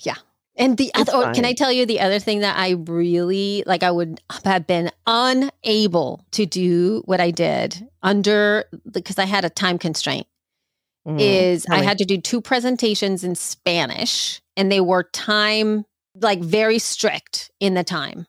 Yeah 0.00 0.16
and 0.56 0.76
the 0.76 0.90
It's 0.96 1.08
other, 1.12 1.28
oh, 1.28 1.32
can 1.32 1.44
I 1.44 1.52
tell 1.52 1.72
you 1.72 1.86
the 1.86 2.00
other 2.00 2.18
thing 2.18 2.40
that 2.40 2.56
I 2.56 2.70
really 2.70 3.64
like? 3.66 3.82
I 3.82 3.90
would 3.90 4.20
have 4.44 4.66
been 4.66 4.90
unable 5.06 6.24
to 6.32 6.46
do 6.46 7.02
what 7.06 7.20
I 7.20 7.30
did 7.30 7.86
under 8.02 8.64
because 8.90 9.18
I 9.18 9.24
had 9.24 9.44
a 9.44 9.50
time 9.50 9.78
constraint. 9.78 10.26
Mhm. 11.06 11.18
Is 11.20 11.66
I 11.70 11.78
me. 11.78 11.84
had 11.84 11.98
to 11.98 12.04
do 12.04 12.18
two 12.20 12.40
presentations 12.40 13.22
in 13.24 13.34
Spanish, 13.36 14.40
and 14.56 14.70
they 14.72 14.80
were 14.80 15.04
time 15.12 15.84
like 16.20 16.40
very 16.40 16.78
strict 16.78 17.50
in 17.60 17.74
the 17.74 17.84
time. 17.84 18.26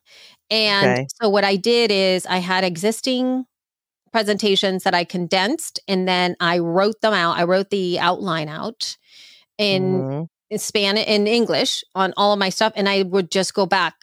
And 0.50 0.98
Okay. 0.98 1.06
so 1.20 1.28
what 1.28 1.44
I 1.44 1.56
did 1.56 1.90
is 1.90 2.26
I 2.26 2.38
had 2.38 2.64
existing 2.64 3.46
presentations 4.12 4.84
that 4.84 4.94
I 4.94 5.04
condensed, 5.04 5.80
and 5.88 6.08
then 6.08 6.36
I 6.40 6.58
wrote 6.58 7.00
them 7.02 7.14
out. 7.14 7.38
I 7.38 7.44
wrote 7.44 7.70
the 7.70 7.98
outline 8.00 8.48
out 8.48 8.96
in 9.58 10.06
Mhm. 10.08 10.28
in 10.50 10.58
Spanish 10.58 11.06
in 11.06 11.26
English 11.28 11.84
on 11.94 12.14
all 12.16 12.32
of 12.32 12.38
my 12.38 12.50
stuff 12.50 12.72
and 12.76 12.88
I 12.88 13.02
would 13.02 13.30
just 13.30 13.54
go 13.54 13.66
back 13.66 13.94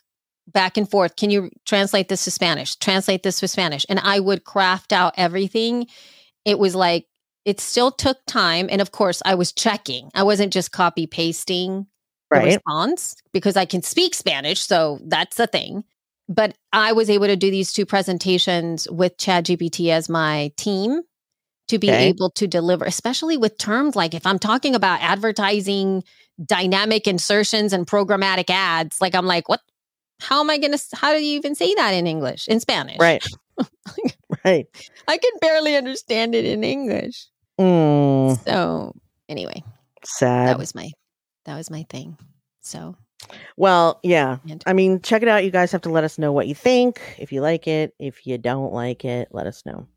back 0.54 0.78
and 0.78 0.90
forth 0.90 1.16
can 1.18 1.30
you 1.32 1.50
translate 1.66 2.10
this 2.10 2.26
to 2.26 2.32
Spanish 2.32 2.76
translate 2.78 3.24
this 3.24 3.40
to 3.42 3.48
Spanish 3.48 3.86
and 3.90 4.00
I 4.00 4.20
would 4.20 4.44
craft 4.46 4.94
out 4.94 5.14
everything 5.18 5.88
it 6.46 6.60
was 6.60 6.76
like 6.76 7.08
it 7.46 7.60
still 7.60 7.92
took 7.92 8.18
time 8.28 8.68
and 8.72 8.82
of 8.82 8.92
course 8.92 9.22
I 9.26 9.36
was 9.36 9.52
checking 9.52 10.10
I 10.14 10.24
wasn't 10.24 10.54
just 10.54 10.72
copy 10.72 11.08
pasting 11.08 11.88
the 12.32 12.40
right. 12.40 12.46
response 12.46 13.16
because 13.34 13.56
I 13.58 13.66
can 13.66 13.82
speak 13.82 14.14
Spanish 14.16 14.62
so 14.62 15.00
that's 15.06 15.40
a 15.40 15.48
thing 15.48 15.84
but 16.30 16.56
I 16.72 16.94
was 16.94 17.10
able 17.10 17.28
to 17.28 17.36
do 17.36 17.52
these 17.52 17.74
two 17.74 17.86
presentations 17.86 18.88
with 18.90 19.18
ChatGPT 19.18 19.90
as 19.90 20.08
my 20.10 20.52
team 20.58 21.02
to 21.68 21.78
be 21.80 21.90
Okay. 21.90 22.08
able 22.08 22.30
to 22.32 22.48
deliver 22.48 22.86
especially 22.86 23.38
with 23.38 23.58
terms 23.58 23.96
like 23.96 24.14
if 24.14 24.26
I'm 24.26 24.40
talking 24.40 24.76
about 24.76 25.02
advertising 25.02 26.04
dynamic 26.44 27.08
insertions 27.08 27.74
and 27.74 27.86
programmatic 27.86 28.50
ads 28.50 29.00
like 29.00 29.14
i'm 29.14 29.28
like 29.28 29.48
what 29.48 29.62
how 30.20 30.40
am 30.40 30.50
i 30.50 30.58
gonna 30.58 30.80
how 30.96 31.14
do 31.14 31.24
you 31.24 31.36
even 31.36 31.54
say 31.54 31.72
that 31.76 31.92
in 31.92 32.08
english 32.08 32.48
in 32.48 32.60
spanish 32.60 32.98
Right. 33.00 33.24
right. 34.44 34.66
i 35.08 35.18
can 35.20 35.32
barely 35.42 35.76
understand 35.76 36.34
it 36.34 36.44
in 36.44 36.64
english 36.64 37.28
Mm, 37.60 38.44
so 38.46 38.94
anyway 39.30 39.64
sad. 40.04 40.48
that 40.50 40.58
was 40.58 40.74
my 40.76 40.90
that 41.46 41.56
was 41.56 41.70
my 41.70 41.84
thing 41.90 42.18
so 42.62 42.96
well, 43.56 44.02
yeah. 44.04 44.40
And- 44.50 44.62
I 44.68 44.74
mean, 44.74 45.02
check 45.02 45.22
it 45.22 45.30
out. 45.30 45.46
You 45.46 45.52
guys 45.52 45.72
have 45.72 45.84
to 45.84 45.90
let 45.90 46.04
us 46.04 46.18
know 46.18 46.34
what 46.34 46.46
you 46.46 46.56
think. 46.56 47.00
If 47.18 47.32
you 47.32 47.40
like 47.40 47.68
it, 47.70 47.94
if 47.98 48.28
you 48.28 48.38
don't 48.38 48.74
like 48.74 49.06
it, 49.06 49.30
let 49.32 49.48
us 49.48 49.66
know. 49.66 49.88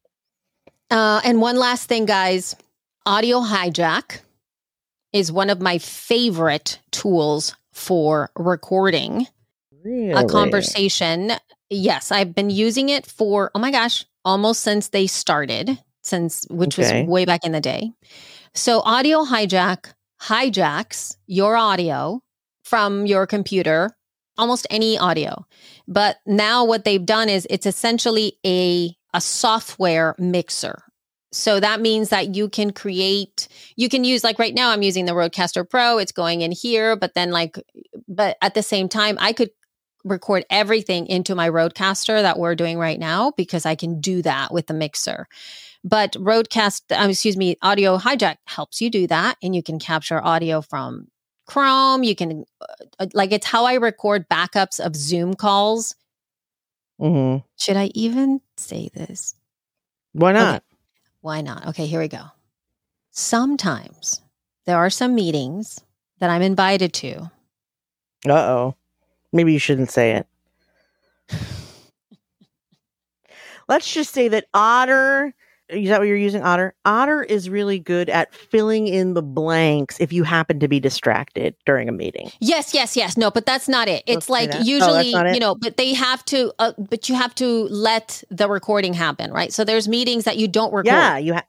uh 0.91 1.21
and 1.25 1.41
one 1.41 1.57
last 1.57 1.89
thing 1.89 2.05
guys 2.07 2.55
audio 3.05 3.41
hijack 3.41 4.21
is 5.13 5.33
one 5.33 5.51
of 5.51 5.61
my 5.61 5.79
favorite 5.79 6.79
tools 6.93 7.57
for 7.73 8.31
recording 8.37 9.27
Really? 9.85 10.13
a 10.13 10.25
conversation. 10.27 11.33
Yes, 11.71 12.13
I've 12.13 12.33
been 12.35 12.51
using 12.51 12.91
it 12.91 13.07
for 13.07 13.51
oh 13.55 13.59
my 13.59 13.73
gosh, 13.73 14.05
almost 14.25 14.61
since 14.61 14.89
they 14.89 15.07
started, 15.09 15.79
since 16.07 16.47
which 16.51 16.79
Okay. 16.79 17.03
was 17.03 17.09
way 17.09 17.25
back 17.25 17.45
in 17.45 17.53
the 17.53 17.61
day. 17.61 17.93
So 18.55 18.81
audio 18.81 19.25
hijack 19.25 19.93
hijacks 20.23 21.17
your 21.27 21.57
audio 21.57 22.23
from 22.65 23.07
your 23.07 23.27
computer, 23.27 23.97
almost 24.39 24.67
any 24.71 24.99
audio. 24.99 25.45
But 25.87 26.17
now 26.27 26.65
what 26.65 26.85
they've 26.85 27.05
done 27.05 27.29
is 27.29 27.47
it's 27.51 27.67
essentially 27.67 28.39
a 28.47 28.97
a 29.15 29.21
software 29.21 30.15
mixer. 30.19 30.83
So 31.33 31.61
that 31.61 31.81
means 31.81 32.09
that 32.11 32.35
you 32.35 32.49
can 32.49 32.73
create 32.73 33.49
you 33.77 33.89
can 33.89 34.05
use 34.05 34.25
like 34.25 34.39
right 34.39 34.55
now 34.55 34.71
I'm 34.71 34.83
using 34.83 35.05
the 35.07 35.13
Rodecaster 35.13 35.69
Pro, 35.69 35.99
it's 35.99 36.13
going 36.13 36.41
in 36.43 36.53
here, 36.53 36.97
but 36.97 37.15
then 37.15 37.31
like 37.31 37.59
but 38.09 38.37
at 38.41 38.55
the 38.55 38.63
same 38.63 38.89
time 38.89 39.17
I 39.21 39.33
could 39.33 39.51
record 40.05 40.45
everything 40.51 41.07
into 41.09 41.35
my 41.35 41.51
Rodecaster 41.51 42.23
that 42.23 42.39
we're 42.39 42.55
doing 42.55 42.79
right 42.79 42.99
now 42.99 43.33
because 43.37 43.67
I 43.67 43.75
can 43.75 44.01
do 44.01 44.23
that 44.23 44.53
with 44.53 44.67
the 44.69 44.75
mixer. 44.75 45.27
But 45.87 46.15
Roadcast, 46.15 46.83
um, 46.91 47.11
excuse 47.11 47.37
me, 47.37 47.57
Audio 47.63 47.97
Hijack 47.97 48.39
helps 48.47 48.81
you 48.81 48.91
do 48.91 49.07
that, 49.07 49.37
and 49.41 49.55
you 49.55 49.63
can 49.63 49.79
capture 49.79 50.21
audio 50.23 50.61
from 50.61 51.07
Chrome. 51.47 52.03
You 52.03 52.17
can, 52.17 52.45
uh, 52.99 53.07
like, 53.15 53.31
it's 53.31 53.47
how 53.47 53.67
I 53.67 53.75
record 53.75 54.29
backups 54.29 54.85
of 54.85 54.97
Zoom 54.97 55.35
calls. 55.35 55.95
Mhm. 57.01 57.45
Should 57.57 57.77
I 57.77 57.93
even 57.95 58.41
say 58.57 58.91
this? 58.95 59.37
Why 60.13 60.33
not? 60.33 60.65
Why 61.21 61.41
not? 61.41 61.69
Okay, 61.69 61.87
here 61.87 62.01
we 62.01 62.09
go. 62.09 62.25
Sometimes 63.13 64.23
there 64.65 64.79
are 64.79 64.91
some 64.91 65.15
meetings 65.15 65.81
that 66.19 66.31
I'm 66.31 66.43
invited 66.43 66.93
to 66.95 67.31
Uh 68.29 68.33
oh. 68.33 68.75
Maybe 69.33 69.53
you 69.53 69.61
shouldn't 69.61 69.93
say 69.93 70.17
it. 70.17 70.27
Let's 73.69 73.93
just 73.93 74.13
say 74.13 74.27
that 74.29 74.49
Otter 74.53 75.33
Is 75.69 75.89
that 75.89 75.99
what 75.99 76.07
you're 76.07 76.17
using, 76.17 76.43
Otter? 76.43 76.75
Otter 76.85 77.25
is 77.25 77.51
really 77.51 77.79
good 77.81 78.09
at 78.09 78.33
filling 78.33 78.87
in 78.87 79.15
the 79.15 79.23
blanks 79.23 79.99
if 80.01 80.13
you 80.13 80.23
happen 80.23 80.61
to 80.61 80.69
be 80.69 80.79
distracted 80.79 81.57
during 81.67 81.89
a 81.89 81.93
meeting. 81.93 82.31
Yes, 82.41 82.73
yes, 82.73 82.97
yes. 82.97 83.17
No, 83.17 83.33
but 83.33 83.47
that's 83.47 83.69
not 83.69 83.89
it. 83.89 84.05
It's 84.07 84.29
Let's 84.29 84.51
like. 84.51 84.51
Oh, 84.55 84.59
usually, 84.61 85.13
it? 85.13 85.35
you 85.35 85.41
know, 85.41 85.57
but 85.57 85.77
they 85.77 85.93
have 85.95 86.25
to, 86.27 86.53
uh, 86.61 86.73
but 86.79 87.09
you 87.09 87.17
have 87.17 87.35
to 87.37 87.65
let 87.69 88.23
the 88.31 88.49
recording 88.49 88.95
happen, 88.95 89.33
right? 89.33 89.53
So 89.53 89.65
there's 89.65 89.89
meetings 89.89 90.25
that 90.25 90.37
you 90.37 90.47
don't 90.47 90.73
record, 90.73 90.87
Yeah, 90.87 91.19
you 91.19 91.33
have. 91.33 91.47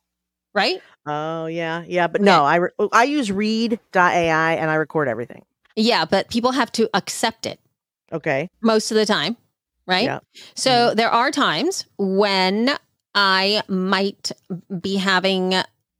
right? 0.55 0.81
Oh 1.05 1.45
yeah, 1.45 1.83
yeah, 1.87 2.07
but 2.07 2.19
Okay. 2.21 2.25
no, 2.25 2.43
I 2.43 2.55
re- 2.55 2.69
I 2.91 3.03
use 3.03 3.31
read.ai 3.31 4.53
and 4.55 4.69
I 4.71 4.75
record 4.75 5.07
everything. 5.07 5.43
Yeah, 5.75 6.05
but 6.05 6.29
people 6.29 6.51
have 6.51 6.71
to 6.73 6.89
accept 6.95 7.45
it 7.45 7.59
Okay. 8.11 8.49
most 8.61 8.91
of 8.91 8.95
the 8.95 9.05
time, 9.05 9.37
right? 9.85 10.03
Yeah. 10.05 10.19
So 10.55 10.95
there 10.95 11.09
are 11.11 11.29
times 11.31 11.85
when 11.97 12.75
I 13.19 13.63
might 13.67 14.31
be 14.79 14.97
having, 14.97 15.55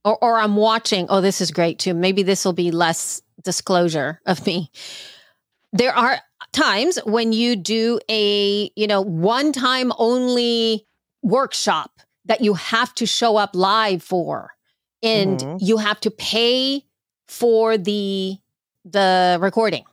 or, 0.05 0.23
or 0.23 0.37
I'm 0.39 0.55
watching. 0.55 1.07
Oh, 1.09 1.19
this 1.19 1.41
is 1.41 1.49
great 1.49 1.79
too. 1.79 1.95
Maybe 1.95 2.21
this 2.21 2.45
will 2.45 2.53
be 2.53 2.69
less 2.69 3.23
disclosure 3.43 4.21
of 4.27 4.45
me. 4.45 4.69
There 5.73 5.95
are 5.95 6.19
times 6.53 6.99
when 7.05 7.33
you 7.33 7.55
do 7.55 7.99
a, 8.07 8.71
you 8.75 8.85
know, 8.85 9.01
one 9.01 9.51
time 9.51 9.91
only 9.97 10.85
workshop 11.23 11.89
that 12.25 12.41
you 12.41 12.53
have 12.53 12.93
to 12.95 13.07
show 13.07 13.35
up 13.35 13.55
live 13.55 14.03
for, 14.03 14.51
and 15.01 15.39
Mhm. 15.39 15.57
you 15.59 15.77
have 15.77 15.99
to 16.01 16.11
pay 16.11 16.85
for 17.27 17.79
the 17.79 18.37
the 18.85 19.37
recording. 19.41 19.85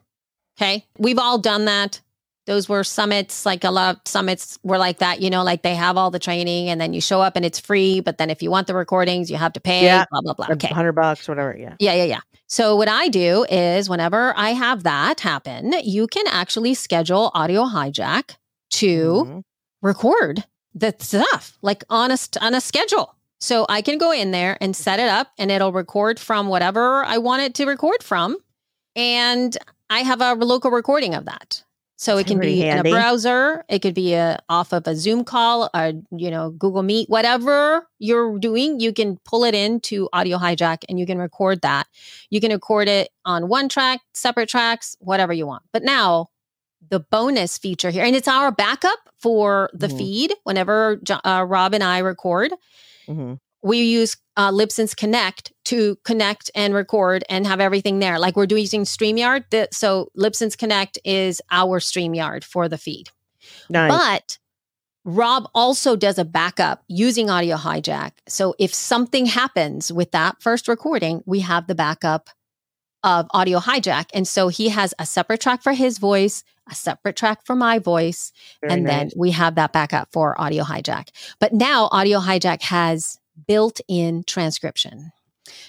Okay. 0.57 0.87
We've 0.99 1.18
all 1.18 1.39
done 1.39 1.64
that. 1.64 2.01
Those 2.47 2.68
were 2.68 2.84
summits, 2.84 3.47
like 3.47 3.64
a 3.64 3.70
lot 3.70 3.97
of 3.97 4.01
summits 4.05 4.59
were 4.62 4.76
like 4.78 4.99
that, 4.99 5.20
you 5.22 5.30
know, 5.30 5.42
like 5.42 5.62
they 5.62 5.74
have 5.74 5.97
all 5.97 6.11
the 6.11 6.18
training 6.18 6.68
and 6.68 6.78
then 6.80 6.92
you 6.92 7.01
show 7.01 7.22
up 7.22 7.36
and 7.36 7.45
it's 7.45 7.59
free. 7.59 8.01
But 8.01 8.18
then 8.18 8.28
if 8.28 8.42
you 8.42 8.51
want 8.51 8.66
the 8.66 8.74
recordings, 8.74 9.30
you 9.30 9.36
have 9.36 9.53
to 9.55 9.61
pay, 9.61 9.84
Yeah. 9.84 10.05
blah, 10.11 10.20
blah, 10.20 10.34
blah. 10.34 10.47
Okay. 10.51 10.68
hundred 10.68 10.92
bucks, 10.92 11.26
whatever. 11.26 11.57
Yeah. 11.59 11.74
Yeah, 11.78 11.95
yeah, 11.95 12.05
yeah. 12.05 12.20
So 12.47 12.76
what 12.76 12.88
I 12.88 13.09
do 13.09 13.45
is 13.49 13.88
whenever 13.88 14.34
I 14.36 14.51
have 14.51 14.82
that 14.82 15.20
happen, 15.20 15.72
you 15.82 16.07
can 16.07 16.26
actually 16.28 16.74
schedule 16.74 17.30
audio 17.34 17.64
hijack 17.64 18.36
to 18.72 19.24
Mhm. 19.26 19.42
record 19.80 20.45
the 20.74 20.95
stuff 20.99 21.57
like 21.62 21.82
on 21.88 22.11
a 22.11 22.18
on 22.42 22.55
a 22.55 22.61
schedule. 22.61 23.14
So 23.40 23.64
I 23.68 23.80
can 23.80 23.97
go 23.99 24.11
in 24.12 24.32
there 24.32 24.59
and 24.61 24.76
set 24.76 25.01
it 25.01 25.09
up 25.09 25.28
and 25.38 25.51
it'll 25.51 25.72
record 25.72 26.18
from 26.20 26.49
whatever 26.49 27.05
I 27.05 27.18
want 27.18 27.42
it 27.42 27.55
to 27.55 27.64
record 27.66 28.03
from 28.03 28.36
and 28.97 29.57
I 29.88 30.01
have 30.01 30.20
a 30.20 30.34
local 30.34 30.70
recording 30.70 31.14
of 31.14 31.24
that. 31.26 31.62
So 31.97 32.18
it 32.18 32.26
can 32.26 32.38
pretty 32.38 32.55
be 32.57 32.66
in 32.66 32.78
a 32.78 32.82
browser, 32.90 33.64
it 33.68 33.78
could 33.80 33.95
be 33.95 34.14
a, 34.14 34.40
off 34.49 34.72
of 34.72 34.86
a 34.86 34.97
Zoom 34.97 35.24
call, 35.24 35.70
or 35.74 35.92
you 36.11 36.30
know, 36.30 36.51
Google 36.51 36.82
Meet, 36.82 37.09
whatever 37.09 37.86
you're 37.99 38.38
doing, 38.38 38.80
you 38.80 38.92
can 38.92 39.18
pull 39.24 39.45
it 39.45 39.55
into 39.55 40.09
Audio 40.12 40.38
Hijack 40.38 40.84
and 40.88 40.99
you 40.99 41.07
can 41.07 41.18
record 41.18 41.62
that. 41.62 41.86
You 42.30 42.40
can 42.40 42.51
record 42.51 42.88
it 42.88 43.11
on 43.24 43.49
one 43.49 43.68
track, 43.68 44.01
separate 44.12 44.49
tracks, 44.49 44.97
whatever 45.01 45.32
you 45.32 45.47
want. 45.47 45.62
But 45.72 45.84
now 45.84 46.28
the 46.90 47.01
bonus 47.01 47.57
feature 47.59 47.90
here, 47.90 48.05
and 48.05 48.14
it's 48.16 48.28
our 48.28 48.51
backup 48.53 48.99
for 49.18 49.70
the 49.72 49.86
Mhm. 49.88 49.97
feed 49.99 50.34
whenever 50.42 51.01
uh, 51.24 51.45
Rob 51.49 51.72
and 51.74 51.82
I 51.84 51.99
record 51.99 52.53
Mhm. 53.09 53.38
We 53.65 53.83
use 53.83 54.17
uh, 54.37 54.51
Libsyn's 54.51 54.95
Connect 54.95 55.53
to 55.65 55.97
connect 56.05 56.51
and 56.55 56.75
record 56.75 57.25
and 57.31 57.47
have 57.47 57.61
everything 57.61 57.99
there. 57.99 58.19
Like 58.19 58.37
we're 58.37 58.47
doing 58.47 58.61
using 58.61 58.83
StreamYard. 58.83 59.45
So 59.73 60.11
Libsyn's 60.17 60.55
Connect 60.55 60.99
is 61.05 61.41
our 61.51 61.81
StreamYard 61.81 62.45
for 62.45 62.69
the 62.69 62.77
feed. 62.77 63.09
Nice. 63.71 63.91
But 63.91 64.39
Rob 65.07 65.49
also 65.55 65.97
does 65.97 66.19
a 66.19 66.25
backup 66.25 66.85
using 66.89 67.31
Audio 67.31 67.57
Hijack. 67.57 68.12
So 68.29 68.55
if 68.59 68.75
something 68.75 69.27
happens 69.27 69.91
with 69.91 70.11
that 70.12 70.43
first 70.43 70.69
recording, 70.69 71.23
we 71.25 71.41
have 71.41 71.67
the 71.67 71.75
backup 71.75 72.29
of 73.03 73.27
Audio 73.31 73.61
Hijack. 73.61 74.07
And 74.12 74.29
so 74.29 74.49
he 74.49 74.69
has 74.69 74.93
a 74.99 75.07
separate 75.07 75.41
track 75.41 75.62
for 75.62 75.73
his 75.73 75.99
voice, 75.99 76.45
a 76.71 76.75
separate 76.75 77.17
track 77.17 77.47
for 77.47 77.57
my 77.57 77.79
voice, 77.79 78.31
Very 78.61 78.73
and 78.75 78.87
then 78.87 79.11
we 79.17 79.31
have 79.31 79.55
that 79.55 79.73
backup 79.73 80.09
for 80.12 80.39
Audio 80.41 80.65
Hijack. 80.65 81.09
But 81.39 81.53
now 81.55 81.89
Audio 81.93 82.19
Hijack 82.21 82.62
has 82.62 83.19
built 83.47 83.80
in 83.89 84.24
transcription. 84.24 85.12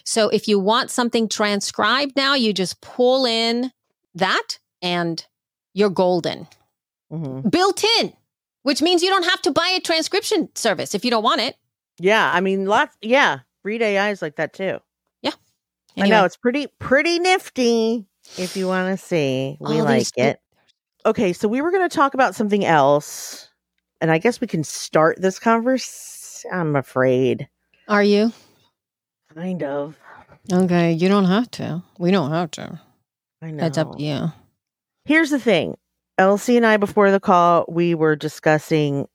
So 0.04 0.30
if 0.30 0.48
you 0.48 0.60
want 0.60 0.92
something 0.92 1.28
transcribed 1.28 2.16
now, 2.16 2.34
you 2.34 2.54
just 2.54 2.80
pull 2.82 3.26
in 3.26 3.72
that 4.16 4.60
and 4.82 5.26
you're 5.74 5.90
golden. 5.90 6.48
Mhm. 7.12 7.50
Built 7.52 7.84
in, 8.00 8.14
which 8.64 8.82
means 8.82 9.04
you 9.04 9.10
don't 9.10 9.26
have 9.26 9.42
to 9.44 9.52
buy 9.52 9.68
a 9.76 9.80
transcription 9.80 10.50
service 10.56 10.96
if 10.96 11.04
you 11.04 11.12
don't 11.12 11.24
want 11.24 11.42
it. 11.42 11.56
Yeah, 12.00 12.32
I 12.34 12.42
mean, 12.42 12.66
lots. 12.66 12.96
Yeah, 13.02 13.40
read 13.64 13.82
AI 13.82 14.10
is 14.12 14.22
like 14.22 14.36
that 14.38 14.54
too. 14.54 14.80
Yeah. 15.22 15.32
I 15.98 16.08
know 16.08 16.26
it's 16.26 16.38
pretty 16.38 16.68
pretty 16.80 17.20
nifty. 17.20 18.06
If 18.38 18.58
you 18.58 18.68
want 18.68 18.98
to 18.98 19.04
see, 19.06 19.58
we 19.60 19.80
all 19.80 19.86
like 19.86 20.00
these- 20.00 20.12
it. 20.18 20.40
Okay, 21.06 21.32
so 21.34 21.48
we 21.48 21.62
were 21.62 21.72
going 21.72 21.88
to 21.88 21.96
talk 21.96 22.14
about 22.16 22.34
something 22.36 22.66
else, 22.66 23.50
and 24.02 24.10
I 24.10 24.18
guess 24.18 24.42
we 24.42 24.48
can 24.48 24.64
start 24.64 25.22
this 25.22 25.38
conversation. 25.38 26.50
I'm 26.52 26.76
afraid, 26.76 27.48
Are 27.88 28.04
you? 28.04 28.32
kind 29.36 29.64
of. 29.64 30.00
Okay, 30.52 30.94
you 30.94 31.10
don't 31.10 31.26
have 31.26 31.52
to. 31.52 31.84
We 32.00 32.12
don't 32.12 32.32
have 32.32 32.52
to. 32.52 32.80
I 33.42 33.52
know. 33.52 33.58
That's 33.58 33.78
up 33.78 33.98
to 33.98 34.02
you. 34.04 34.32
Here's 35.04 35.30
the 35.30 35.40
thing. 35.40 35.76
Elsie 36.18 36.56
and 36.56 36.66
I, 36.66 36.78
before 36.78 37.12
the 37.12 37.20
call, 37.20 37.66
we 37.68 37.94
were 37.94 38.16
discussing 38.16 39.08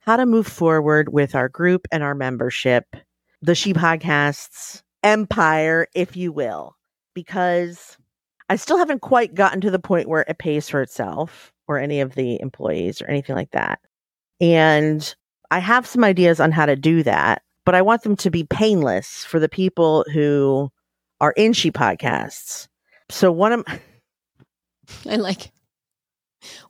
how 0.00 0.16
to 0.16 0.26
move 0.26 0.46
forward 0.46 1.12
with 1.12 1.34
our 1.34 1.48
group 1.48 1.86
and 1.92 2.02
our 2.02 2.14
membership, 2.14 2.96
the 3.40 3.54
She 3.54 3.72
Podcasts 3.72 4.82
empire, 5.04 5.86
if 5.94 6.16
you 6.16 6.32
will, 6.32 6.76
because 7.14 7.96
I 8.48 8.56
still 8.56 8.78
haven't 8.78 9.02
quite 9.02 9.34
gotten 9.34 9.60
to 9.60 9.70
the 9.70 9.78
point 9.78 10.08
where 10.08 10.24
it 10.26 10.38
pays 10.38 10.68
for 10.68 10.82
itself 10.82 11.52
or 11.68 11.78
any 11.78 12.00
of 12.00 12.16
the 12.16 12.40
employees 12.40 13.00
or 13.00 13.06
anything 13.06 13.36
like 13.36 13.52
that. 13.52 13.78
And 14.40 15.14
I 15.52 15.60
have 15.60 15.86
some 15.86 16.02
ideas 16.02 16.40
on 16.40 16.50
how 16.50 16.66
to 16.66 16.74
do 16.74 17.02
that, 17.04 17.42
but 17.64 17.74
I 17.74 17.82
want 17.82 18.02
them 18.02 18.16
to 18.16 18.30
be 18.30 18.44
painless 18.44 19.24
for 19.24 19.38
the 19.38 19.48
people 19.48 20.04
who 20.12 20.70
are 21.20 21.32
in 21.32 21.52
She 21.52 21.70
Podcasts. 21.70 22.68
So 23.10 23.30
one 23.32 23.52
of 23.52 23.64
And 25.06 25.22
like, 25.22 25.52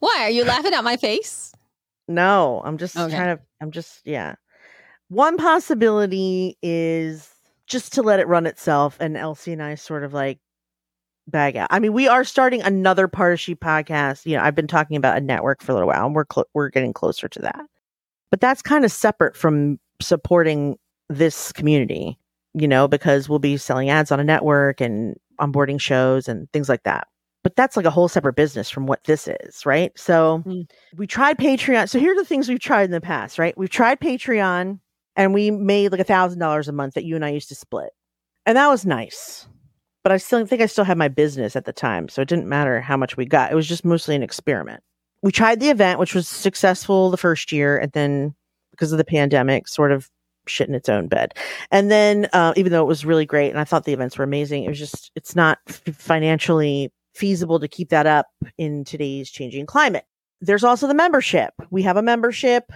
why 0.00 0.16
are 0.22 0.30
you 0.30 0.44
laughing 0.44 0.74
at 0.74 0.84
my 0.84 0.96
face? 0.96 1.52
No, 2.08 2.60
I'm 2.64 2.76
just 2.78 2.96
Okay. 2.96 3.16
kind 3.16 3.30
of, 3.30 3.40
I'm 3.60 3.70
just, 3.70 4.00
yeah. 4.04 4.34
One 5.08 5.36
possibility 5.36 6.56
is 6.62 7.28
just 7.66 7.92
to 7.94 8.02
let 8.02 8.18
it 8.20 8.26
run 8.26 8.46
itself 8.46 8.96
and 9.00 9.16
Elsie 9.16 9.52
and 9.52 9.62
I 9.62 9.76
sort 9.76 10.02
of 10.02 10.12
like 10.12 10.38
bag 11.28 11.56
out. 11.56 11.68
I 11.70 11.78
mean, 11.78 11.92
we 11.92 12.08
are 12.08 12.24
starting 12.24 12.62
another 12.62 13.06
part 13.06 13.32
of 13.32 13.40
She 13.40 13.54
podcast. 13.54 14.26
You 14.26 14.36
know, 14.36 14.42
I've 14.42 14.56
been 14.56 14.66
talking 14.66 14.96
about 14.96 15.18
a 15.18 15.20
network 15.20 15.62
for 15.62 15.70
a 15.70 15.74
little 15.76 15.88
while 15.88 16.06
and 16.06 16.14
we're, 16.14 16.24
clo- 16.24 16.48
we're 16.54 16.68
getting 16.70 16.92
closer 16.92 17.28
to 17.28 17.38
that. 17.42 17.64
But 18.30 18.40
that's 18.40 18.62
kind 18.62 18.84
of 18.84 18.90
separate 18.90 19.36
from 19.36 19.78
supporting 20.00 20.76
this 21.08 21.52
community, 21.52 22.18
you 22.54 22.68
know, 22.68 22.88
because 22.88 23.28
we'll 23.28 23.38
be 23.38 23.56
selling 23.56 23.90
ads 23.90 24.12
on 24.12 24.20
a 24.20 24.24
network 24.24 24.80
and 24.80 25.16
onboarding 25.40 25.80
shows 25.80 26.28
and 26.28 26.50
things 26.52 26.68
like 26.68 26.82
that. 26.84 27.08
But 27.42 27.56
that's 27.56 27.76
like 27.76 27.86
a 27.86 27.90
whole 27.90 28.08
separate 28.08 28.36
business 28.36 28.68
from 28.68 28.86
what 28.86 29.02
this 29.04 29.26
is, 29.26 29.64
right? 29.64 29.92
So 29.98 30.42
Mm. 30.46 30.68
we 30.96 31.06
tried 31.06 31.38
Patreon. 31.38 31.88
So 31.88 31.98
here 31.98 32.12
are 32.12 32.16
the 32.16 32.24
things 32.24 32.48
we've 32.48 32.60
tried 32.60 32.84
in 32.84 32.90
the 32.90 33.00
past, 33.00 33.38
right? 33.38 33.56
We've 33.56 33.70
tried 33.70 33.98
Patreon 34.00 34.78
and 35.16 35.34
we 35.34 35.50
made 35.50 35.90
like 35.92 36.00
a 36.00 36.04
thousand 36.04 36.38
dollars 36.38 36.68
a 36.68 36.72
month 36.72 36.94
that 36.94 37.04
you 37.04 37.16
and 37.16 37.24
I 37.24 37.30
used 37.30 37.48
to 37.48 37.54
split. 37.54 37.90
And 38.44 38.56
that 38.56 38.68
was 38.68 38.84
nice. 38.84 39.46
But 40.02 40.12
I 40.12 40.18
still 40.18 40.44
think 40.46 40.62
I 40.62 40.66
still 40.66 40.84
had 40.84 40.98
my 40.98 41.08
business 41.08 41.56
at 41.56 41.64
the 41.64 41.72
time. 41.72 42.08
So 42.08 42.22
it 42.22 42.28
didn't 42.28 42.48
matter 42.48 42.80
how 42.80 42.96
much 42.96 43.16
we 43.16 43.24
got. 43.26 43.52
It 43.52 43.54
was 43.54 43.68
just 43.68 43.84
mostly 43.84 44.14
an 44.14 44.22
experiment. 44.22 44.82
We 45.22 45.32
tried 45.32 45.60
the 45.60 45.68
event, 45.68 45.98
which 45.98 46.14
was 46.14 46.26
successful 46.28 47.10
the 47.10 47.18
first 47.18 47.52
year, 47.52 47.76
and 47.78 47.92
then 47.92 48.34
because 48.80 48.92
of 48.92 48.98
the 48.98 49.04
pandemic, 49.04 49.68
sort 49.68 49.92
of 49.92 50.08
shit 50.46 50.66
in 50.66 50.74
its 50.74 50.88
own 50.88 51.06
bed. 51.06 51.34
And 51.70 51.90
then, 51.90 52.30
uh, 52.32 52.54
even 52.56 52.72
though 52.72 52.80
it 52.80 52.88
was 52.88 53.04
really 53.04 53.26
great 53.26 53.50
and 53.50 53.60
I 53.60 53.64
thought 53.64 53.84
the 53.84 53.92
events 53.92 54.16
were 54.16 54.24
amazing, 54.24 54.64
it 54.64 54.70
was 54.70 54.78
just, 54.78 55.12
it's 55.14 55.36
not 55.36 55.58
f- 55.68 55.82
financially 55.94 56.90
feasible 57.14 57.60
to 57.60 57.68
keep 57.68 57.90
that 57.90 58.06
up 58.06 58.28
in 58.56 58.84
today's 58.84 59.30
changing 59.30 59.66
climate. 59.66 60.06
There's 60.40 60.64
also 60.64 60.86
the 60.86 60.94
membership. 60.94 61.52
We 61.70 61.82
have 61.82 61.98
a 61.98 62.02
membership. 62.02 62.72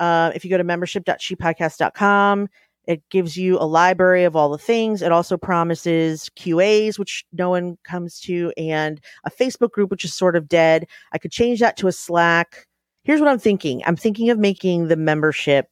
Uh, 0.00 0.32
if 0.34 0.44
you 0.44 0.50
go 0.50 0.58
to 0.58 0.64
membership.shepodcast.com, 0.64 2.48
it 2.88 3.08
gives 3.10 3.36
you 3.36 3.56
a 3.58 3.66
library 3.66 4.24
of 4.24 4.34
all 4.34 4.48
the 4.48 4.58
things. 4.58 5.00
It 5.00 5.12
also 5.12 5.36
promises 5.36 6.28
QAs, 6.36 6.98
which 6.98 7.24
no 7.32 7.50
one 7.50 7.78
comes 7.84 8.18
to, 8.22 8.52
and 8.56 9.00
a 9.24 9.30
Facebook 9.30 9.70
group, 9.70 9.92
which 9.92 10.04
is 10.04 10.12
sort 10.12 10.34
of 10.34 10.48
dead. 10.48 10.86
I 11.12 11.18
could 11.18 11.30
change 11.30 11.60
that 11.60 11.76
to 11.78 11.86
a 11.86 11.92
Slack. 11.92 12.66
Here's 13.06 13.20
what 13.20 13.30
I'm 13.30 13.38
thinking 13.38 13.82
I'm 13.86 13.94
thinking 13.94 14.30
of 14.30 14.38
making 14.38 14.88
the 14.88 14.96
membership 14.96 15.68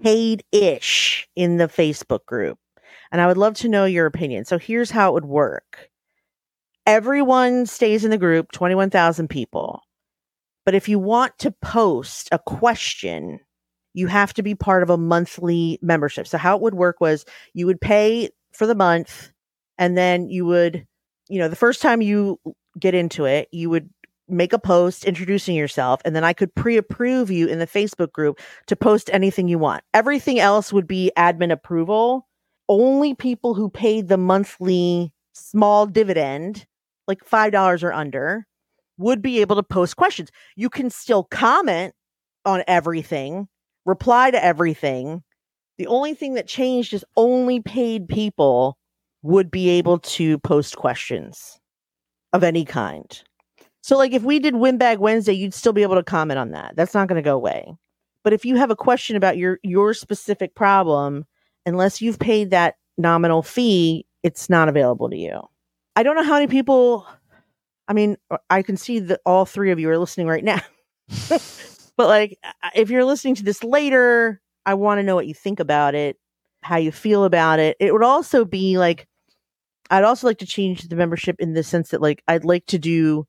paid 0.00 0.44
ish 0.52 1.28
in 1.34 1.56
the 1.56 1.66
Facebook 1.66 2.24
group. 2.24 2.56
And 3.10 3.20
I 3.20 3.26
would 3.26 3.36
love 3.36 3.54
to 3.54 3.68
know 3.68 3.84
your 3.84 4.06
opinion. 4.06 4.44
So 4.44 4.56
here's 4.56 4.92
how 4.92 5.10
it 5.10 5.14
would 5.14 5.24
work 5.24 5.90
everyone 6.86 7.66
stays 7.66 8.04
in 8.04 8.12
the 8.12 8.18
group, 8.18 8.52
21,000 8.52 9.28
people. 9.28 9.80
But 10.64 10.76
if 10.76 10.88
you 10.88 11.00
want 11.00 11.36
to 11.40 11.50
post 11.50 12.28
a 12.30 12.38
question 12.38 13.40
you 13.94 14.08
have 14.08 14.34
to 14.34 14.42
be 14.42 14.54
part 14.54 14.82
of 14.82 14.90
a 14.90 14.98
monthly 14.98 15.78
membership. 15.80 16.26
So 16.26 16.36
how 16.36 16.56
it 16.56 16.62
would 16.62 16.74
work 16.74 17.00
was 17.00 17.24
you 17.54 17.66
would 17.66 17.80
pay 17.80 18.28
for 18.52 18.66
the 18.66 18.74
month 18.74 19.30
and 19.78 19.96
then 19.96 20.28
you 20.28 20.44
would, 20.44 20.86
you 21.28 21.38
know, 21.38 21.48
the 21.48 21.56
first 21.56 21.80
time 21.80 22.02
you 22.02 22.38
get 22.78 22.94
into 22.94 23.24
it, 23.24 23.48
you 23.52 23.70
would 23.70 23.88
make 24.28 24.52
a 24.52 24.58
post 24.58 25.04
introducing 25.04 25.54
yourself 25.54 26.00
and 26.04 26.16
then 26.16 26.24
I 26.24 26.32
could 26.32 26.54
pre-approve 26.54 27.30
you 27.30 27.46
in 27.46 27.58
the 27.58 27.66
Facebook 27.66 28.12
group 28.12 28.40
to 28.66 28.76
post 28.76 29.10
anything 29.12 29.48
you 29.48 29.58
want. 29.58 29.84
Everything 29.92 30.38
else 30.38 30.72
would 30.72 30.86
be 30.86 31.12
admin 31.16 31.52
approval. 31.52 32.26
Only 32.68 33.14
people 33.14 33.54
who 33.54 33.68
paid 33.68 34.08
the 34.08 34.16
monthly 34.16 35.12
small 35.34 35.86
dividend, 35.86 36.66
like 37.06 37.22
$5 37.24 37.82
or 37.82 37.92
under, 37.92 38.46
would 38.96 39.20
be 39.20 39.40
able 39.40 39.56
to 39.56 39.62
post 39.62 39.96
questions. 39.96 40.30
You 40.56 40.70
can 40.70 40.88
still 40.88 41.24
comment 41.24 41.94
on 42.44 42.62
everything, 42.66 43.48
reply 43.84 44.30
to 44.30 44.42
everything. 44.42 45.22
The 45.76 45.86
only 45.86 46.14
thing 46.14 46.34
that 46.34 46.46
changed 46.46 46.94
is 46.94 47.04
only 47.16 47.60
paid 47.60 48.08
people 48.08 48.78
would 49.22 49.50
be 49.50 49.70
able 49.70 49.98
to 49.98 50.38
post 50.38 50.76
questions 50.76 51.58
of 52.32 52.44
any 52.44 52.64
kind. 52.64 53.22
So, 53.84 53.98
like 53.98 54.14
if 54.14 54.22
we 54.22 54.38
did 54.38 54.56
Windbag 54.56 54.98
Wednesday, 54.98 55.34
you'd 55.34 55.52
still 55.52 55.74
be 55.74 55.82
able 55.82 55.96
to 55.96 56.02
comment 56.02 56.38
on 56.38 56.52
that. 56.52 56.72
That's 56.74 56.94
not 56.94 57.06
going 57.06 57.22
to 57.22 57.22
go 57.22 57.36
away. 57.36 57.76
But 58.22 58.32
if 58.32 58.46
you 58.46 58.56
have 58.56 58.70
a 58.70 58.76
question 58.76 59.14
about 59.14 59.36
your 59.36 59.58
your 59.62 59.92
specific 59.92 60.54
problem, 60.54 61.26
unless 61.66 62.00
you've 62.00 62.18
paid 62.18 62.48
that 62.48 62.76
nominal 62.96 63.42
fee, 63.42 64.06
it's 64.22 64.48
not 64.48 64.70
available 64.70 65.10
to 65.10 65.18
you. 65.18 65.38
I 65.96 66.02
don't 66.02 66.16
know 66.16 66.22
how 66.22 66.32
many 66.32 66.46
people. 66.46 67.06
I 67.86 67.92
mean, 67.92 68.16
uh, 68.30 68.38
I 68.48 68.62
can 68.62 68.78
see 68.78 69.00
that 69.00 69.20
all 69.26 69.44
three 69.44 69.70
of 69.70 69.78
you 69.78 69.90
are 69.90 69.98
listening 69.98 70.28
right 70.28 70.42
now. 70.42 70.62
but 71.28 72.06
like, 72.08 72.38
if 72.74 72.88
you're 72.88 73.04
listening 73.04 73.34
to 73.34 73.44
this 73.44 73.62
later, 73.62 74.40
I 74.64 74.72
want 74.72 74.98
to 74.98 75.02
know 75.02 75.14
what 75.14 75.26
you 75.26 75.34
think 75.34 75.60
about 75.60 75.94
it, 75.94 76.16
how 76.62 76.78
you 76.78 76.90
feel 76.90 77.24
about 77.24 77.58
it. 77.58 77.76
It 77.80 77.92
would 77.92 78.02
also 78.02 78.46
be 78.46 78.78
like, 78.78 79.06
I'd 79.90 80.04
also 80.04 80.26
like 80.26 80.38
to 80.38 80.46
change 80.46 80.88
the 80.88 80.96
membership 80.96 81.36
in 81.38 81.52
the 81.52 81.62
sense 81.62 81.90
that 81.90 82.00
like 82.00 82.22
I'd 82.26 82.46
like 82.46 82.64
to 82.68 82.78
do 82.78 83.26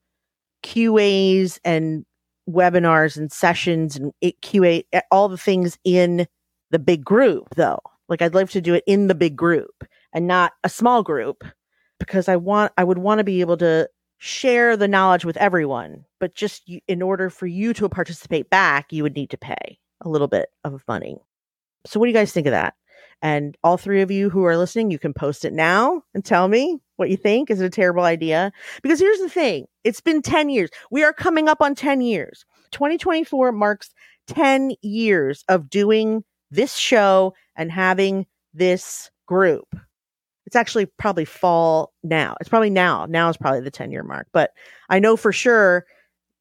QAs 0.66 1.60
and 1.64 2.04
webinars 2.50 3.16
and 3.16 3.30
sessions 3.30 3.96
and 3.96 4.12
QA 4.22 4.84
eh, 4.92 5.00
all 5.12 5.28
the 5.28 5.38
things 5.38 5.78
in 5.84 6.26
the 6.70 6.78
big 6.80 7.04
group 7.04 7.54
though. 7.54 7.78
Like 8.08 8.20
I'd 8.20 8.34
love 8.34 8.50
to 8.50 8.60
do 8.60 8.74
it 8.74 8.82
in 8.86 9.06
the 9.06 9.14
big 9.14 9.36
group 9.36 9.84
and 10.12 10.26
not 10.26 10.54
a 10.64 10.68
small 10.68 11.04
group 11.04 11.44
because 12.00 12.28
I 12.28 12.34
want 12.34 12.72
I 12.76 12.82
would 12.82 12.98
want 12.98 13.18
to 13.18 13.24
be 13.24 13.40
able 13.40 13.56
to 13.58 13.88
share 14.18 14.76
the 14.76 14.88
knowledge 14.88 15.24
with 15.24 15.36
everyone, 15.36 16.04
but 16.18 16.34
just 16.34 16.68
in 16.88 17.00
order 17.00 17.30
for 17.30 17.46
you 17.46 17.72
to 17.74 17.88
participate 17.88 18.50
back, 18.50 18.92
you 18.92 19.04
would 19.04 19.14
need 19.14 19.30
to 19.30 19.38
pay 19.38 19.78
a 20.00 20.08
little 20.08 20.28
bit 20.28 20.48
of 20.64 20.82
money. 20.88 21.16
So 21.86 22.00
what 22.00 22.06
do 22.06 22.10
you 22.10 22.16
guys 22.16 22.32
think 22.32 22.48
of 22.48 22.52
that? 22.52 22.74
And 23.22 23.56
all 23.64 23.76
three 23.76 24.02
of 24.02 24.10
you 24.10 24.30
who 24.30 24.44
are 24.44 24.56
listening, 24.56 24.90
you 24.90 24.98
can 24.98 25.14
post 25.14 25.44
it 25.44 25.52
now 25.52 26.02
and 26.14 26.24
tell 26.24 26.48
me 26.48 26.78
what 26.96 27.10
you 27.10 27.16
think. 27.16 27.50
Is 27.50 27.60
it 27.60 27.66
a 27.66 27.70
terrible 27.70 28.04
idea? 28.04 28.52
Because 28.82 29.00
here's 29.00 29.18
the 29.18 29.28
thing 29.28 29.66
it's 29.84 30.00
been 30.00 30.22
10 30.22 30.50
years. 30.50 30.70
We 30.90 31.02
are 31.04 31.12
coming 31.12 31.48
up 31.48 31.60
on 31.60 31.74
10 31.74 32.00
years. 32.00 32.44
2024 32.72 33.52
marks 33.52 33.90
10 34.26 34.72
years 34.82 35.44
of 35.48 35.70
doing 35.70 36.24
this 36.50 36.76
show 36.76 37.34
and 37.56 37.70
having 37.70 38.26
this 38.54 39.10
group. 39.26 39.76
It's 40.46 40.56
actually 40.56 40.86
probably 40.86 41.24
fall 41.24 41.92
now. 42.04 42.36
It's 42.40 42.48
probably 42.48 42.70
now. 42.70 43.06
Now 43.06 43.28
is 43.28 43.36
probably 43.36 43.60
the 43.60 43.70
10 43.70 43.90
year 43.90 44.04
mark. 44.04 44.28
But 44.32 44.52
I 44.88 45.00
know 45.00 45.16
for 45.16 45.32
sure 45.32 45.86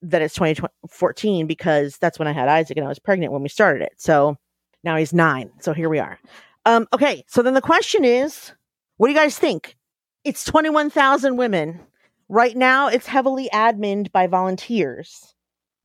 that 0.03 0.21
it's 0.21 0.35
2014 0.35 1.47
because 1.47 1.97
that's 1.97 2.19
when 2.19 2.27
I 2.27 2.31
had 2.31 2.47
Isaac 2.47 2.77
and 2.77 2.85
I 2.85 2.89
was 2.89 2.99
pregnant 2.99 3.33
when 3.33 3.41
we 3.41 3.49
started 3.49 3.81
it. 3.81 3.93
So 3.97 4.37
now 4.83 4.97
he's 4.97 5.13
nine. 5.13 5.51
So 5.59 5.73
here 5.73 5.89
we 5.89 5.99
are. 5.99 6.19
Um, 6.65 6.87
okay, 6.93 7.23
so 7.27 7.41
then 7.41 7.53
the 7.53 7.61
question 7.61 8.03
is, 8.03 8.51
what 8.97 9.07
do 9.07 9.13
you 9.13 9.19
guys 9.19 9.37
think? 9.37 9.75
It's 10.23 10.43
21,000 10.43 11.37
women. 11.37 11.79
Right 12.27 12.57
now, 12.57 12.87
it's 12.87 13.05
heavily 13.05 13.49
admined 13.53 14.11
by 14.11 14.25
volunteers, 14.25 15.35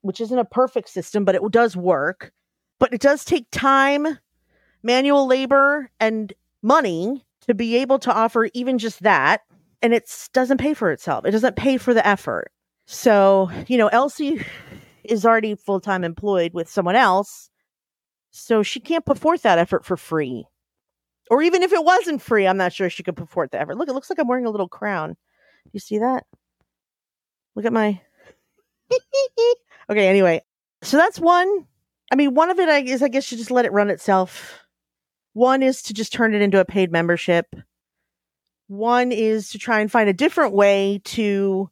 which 0.00 0.20
isn't 0.20 0.38
a 0.38 0.44
perfect 0.44 0.88
system, 0.88 1.26
but 1.26 1.34
it 1.34 1.42
does 1.50 1.76
work. 1.76 2.32
But 2.78 2.94
it 2.94 3.02
does 3.02 3.26
take 3.26 3.46
time, 3.50 4.18
manual 4.82 5.26
labor, 5.26 5.90
and 6.00 6.32
money 6.62 7.26
to 7.46 7.52
be 7.54 7.76
able 7.76 7.98
to 7.98 8.12
offer 8.12 8.48
even 8.54 8.78
just 8.78 9.02
that. 9.02 9.42
And 9.82 9.92
it 9.92 10.10
doesn't 10.32 10.58
pay 10.58 10.72
for 10.72 10.90
itself. 10.90 11.26
It 11.26 11.32
doesn't 11.32 11.56
pay 11.56 11.76
for 11.76 11.92
the 11.92 12.06
effort. 12.06 12.50
So, 12.86 13.50
you 13.66 13.76
know, 13.76 13.88
Elsie 13.88 14.42
is 15.04 15.26
already 15.26 15.54
full 15.54 15.80
time 15.80 16.04
employed 16.04 16.54
with 16.54 16.70
someone 16.70 16.96
else. 16.96 17.50
So 18.30 18.62
she 18.62 18.80
can't 18.80 19.04
put 19.04 19.18
forth 19.18 19.42
that 19.42 19.58
effort 19.58 19.84
for 19.84 19.96
free. 19.96 20.46
Or 21.30 21.40
even 21.42 21.62
if 21.62 21.72
it 21.72 21.84
wasn't 21.84 22.20
free, 22.20 22.46
I'm 22.46 22.56
not 22.56 22.72
sure 22.72 22.90
she 22.90 23.04
could 23.04 23.16
forth 23.28 23.52
the 23.52 23.60
effort. 23.60 23.76
Look, 23.76 23.88
it 23.88 23.92
looks 23.92 24.10
like 24.10 24.18
I'm 24.18 24.26
wearing 24.26 24.46
a 24.46 24.50
little 24.50 24.68
crown. 24.68 25.10
Do 25.10 25.70
you 25.72 25.80
see 25.80 25.98
that? 25.98 26.24
Look 27.54 27.64
at 27.64 27.72
my. 27.72 28.00
okay, 29.90 30.08
anyway. 30.08 30.42
So 30.82 30.96
that's 30.96 31.20
one. 31.20 31.66
I 32.12 32.16
mean, 32.16 32.34
one 32.34 32.50
of 32.50 32.58
it 32.58 32.68
I, 32.68 32.80
is 32.80 33.02
I 33.02 33.08
guess 33.08 33.30
you 33.30 33.38
just 33.38 33.52
let 33.52 33.64
it 33.64 33.72
run 33.72 33.90
itself. 33.90 34.58
One 35.32 35.62
is 35.62 35.82
to 35.82 35.94
just 35.94 36.12
turn 36.12 36.34
it 36.34 36.42
into 36.42 36.58
a 36.58 36.64
paid 36.64 36.90
membership. 36.90 37.54
One 38.66 39.12
is 39.12 39.50
to 39.50 39.58
try 39.58 39.80
and 39.80 39.90
find 39.90 40.08
a 40.08 40.14
different 40.14 40.52
way 40.52 41.00
to, 41.04 41.70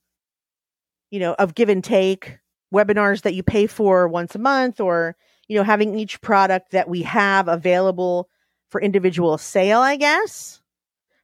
you 1.11 1.21
know, 1.21 1.35
of 1.35 1.57
give 1.57 1.69
and 1.69 1.83
take 1.83 2.39
webinars 2.73 3.23
that 3.23 3.35
you 3.35 3.43
pay 3.43 3.67
for 3.67 4.07
once 4.07 4.37
a 4.37 4.39
month 4.39 4.81
or, 4.81 5.17
you 5.49 5.57
know, 5.57 5.65
having 5.65 5.99
each 5.99 6.21
product 6.21 6.71
that 6.71 6.89
we 6.89 7.03
have 7.03 7.49
available 7.49 8.29
for 8.71 8.81
individual 8.81 9.39
sale, 9.39 9.81
I 9.81 9.97
guess. 9.97 10.61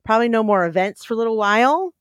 Probably 0.04 0.28
no 0.28 0.42
more 0.42 0.66
events 0.66 1.04
for 1.04 1.14
a 1.14 1.16
little 1.16 1.36
while. 1.36 1.92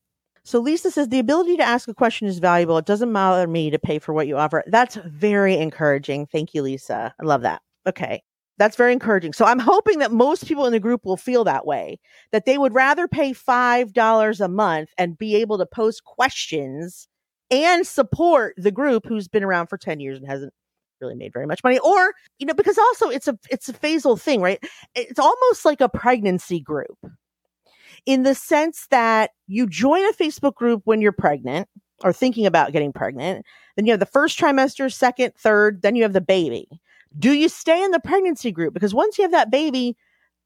So 0.46 0.60
Lisa 0.60 0.91
says 0.91 1.08
the 1.08 1.20
ability 1.20 1.56
to 1.58 1.64
ask 1.64 1.88
a 1.88 1.94
question 1.94 2.28
is 2.28 2.39
valuable. 2.39 2.78
It 2.78 2.86
doesn't 2.86 3.14
bother 3.14 3.48
me 3.48 3.70
to 3.70 3.80
pay 3.80 3.98
for 3.98 4.14
what 4.14 4.28
you 4.28 4.38
offer. 4.38 4.64
That's 4.68 4.96
very 4.96 5.56
encouraging. 5.56 6.26
Thank 6.28 6.54
you, 6.54 6.62
Lisa. 6.62 7.14
I 7.20 7.24
love 7.24 7.44
that. 7.44 7.62
Okay. 7.88 8.22
That's 8.58 8.76
very 8.76 8.94
encouraging. 8.94 9.34
So 9.34 9.46
I'm 9.46 9.60
hoping 9.60 10.00
that 10.00 10.12
most 10.12 10.46
people 10.46 10.66
in 10.66 10.74
the 10.74 10.80
group 10.80 11.06
will 11.06 11.18
feel 11.18 11.44
that 11.46 11.66
way, 11.66 12.00
that 12.32 12.46
they 12.46 12.58
would 12.58 12.74
rather 12.74 13.08
pay 13.08 13.32
$5 13.32 14.39
a 14.39 14.48
month 14.48 14.89
and 14.98 15.18
be 15.18 15.36
able 15.38 15.58
to 15.58 15.66
post 15.66 16.04
questions 16.04 17.08
and 17.50 17.88
support 17.88 18.54
the 18.58 18.72
group 18.72 19.06
who's 19.08 19.28
been 19.28 19.44
around 19.44 19.68
for 19.68 19.78
10 19.78 20.00
years 20.00 20.20
and 20.20 20.28
hasn't 20.28 20.54
really 21.04 21.16
made 21.16 21.34
very 21.34 21.45
much 21.45 21.64
money 21.64 21.80
or 21.80 22.14
you 22.39 22.45
know 22.45 22.54
because 22.54 22.78
also 22.78 23.10
it's 23.10 23.28
a 23.28 23.38
it's 23.51 23.70
a 23.70 23.74
phasal 23.74 24.20
thing 24.20 24.41
right? 24.41 24.64
It's 24.95 25.20
almost 25.20 25.66
like 25.66 25.82
a 25.82 25.89
pregnancy 25.89 26.60
group 26.60 26.97
in 28.06 28.24
the 28.24 28.36
sense 28.36 28.88
that 28.89 29.32
you 29.47 29.68
join 29.68 30.04
a 30.06 30.14
facebook 30.14 30.56
group 30.56 30.82
when 30.86 31.01
you're 31.01 31.12
pregnant 31.12 31.68
or 32.04 32.12
thinking 32.12 32.45
about 32.45 32.72
getting 32.72 32.91
pregnant 32.91 33.45
then 33.76 33.86
you 33.86 33.91
have 33.91 33.99
the 33.99 34.06
first 34.06 34.39
trimester 34.39 34.91
second 34.91 35.34
third 35.36 35.82
then 35.82 35.95
you 35.95 36.04
have 36.04 36.14
the 36.14 36.22
baby. 36.22 36.68
Do 37.20 37.34
you 37.34 37.47
stay 37.49 37.84
in 37.84 37.91
the 37.91 37.99
pregnancy 37.99 38.51
group? 38.51 38.74
Because 38.74 38.93
once 38.93 39.18
you 39.18 39.24
have 39.24 39.32
that 39.32 39.51
baby 39.51 39.95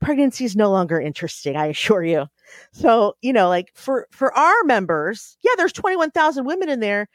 pregnancy 0.01 0.43
is 0.43 0.55
no 0.55 0.70
longer 0.70 0.99
interesting 0.99 1.55
i 1.55 1.68
assure 1.68 2.03
you. 2.03 2.26
So 2.72 3.16
you 3.22 3.34
know 3.34 3.49
like 3.49 3.72
for 3.76 4.08
for 4.12 4.34
our 4.34 4.64
members 4.66 5.38
yeah 5.43 5.51
there's 5.58 5.74
21000 5.74 6.45
women 6.45 6.70
in 6.70 6.80
there 6.80 7.08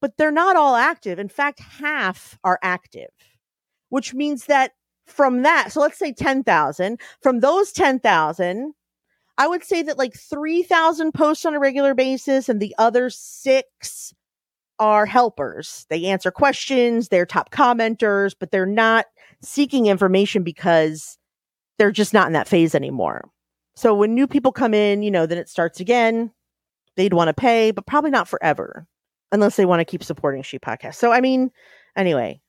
but 0.00 0.16
they're 0.16 0.30
not 0.30 0.56
all 0.56 0.76
active. 0.76 1.18
In 1.18 1.28
fact, 1.28 1.60
half 1.60 2.38
are 2.44 2.58
active, 2.62 3.10
which 3.88 4.14
means 4.14 4.46
that 4.46 4.72
from 5.06 5.42
that, 5.42 5.72
so 5.72 5.80
let's 5.80 5.98
say 5.98 6.12
10,000, 6.12 7.00
from 7.22 7.40
those 7.40 7.72
10,000, 7.72 8.74
I 9.38 9.46
would 9.46 9.64
say 9.64 9.82
that 9.82 9.98
like 9.98 10.14
3,000 10.14 11.12
posts 11.12 11.46
on 11.46 11.54
a 11.54 11.60
regular 11.60 11.94
basis 11.94 12.48
and 12.48 12.60
the 12.60 12.74
other 12.78 13.08
six 13.10 14.12
are 14.78 15.06
helpers. 15.06 15.86
They 15.90 16.06
answer 16.06 16.30
questions, 16.30 17.08
they're 17.08 17.26
top 17.26 17.50
commenters, 17.50 18.34
but 18.38 18.50
they're 18.50 18.66
not 18.66 19.06
seeking 19.42 19.86
information 19.86 20.42
because 20.42 21.18
they're 21.78 21.92
just 21.92 22.12
not 22.12 22.26
in 22.26 22.32
that 22.32 22.48
phase 22.48 22.74
anymore. 22.74 23.30
So 23.76 23.94
when 23.94 24.14
new 24.14 24.26
people 24.26 24.52
come 24.52 24.74
in, 24.74 25.02
you 25.02 25.10
know, 25.10 25.26
then 25.26 25.38
it 25.38 25.48
starts 25.48 25.80
again. 25.80 26.32
They'd 26.96 27.12
want 27.12 27.28
to 27.28 27.34
pay, 27.34 27.70
but 27.70 27.86
probably 27.86 28.10
not 28.10 28.26
forever 28.26 28.88
unless 29.32 29.56
they 29.56 29.66
want 29.66 29.80
to 29.80 29.84
keep 29.84 30.02
supporting 30.02 30.42
She 30.42 30.58
Podcast. 30.58 30.94
So, 30.94 31.12
I 31.12 31.20
mean, 31.20 31.50
anyway, 31.96 32.40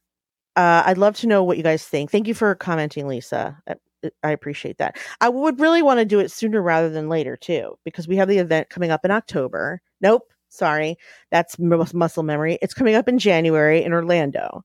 uh, 0.55 0.83
I'd 0.85 0.97
love 0.97 1.15
to 1.17 1.27
know 1.27 1.43
what 1.43 1.57
you 1.57 1.63
guys 1.63 1.85
think. 1.85 2.11
Thank 2.11 2.27
you 2.27 2.33
for 2.33 2.55
commenting, 2.55 3.07
Lisa. 3.07 3.57
I, 3.67 3.75
I 4.23 4.31
appreciate 4.31 4.77
that. 4.77 4.97
I 5.21 5.29
would 5.29 5.59
really 5.59 5.81
want 5.81 5.99
to 5.99 6.05
do 6.05 6.19
it 6.19 6.31
sooner 6.31 6.61
rather 6.61 6.89
than 6.89 7.09
later, 7.09 7.35
too, 7.35 7.77
because 7.83 8.07
we 8.07 8.15
have 8.15 8.27
the 8.27 8.37
event 8.37 8.69
coming 8.69 8.91
up 8.91 9.03
in 9.03 9.11
October. 9.11 9.81
Nope, 10.01 10.31
sorry. 10.49 10.97
That's 11.31 11.57
muscle 11.59 12.23
memory. 12.23 12.57
It's 12.61 12.73
coming 12.73 12.95
up 12.95 13.07
in 13.07 13.19
January 13.19 13.83
in 13.83 13.93
Orlando. 13.93 14.63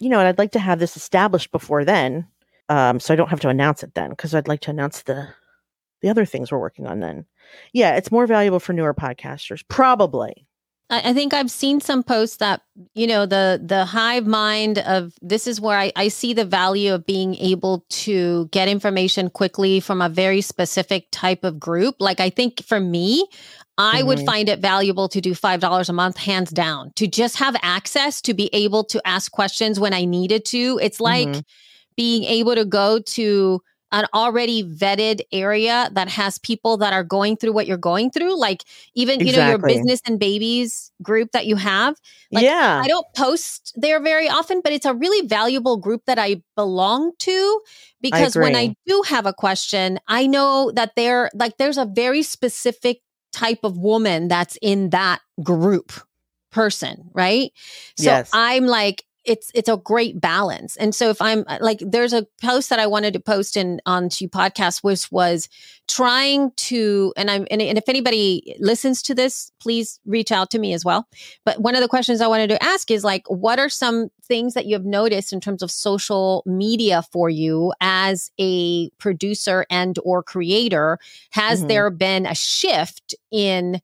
You 0.00 0.08
know, 0.08 0.18
and 0.18 0.28
I'd 0.28 0.38
like 0.38 0.52
to 0.52 0.58
have 0.58 0.78
this 0.78 0.96
established 0.96 1.52
before 1.52 1.84
then. 1.84 2.26
Um, 2.68 3.00
so 3.00 3.12
I 3.12 3.16
don't 3.16 3.28
have 3.28 3.40
to 3.40 3.48
announce 3.48 3.82
it 3.82 3.94
then 3.94 4.10
because 4.10 4.34
I'd 4.34 4.48
like 4.48 4.60
to 4.60 4.70
announce 4.70 5.02
the 5.02 5.28
the 6.00 6.08
other 6.08 6.24
things 6.24 6.50
we're 6.50 6.58
working 6.58 6.86
on 6.86 7.00
then. 7.00 7.26
Yeah, 7.72 7.96
it's 7.96 8.12
more 8.12 8.26
valuable 8.26 8.60
for 8.60 8.72
newer 8.72 8.94
podcasters, 8.94 9.62
probably 9.68 10.46
I, 10.90 11.10
I 11.10 11.14
think 11.14 11.32
I've 11.32 11.50
seen 11.50 11.80
some 11.80 12.02
posts 12.02 12.36
that 12.38 12.62
you 12.94 13.06
know 13.06 13.24
the 13.26 13.60
the 13.64 13.84
hive 13.84 14.26
mind 14.26 14.78
of 14.78 15.14
this 15.22 15.46
is 15.46 15.60
where 15.60 15.78
I, 15.78 15.92
I 15.96 16.08
see 16.08 16.34
the 16.34 16.44
value 16.44 16.92
of 16.92 17.06
being 17.06 17.34
able 17.36 17.86
to 17.90 18.48
get 18.52 18.68
information 18.68 19.30
quickly 19.30 19.80
from 19.80 20.02
a 20.02 20.08
very 20.08 20.40
specific 20.40 21.06
type 21.12 21.44
of 21.44 21.58
group. 21.58 21.96
Like 22.00 22.20
I 22.20 22.30
think 22.30 22.62
for 22.64 22.80
me, 22.80 23.26
I 23.78 24.02
would 24.02 24.18
Mhm. 24.18 24.26
find 24.26 24.48
it 24.48 24.58
valuable 24.58 25.08
to 25.08 25.20
do 25.20 25.32
$5 25.34 25.88
a 25.88 25.92
month, 25.92 26.18
hands 26.18 26.50
down, 26.50 26.92
to 26.96 27.06
just 27.06 27.38
have 27.38 27.56
access 27.62 28.20
to 28.22 28.34
be 28.34 28.50
able 28.52 28.84
to 28.84 29.00
ask 29.06 29.32
questions 29.32 29.80
when 29.80 29.94
I 29.94 30.04
needed 30.04 30.44
to. 30.46 30.78
It's 30.82 31.00
like 31.00 31.28
Mhm. 31.28 31.44
being 31.96 32.24
able 32.24 32.54
to 32.54 32.64
go 32.64 32.98
to 32.98 33.60
an 33.92 34.06
already 34.14 34.62
vetted 34.62 35.20
area 35.32 35.90
that 35.92 36.08
has 36.08 36.38
people 36.38 36.76
that 36.76 36.92
are 36.92 37.02
going 37.04 37.36
through 37.36 37.52
what 37.52 37.66
you're 37.66 37.76
going 37.76 38.10
through. 38.10 38.38
Like 38.38 38.64
even, 38.94 39.20
you 39.20 39.32
know, 39.32 39.48
your 39.48 39.58
business 39.58 40.00
and 40.06 40.18
babies 40.18 40.92
group 41.02 41.32
that 41.32 41.46
you 41.46 41.56
have. 41.56 41.96
Like, 42.30 42.44
yeah. 42.44 42.80
I 42.84 42.88
don't 42.88 43.06
post 43.16 43.72
there 43.76 44.00
very 44.00 44.28
often, 44.28 44.60
but 44.62 44.72
it's 44.72 44.86
a 44.86 44.94
really 44.94 45.26
valuable 45.26 45.76
group 45.76 46.04
that 46.06 46.18
I 46.18 46.42
belong 46.56 47.12
to 47.20 47.60
because 48.00 48.36
when 48.36 48.54
I 48.56 48.74
do 48.86 49.02
have 49.06 49.26
a 49.26 49.32
question, 49.32 49.98
I 50.06 50.26
know 50.26 50.70
that 50.74 50.94
there 50.96 51.30
like 51.34 51.56
there's 51.58 51.78
a 51.78 51.84
very 51.84 52.22
specific 52.22 53.00
type 53.32 53.60
of 53.64 53.76
woman 53.76 54.28
that's 54.28 54.58
in 54.62 54.90
that 54.90 55.20
group 55.42 55.92
person, 56.50 57.10
right? 57.12 57.52
So 57.96 58.04
Yes. 58.04 58.30
I'm 58.32 58.66
like 58.66 59.04
it's 59.24 59.50
it's 59.54 59.68
a 59.68 59.76
great 59.76 60.20
balance. 60.20 60.76
And 60.76 60.94
so 60.94 61.10
if 61.10 61.20
I'm 61.20 61.44
like 61.60 61.80
there's 61.80 62.12
a 62.12 62.26
post 62.42 62.70
that 62.70 62.78
I 62.78 62.86
wanted 62.86 63.12
to 63.14 63.20
post 63.20 63.56
in 63.56 63.80
on 63.86 64.08
to 64.10 64.28
podcast 64.28 64.82
which 64.82 65.10
was 65.12 65.48
trying 65.88 66.52
to 66.56 67.12
and 67.16 67.30
I'm 67.30 67.46
and, 67.50 67.60
and 67.60 67.76
if 67.76 67.88
anybody 67.88 68.56
listens 68.60 69.02
to 69.02 69.14
this, 69.14 69.52
please 69.60 70.00
reach 70.06 70.32
out 70.32 70.50
to 70.50 70.58
me 70.58 70.72
as 70.72 70.84
well. 70.84 71.06
But 71.44 71.60
one 71.60 71.74
of 71.74 71.80
the 71.80 71.88
questions 71.88 72.20
I 72.20 72.28
wanted 72.28 72.48
to 72.50 72.62
ask 72.62 72.90
is 72.90 73.04
like, 73.04 73.24
what 73.28 73.58
are 73.58 73.68
some 73.68 74.08
things 74.24 74.54
that 74.54 74.66
you 74.66 74.74
have 74.74 74.84
noticed 74.84 75.32
in 75.32 75.40
terms 75.40 75.62
of 75.62 75.70
social 75.70 76.42
media 76.46 77.02
for 77.12 77.28
you 77.28 77.72
as 77.80 78.30
a 78.40 78.88
producer 78.98 79.66
and 79.70 79.98
or 80.04 80.22
creator? 80.22 80.98
Has 81.30 81.62
Mhm. 81.62 81.68
there 81.68 81.90
been 81.90 82.26
a 82.26 82.34
shift 82.34 83.14
in 83.30 83.80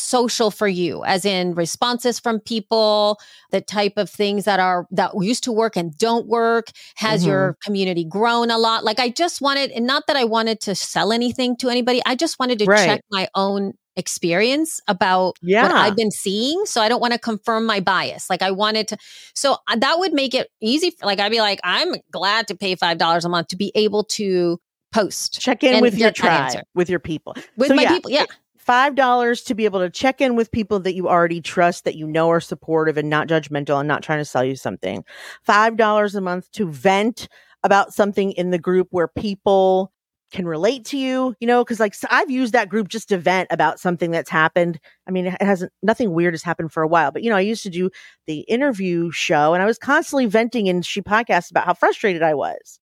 social 0.00 0.50
for 0.50 0.68
you 0.68 1.04
as 1.04 1.24
in 1.24 1.54
responses 1.54 2.18
from 2.18 2.40
people 2.40 3.18
the 3.50 3.60
type 3.60 3.94
of 3.96 4.08
things 4.08 4.44
that 4.44 4.60
are 4.60 4.86
that 4.90 5.12
used 5.20 5.44
to 5.44 5.52
work 5.52 5.76
and 5.76 5.96
don't 5.98 6.26
work 6.26 6.66
has 6.96 7.24
your 7.26 7.56
community 7.64 8.04
grown 8.04 8.50
a 8.50 8.58
lot 8.58 8.84
like 8.84 8.98
i 8.98 9.08
just 9.08 9.40
wanted 9.40 9.70
and 9.72 9.86
not 9.86 10.06
that 10.06 10.16
i 10.16 10.24
wanted 10.24 10.60
to 10.60 10.74
sell 10.74 11.12
anything 11.12 11.56
to 11.56 11.68
anybody 11.68 12.00
i 12.06 12.14
just 12.14 12.38
wanted 12.38 12.58
to 12.58 12.64
Right. 12.66 12.86
check 12.86 13.00
my 13.10 13.28
own 13.34 13.72
experience 13.96 14.80
about 14.88 15.26
what 15.28 15.36
Yeah. 15.42 15.72
I've 15.72 15.96
been 15.96 16.12
seeing. 16.12 16.64
So 16.66 16.80
I 16.80 16.88
don't 16.88 17.00
want 17.00 17.14
to 17.14 17.18
confirm 17.18 17.66
my 17.66 17.80
bias. 17.80 18.30
Like 18.30 18.42
I 18.42 18.52
wanted 18.52 18.86
to, 18.88 18.96
so 19.34 19.56
uh, 19.68 19.74
that 19.76 19.98
would 19.98 20.12
make 20.12 20.34
it 20.34 20.48
easy. 20.62 20.90
For, 20.92 21.04
like 21.04 21.18
I'd 21.18 21.32
be 21.32 21.40
like, 21.40 21.58
I'm 21.64 21.88
glad 22.12 22.46
to 22.46 22.56
pay 22.56 22.76
$5 22.76 23.24
a 23.24 23.28
month 23.28 23.48
to 23.48 23.56
be 23.56 23.72
able 23.74 24.04
to 24.04 24.58
post 24.92 25.40
Check 25.40 25.64
in 25.64 25.80
with 25.82 25.98
your 25.98 26.12
that 26.12 26.24
answer. 26.24 26.52
tribe, 26.58 26.64
with 26.76 26.88
your 26.88 27.00
people. 27.00 27.34
with 27.56 27.68
So, 27.68 27.74
my 27.74 27.82
yeah, 27.82 27.92
people. 27.92 28.10
Yeah. 28.12 28.24
Five 28.68 28.96
dollars 28.96 29.44
to 29.44 29.54
be 29.54 29.64
able 29.64 29.80
to 29.80 29.88
check 29.88 30.20
in 30.20 30.36
with 30.36 30.52
people 30.52 30.78
that 30.80 30.94
you 30.94 31.08
already 31.08 31.40
trust, 31.40 31.84
that 31.84 31.96
you 31.96 32.06
know 32.06 32.28
are 32.28 32.38
supportive 32.38 32.98
and 32.98 33.08
not 33.08 33.26
judgmental 33.26 33.78
and 33.78 33.88
not 33.88 34.02
trying 34.02 34.18
to 34.18 34.26
sell 34.26 34.44
you 34.44 34.56
something. 34.56 35.06
Five 35.42 35.78
dollars 35.78 36.14
a 36.14 36.20
month 36.20 36.50
to 36.52 36.70
vent 36.70 37.28
about 37.62 37.94
something 37.94 38.32
in 38.32 38.50
the 38.50 38.58
group 38.58 38.88
where 38.90 39.08
people 39.08 39.90
can 40.32 40.46
relate 40.46 40.84
to 40.84 40.98
you, 40.98 41.34
you 41.40 41.46
know, 41.46 41.64
because 41.64 41.80
like 41.80 41.94
so 41.94 42.08
I've 42.10 42.30
used 42.30 42.52
that 42.52 42.68
group 42.68 42.88
just 42.88 43.08
to 43.08 43.16
vent 43.16 43.48
about 43.50 43.80
something 43.80 44.10
that's 44.10 44.28
happened. 44.28 44.78
I 45.06 45.12
mean, 45.12 45.28
it 45.28 45.40
hasn't 45.40 45.72
nothing 45.82 46.12
weird 46.12 46.34
has 46.34 46.42
happened 46.42 46.70
for 46.70 46.82
a 46.82 46.88
while, 46.88 47.10
but 47.10 47.22
you 47.22 47.30
know, 47.30 47.36
I 47.36 47.40
used 47.40 47.62
to 47.62 47.70
do 47.70 47.88
the 48.26 48.40
interview 48.40 49.10
show 49.10 49.54
and 49.54 49.62
I 49.62 49.66
was 49.66 49.78
constantly 49.78 50.26
venting 50.26 50.66
in 50.66 50.82
she 50.82 51.00
podcasts 51.00 51.50
about 51.50 51.64
how 51.64 51.72
frustrated 51.72 52.22
I 52.22 52.34
was. 52.34 52.80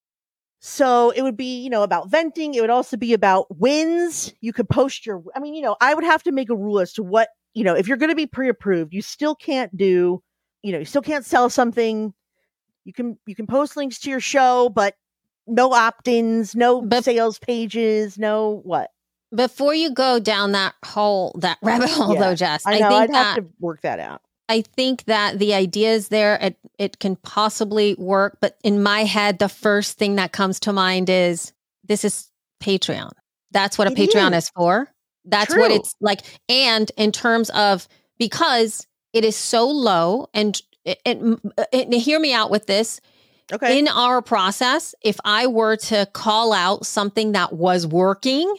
So 0.68 1.10
it 1.10 1.22
would 1.22 1.36
be, 1.36 1.60
you 1.62 1.70
know, 1.70 1.84
about 1.84 2.10
venting. 2.10 2.54
It 2.54 2.60
would 2.60 2.70
also 2.70 2.96
be 2.96 3.12
about 3.12 3.46
wins. 3.56 4.34
You 4.40 4.52
could 4.52 4.68
post 4.68 5.06
your, 5.06 5.22
I 5.32 5.38
mean, 5.38 5.54
you 5.54 5.62
know, 5.62 5.76
I 5.80 5.94
would 5.94 6.02
have 6.02 6.24
to 6.24 6.32
make 6.32 6.50
a 6.50 6.56
rule 6.56 6.80
as 6.80 6.92
to 6.94 7.04
what, 7.04 7.28
you 7.54 7.62
know, 7.62 7.76
if 7.76 7.86
you're 7.86 7.96
going 7.96 8.08
to 8.10 8.16
be 8.16 8.26
pre 8.26 8.48
approved, 8.48 8.92
you 8.92 9.00
still 9.00 9.36
can't 9.36 9.74
do, 9.76 10.20
you 10.62 10.72
know, 10.72 10.78
you 10.80 10.84
still 10.84 11.02
can't 11.02 11.24
sell 11.24 11.48
something. 11.48 12.12
You 12.84 12.92
can, 12.92 13.16
you 13.26 13.36
can 13.36 13.46
post 13.46 13.76
links 13.76 14.00
to 14.00 14.10
your 14.10 14.18
show, 14.18 14.68
but 14.68 14.96
no 15.46 15.72
opt 15.72 16.08
ins, 16.08 16.56
no 16.56 16.82
But- 16.82 17.04
sales 17.04 17.38
pages, 17.38 18.18
no 18.18 18.60
what. 18.64 18.90
Before 19.32 19.72
you 19.72 19.90
go 19.94 20.18
down 20.18 20.50
that 20.52 20.74
hole, 20.84 21.36
that 21.42 21.58
rabbit 21.62 21.90
hole, 21.90 22.14
Yeah, 22.14 22.20
though, 22.20 22.34
Jess, 22.34 22.66
I 22.66 22.74
I, 22.74 22.78
know 22.80 22.88
think 22.88 23.02
I'd 23.02 23.10
that 23.10 23.24
have 23.24 23.36
to 23.36 23.46
work 23.60 23.82
that 23.82 24.00
out. 24.00 24.20
I 24.48 24.62
think 24.62 25.04
that 25.04 25.38
the 25.38 25.54
idea 25.54 25.92
is 25.92 26.08
there. 26.08 26.36
It 26.40 26.56
it 26.78 26.98
can 26.98 27.16
possibly 27.16 27.94
work, 27.98 28.38
but 28.40 28.56
in 28.62 28.82
my 28.82 29.04
head, 29.04 29.38
the 29.38 29.48
first 29.48 29.98
thing 29.98 30.16
that 30.16 30.32
comes 30.32 30.60
to 30.60 30.72
mind 30.72 31.10
is 31.10 31.52
this 31.84 32.04
is 32.04 32.30
Patreon. 32.62 33.10
That's 33.50 33.78
what 33.78 33.88
a 33.88 33.92
It 33.92 33.96
Patreon 33.96 34.36
is. 34.36 34.44
is 34.44 34.50
for. 34.50 34.88
That's 35.24 35.56
what 35.56 35.72
it's 35.72 35.94
like. 36.00 36.20
And 36.48 36.90
in 36.96 37.10
terms 37.10 37.50
of 37.50 37.88
because 38.18 38.86
it 39.12 39.24
is 39.24 39.34
so 39.34 39.68
low, 39.68 40.28
and 40.32 40.60
it, 40.84 41.00
it, 41.04 41.40
it- 41.72 41.92
hear 42.00 42.20
me 42.20 42.32
out 42.32 42.50
with 42.50 42.66
this. 42.66 43.00
Okay. 43.52 43.78
In 43.78 43.86
our 43.88 44.22
process, 44.22 44.94
if 45.02 45.18
I 45.24 45.46
were 45.46 45.76
to 45.76 46.06
call 46.12 46.52
out 46.52 46.84
something 46.84 47.32
that 47.32 47.52
was 47.52 47.86
working 47.86 48.52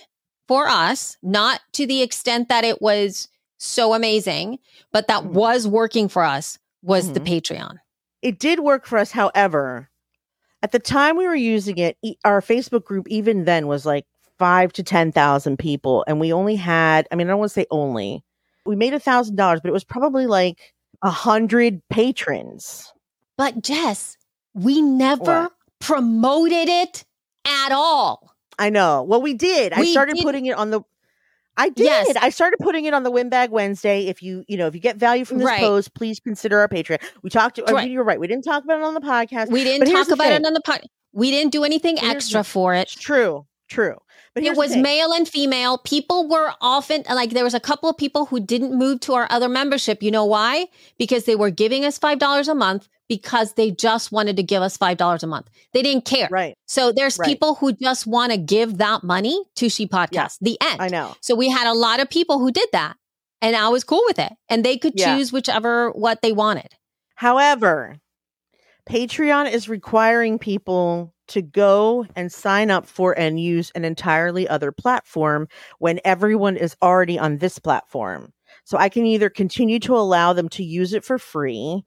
for 0.48 0.68
us, 0.68 1.18
not 1.22 1.60
to 1.74 1.86
the 1.86 2.02
extent 2.02 2.48
that 2.50 2.64
it 2.64 2.82
was 2.82 3.28
so 3.58 3.94
amazing, 3.94 4.60
but 4.92 5.08
that 5.08 5.24
Mhm. 5.24 5.32
was 5.34 5.68
working 5.68 6.08
for 6.08 6.24
us, 6.24 6.58
was 6.82 7.14
the 7.14 7.20
Mhm. 7.20 7.28
Patreon. 7.42 7.78
it 8.24 8.40
did 8.40 8.60
work 8.60 8.86
for 8.88 8.98
us. 8.98 9.12
However, 9.12 9.90
at 10.64 10.72
the 10.72 10.80
time 10.80 11.18
we 11.18 11.28
were 11.28 11.36
using 11.36 11.78
it, 11.78 11.98
our 12.26 12.42
Facebook 12.42 12.84
group 12.84 13.08
even 13.10 13.46
then 13.46 13.68
was 13.68 13.86
like 13.86 14.06
five 14.40 14.74
to 14.74 14.82
ten 14.84 15.12
thousand 15.12 15.58
people, 15.58 16.04
and 16.08 16.20
we 16.20 16.34
only 16.34 16.56
had. 16.56 17.08
I 17.12 17.16
mean, 17.16 17.28
I 17.28 17.32
don't 17.32 17.40
want 17.40 17.50
to 17.52 17.54
say 17.54 17.68
only. 17.70 18.24
We 18.66 18.76
made 18.76 18.94
a 18.96 19.00
thousand 19.00 19.36
dollars, 19.36 19.60
but 19.62 19.70
it 19.70 19.74
was 19.74 19.84
probably 19.84 20.26
like 20.26 20.74
a 21.04 21.12
hundred 21.12 21.82
patrons. 21.90 22.92
But 23.38 23.62
Jess, 23.62 24.18
we 24.56 24.82
never 24.82 25.44
What? 25.44 25.52
promoted 25.80 26.68
it 26.70 27.06
at 27.46 27.72
all. 27.72 28.34
I 28.58 28.70
know. 28.72 29.04
Well, 29.04 29.22
we 29.22 29.36
did. 29.36 29.74
I 29.74 29.86
started 29.86 30.16
did- 30.16 30.24
putting 30.24 30.48
it 30.48 30.58
on 30.58 30.72
the. 30.72 30.82
I 31.58 31.70
did. 31.70 31.86
Yes. 31.86 32.16
I 32.22 32.30
started 32.30 32.58
putting 32.62 32.86
it 32.86 32.94
on 32.94 33.04
the 33.04 33.10
Windbag 33.12 33.50
Wednesday. 33.50 34.06
If 34.06 34.22
you, 34.22 34.44
you 34.48 34.58
know, 34.58 34.68
if 34.68 34.76
you 34.76 34.80
get 34.82 34.98
value 34.98 35.26
from 35.26 35.40
this 35.40 35.48
Right. 35.48 35.60
post, 35.60 35.94
please 35.96 36.20
consider 36.20 36.60
our 36.60 36.68
Patreon. 36.70 37.02
We 37.24 37.30
talked. 37.32 37.60
I 37.66 37.72
mean, 37.72 37.78
uh, 37.78 37.82
you're 37.86 38.04
right. 38.04 38.20
We 38.20 38.28
didn't 38.28 38.44
talk 38.44 38.64
about 38.64 38.78
it 38.78 38.84
on 38.84 38.94
the 38.94 39.02
podcast. 39.02 39.50
We 39.50 39.64
didn't 39.64 39.92
talk 39.92 40.10
about 40.10 40.32
it 40.32 40.46
on 40.46 40.54
the 40.54 40.62
pod. 40.62 40.82
We 41.14 41.32
didn't 41.32 41.52
do 41.52 41.64
anything 41.64 41.98
Here's 41.98 42.16
extra 42.16 42.42
the- 42.42 42.44
for 42.46 42.74
it. 42.76 42.82
It's 42.84 42.94
true. 42.96 43.48
True. 43.70 43.98
But 44.38 44.44
It 44.44 44.56
was 44.58 44.76
male 44.76 45.12
and 45.14 45.28
female. 45.28 45.80
People 45.80 46.28
were 46.28 46.54
often 46.62 47.04
like 47.10 47.32
there 47.32 47.44
was 47.44 47.54
a 47.54 47.60
couple 47.60 47.90
of 47.90 47.98
people 47.98 48.26
who 48.28 48.40
didn't 48.40 48.74
move 48.78 49.00
to 49.02 49.14
our 49.14 49.28
other 49.32 49.50
membership. 49.50 50.04
You 50.04 50.12
know 50.12 50.26
why? 50.26 50.68
Because 51.00 51.26
they 51.26 51.36
were 51.36 51.50
giving 51.50 51.86
us 51.86 51.98
$5 51.98 52.48
a 52.48 52.54
month 52.56 52.88
because 53.10 53.54
they 53.54 53.72
just 53.72 54.12
wanted 54.12 54.36
to 54.38 54.44
give 54.44 54.62
us 54.62 54.78
$5 54.78 55.24
a 55.24 55.28
month. 55.28 55.48
They 55.74 55.82
didn't 55.82 56.06
care. 56.06 56.28
right. 56.30 56.56
So 56.68 56.92
there's 56.92 57.18
Right. 57.18 57.26
people 57.28 57.56
who 57.56 57.74
just 57.74 58.06
want 58.06 58.32
to 58.32 58.38
give 58.38 58.78
that 58.78 59.04
money 59.04 59.42
to 59.56 59.70
She 59.70 59.88
Podcast. 59.88 60.38
The 60.42 60.58
end. 60.62 60.82
I 60.82 60.90
know. 60.90 61.16
So 61.22 61.34
we 61.34 61.50
had 61.50 61.68
a 61.68 61.74
lot 61.74 62.00
of 62.00 62.10
people 62.10 62.40
who 62.40 62.52
did 62.52 62.68
that. 62.74 62.96
And 63.42 63.56
I 63.56 63.70
was 63.70 63.84
cool 63.84 64.04
with 64.08 64.20
it. 64.20 64.34
And 64.50 64.64
they 64.64 64.78
could 64.78 64.94
Yeah. 64.96 65.16
choose 65.16 65.32
whichever 65.32 65.90
what 65.92 66.22
they 66.22 66.32
wanted. 66.34 66.70
However, 67.16 67.96
Patreon 68.90 69.52
is 69.52 69.68
requiring 69.70 70.40
people 70.40 71.14
to 71.28 71.42
go 71.42 72.06
and 72.16 72.32
sign 72.32 72.72
up 72.72 72.86
for 72.86 73.18
and 73.18 73.40
use 73.40 73.72
an 73.76 73.86
entirely 73.86 74.48
other 74.48 74.72
platform 74.72 75.48
when 75.80 76.00
everyone 76.06 76.58
is 76.58 76.76
already 76.82 77.20
on 77.20 77.38
this 77.38 77.60
platform. 77.60 78.34
So 78.64 78.78
I 78.78 78.90
can 78.90 79.06
either 79.06 79.30
continue 79.30 79.80
to 79.80 79.96
allow 79.96 80.34
them 80.34 80.50
to 80.50 80.64
use 80.64 80.94
it 80.94 81.04
for 81.04 81.18
free, 81.18 81.84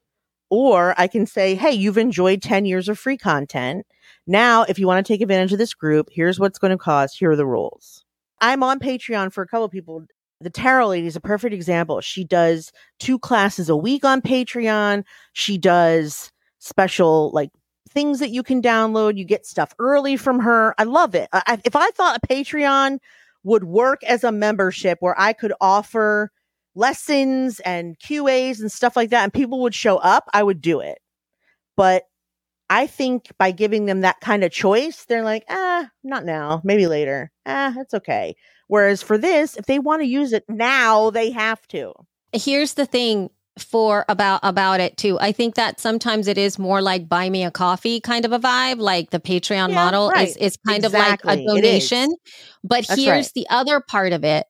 or 0.50 0.94
I 0.98 1.06
can 1.06 1.26
say, 1.26 1.54
hey, 1.54 1.72
you've 1.72 1.98
enjoyed 1.98 2.42
10 2.42 2.64
years 2.64 2.88
of 2.88 2.98
free 2.98 3.16
content. 3.16 3.86
Now, 4.26 4.64
if 4.64 4.78
you 4.78 4.86
want 4.86 5.04
to 5.04 5.12
take 5.12 5.20
advantage 5.20 5.52
of 5.52 5.58
this 5.58 5.74
group, 5.74 6.08
here's 6.10 6.40
what's 6.40 6.58
going 6.58 6.72
to 6.72 6.78
cost. 6.78 7.18
Here 7.18 7.30
are 7.30 7.36
the 7.36 7.46
rules. 7.46 8.04
I'm 8.40 8.62
on 8.62 8.78
Patreon 8.78 9.32
for 9.32 9.42
a 9.42 9.46
couple 9.46 9.68
people. 9.68 10.06
The 10.40 10.50
Tarot 10.50 10.88
Lady 10.88 11.06
is 11.06 11.16
a 11.16 11.20
perfect 11.20 11.54
example. 11.54 12.00
She 12.00 12.24
does 12.24 12.72
two 12.98 13.18
classes 13.18 13.68
a 13.68 13.76
week 13.76 14.04
on 14.04 14.22
Patreon. 14.22 15.04
She 15.34 15.58
does 15.58 16.32
special 16.58 17.30
like 17.32 17.50
things 17.90 18.20
that 18.20 18.30
you 18.30 18.42
can 18.42 18.62
download. 18.62 19.18
You 19.18 19.24
get 19.24 19.46
stuff 19.46 19.74
early 19.78 20.16
from 20.16 20.40
her. 20.40 20.74
I 20.78 20.84
love 20.84 21.14
it. 21.14 21.28
I, 21.32 21.58
if 21.64 21.76
I 21.76 21.90
thought 21.90 22.20
a 22.22 22.26
Patreon 22.26 22.98
would 23.42 23.64
work 23.64 24.02
as 24.04 24.24
a 24.24 24.32
membership 24.32 24.98
where 25.00 25.18
I 25.18 25.32
could 25.32 25.52
offer 25.60 26.30
lessons 26.74 27.60
and 27.60 27.98
QAs 27.98 28.60
and 28.60 28.70
stuff 28.70 28.96
like 28.96 29.10
that, 29.10 29.24
and 29.24 29.32
people 29.32 29.60
would 29.62 29.74
show 29.74 29.96
up, 29.98 30.28
I 30.32 30.42
would 30.42 30.60
do 30.60 30.80
it. 30.80 30.98
But 31.76 32.04
I 32.68 32.86
think 32.86 33.30
by 33.38 33.50
giving 33.50 33.86
them 33.86 34.02
that 34.02 34.20
kind 34.20 34.44
of 34.44 34.52
choice, 34.52 35.04
they're 35.04 35.24
like, 35.24 35.44
ah, 35.48 35.90
not 36.04 36.24
now, 36.24 36.60
maybe 36.62 36.86
later. 36.86 37.32
Ah, 37.44 37.72
that's 37.76 37.94
okay. 37.94 38.36
Whereas 38.68 39.02
for 39.02 39.18
this, 39.18 39.56
if 39.56 39.66
they 39.66 39.80
want 39.80 40.02
to 40.02 40.06
use 40.06 40.32
it 40.32 40.44
now, 40.48 41.10
they 41.10 41.30
have 41.32 41.66
to. 41.68 41.92
here's 42.32 42.74
the 42.74 42.86
thing 42.86 43.30
for 43.58 44.04
about 44.08 44.40
about 44.42 44.80
it 44.80 44.96
too. 44.96 45.18
I 45.20 45.32
think 45.32 45.56
that 45.56 45.80
sometimes 45.80 46.28
it 46.28 46.38
is 46.38 46.58
more 46.58 46.80
like 46.80 47.08
buy 47.08 47.28
me 47.28 47.44
a 47.44 47.50
coffee 47.50 48.00
kind 48.00 48.24
of 48.24 48.32
a 48.32 48.38
vibe, 48.38 48.78
like 48.78 49.10
the 49.10 49.20
Patreon 49.20 49.68
Yeah, 49.68 49.74
model 49.74 50.08
right. 50.10 50.28
is 50.28 50.36
is 50.36 50.56
kind 50.66 50.84
Exactly. 50.84 51.32
of 51.32 51.38
like 51.38 51.44
a 51.44 51.46
donation. 51.46 52.14
But 52.64 52.86
That's 52.86 53.00
here's 53.00 53.26
right. 53.26 53.32
the 53.34 53.46
other 53.50 53.80
part 53.80 54.12
of 54.12 54.24
it. 54.24 54.46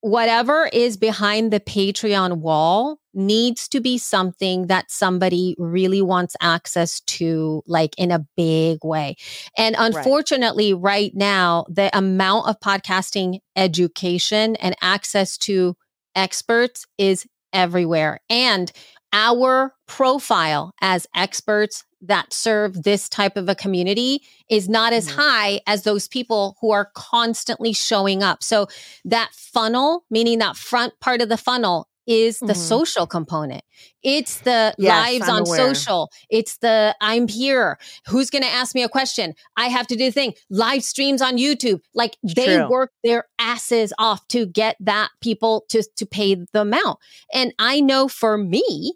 Whatever 0.00 0.70
is 0.72 0.96
behind 0.96 1.52
the 1.52 1.58
Patreon 1.58 2.38
wall 2.38 3.00
needs 3.14 3.66
to 3.68 3.80
be 3.80 3.98
something 3.98 4.68
that 4.68 4.92
somebody 4.92 5.56
really 5.58 6.00
wants 6.02 6.36
access 6.40 7.00
to, 7.00 7.64
like 7.66 7.98
in 7.98 8.12
a 8.12 8.24
big 8.36 8.78
way. 8.84 9.16
And 9.56 9.74
unfortunately, 9.76 10.72
right 10.72 11.10
now, 11.14 11.64
the 11.68 11.90
amount 11.98 12.46
of 12.46 12.60
podcasting 12.60 13.40
education 13.56 14.54
and 14.56 14.76
access 14.80 15.36
to 15.38 15.76
experts 16.14 16.86
is 16.96 17.26
everywhere. 17.52 18.20
And 18.28 18.70
our 19.12 19.74
profile 19.86 20.72
as 20.80 21.06
experts 21.14 21.84
that 22.00 22.32
serve 22.32 22.84
this 22.84 23.08
type 23.08 23.36
of 23.36 23.48
a 23.48 23.54
community 23.54 24.22
is 24.48 24.68
not 24.68 24.92
as 24.92 25.08
Mhm. 25.08 25.16
high 25.16 25.60
as 25.66 25.82
those 25.82 26.06
people 26.06 26.56
who 26.60 26.70
are 26.70 26.90
constantly 26.94 27.72
showing 27.72 28.22
up. 28.22 28.44
So 28.44 28.68
that 29.04 29.34
funnel, 29.34 30.04
meaning 30.10 30.38
that 30.38 30.56
front 30.56 31.00
part 31.00 31.20
of 31.22 31.28
the 31.28 31.36
funnel 31.36 31.88
is 32.08 32.40
the 32.40 32.54
Mhm. 32.54 32.56
social 32.56 33.06
component. 33.06 33.62
It's 34.02 34.40
the 34.40 34.74
Yes, 34.78 35.06
lives 35.06 35.28
I'm 35.28 35.34
on 35.36 35.42
aware. 35.46 35.74
social. 35.74 36.10
It's 36.30 36.56
the 36.58 36.96
I'm 37.00 37.28
here. 37.28 37.78
Who's 38.06 38.30
going 38.30 38.42
to 38.42 38.48
ask 38.48 38.74
me 38.74 38.82
a 38.82 38.88
question? 38.88 39.34
I 39.56 39.68
have 39.68 39.86
to 39.88 39.94
do 39.96 40.06
the 40.06 40.10
thing. 40.12 40.34
Live 40.50 40.82
streams 40.82 41.20
on 41.22 41.36
YouTube. 41.36 41.80
Like 41.94 42.16
they 42.22 42.56
True. 42.56 42.68
work 42.68 42.92
their 43.04 43.28
asses 43.38 43.92
off 43.98 44.26
to 44.28 44.46
get 44.46 44.76
that 44.80 45.10
people 45.20 45.64
to 45.68 45.82
to 45.96 46.06
pay 46.06 46.34
the 46.52 46.62
amount. 46.62 46.98
And 47.32 47.52
I 47.58 47.80
know 47.80 48.08
for 48.08 48.36
me, 48.38 48.94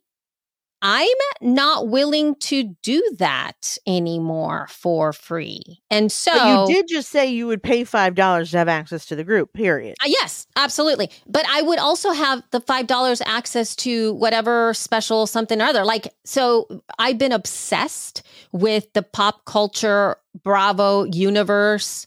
I'm 0.83 1.09
not 1.41 1.89
willing 1.89 2.35
to 2.37 2.74
do 2.83 3.14
that 3.18 3.78
anymore 3.87 4.66
for 4.68 5.12
free. 5.12 5.80
And 5.91 6.11
so 6.11 6.33
but 6.33 6.68
you 6.68 6.74
did 6.74 6.89
just 6.89 7.11
say 7.11 7.30
you 7.30 7.47
would 7.47 7.62
pay 7.62 7.85
five 7.85 8.16
dollars 8.16 8.51
to 8.51 8.59
have 8.59 8.68
access 8.68 9.07
to 9.07 9.16
the 9.16 9.22
group. 9.22 9.53
Period. 9.53 9.97
Uh, 10.03 10.09
yes, 10.09 10.49
absolutely. 10.57 11.11
But 11.28 11.47
I 11.49 11.62
would 11.62 11.78
also 11.78 12.11
have 12.11 12.43
the 12.51 12.61
$5 12.61 13.22
access 13.24 13.76
to 13.76 14.14
whatever 14.14 14.74
special 14.74 15.26
something 15.26 15.61
or 15.61 15.64
other. 15.64 15.85
Like, 15.85 16.12
so 16.24 16.83
I've 16.99 17.18
been 17.18 17.33
obsessed 17.33 18.22
with 18.51 18.93
the 18.93 19.03
pop 19.03 19.45
culture 19.45 20.16
Bravo 20.43 21.05
universe 21.05 22.07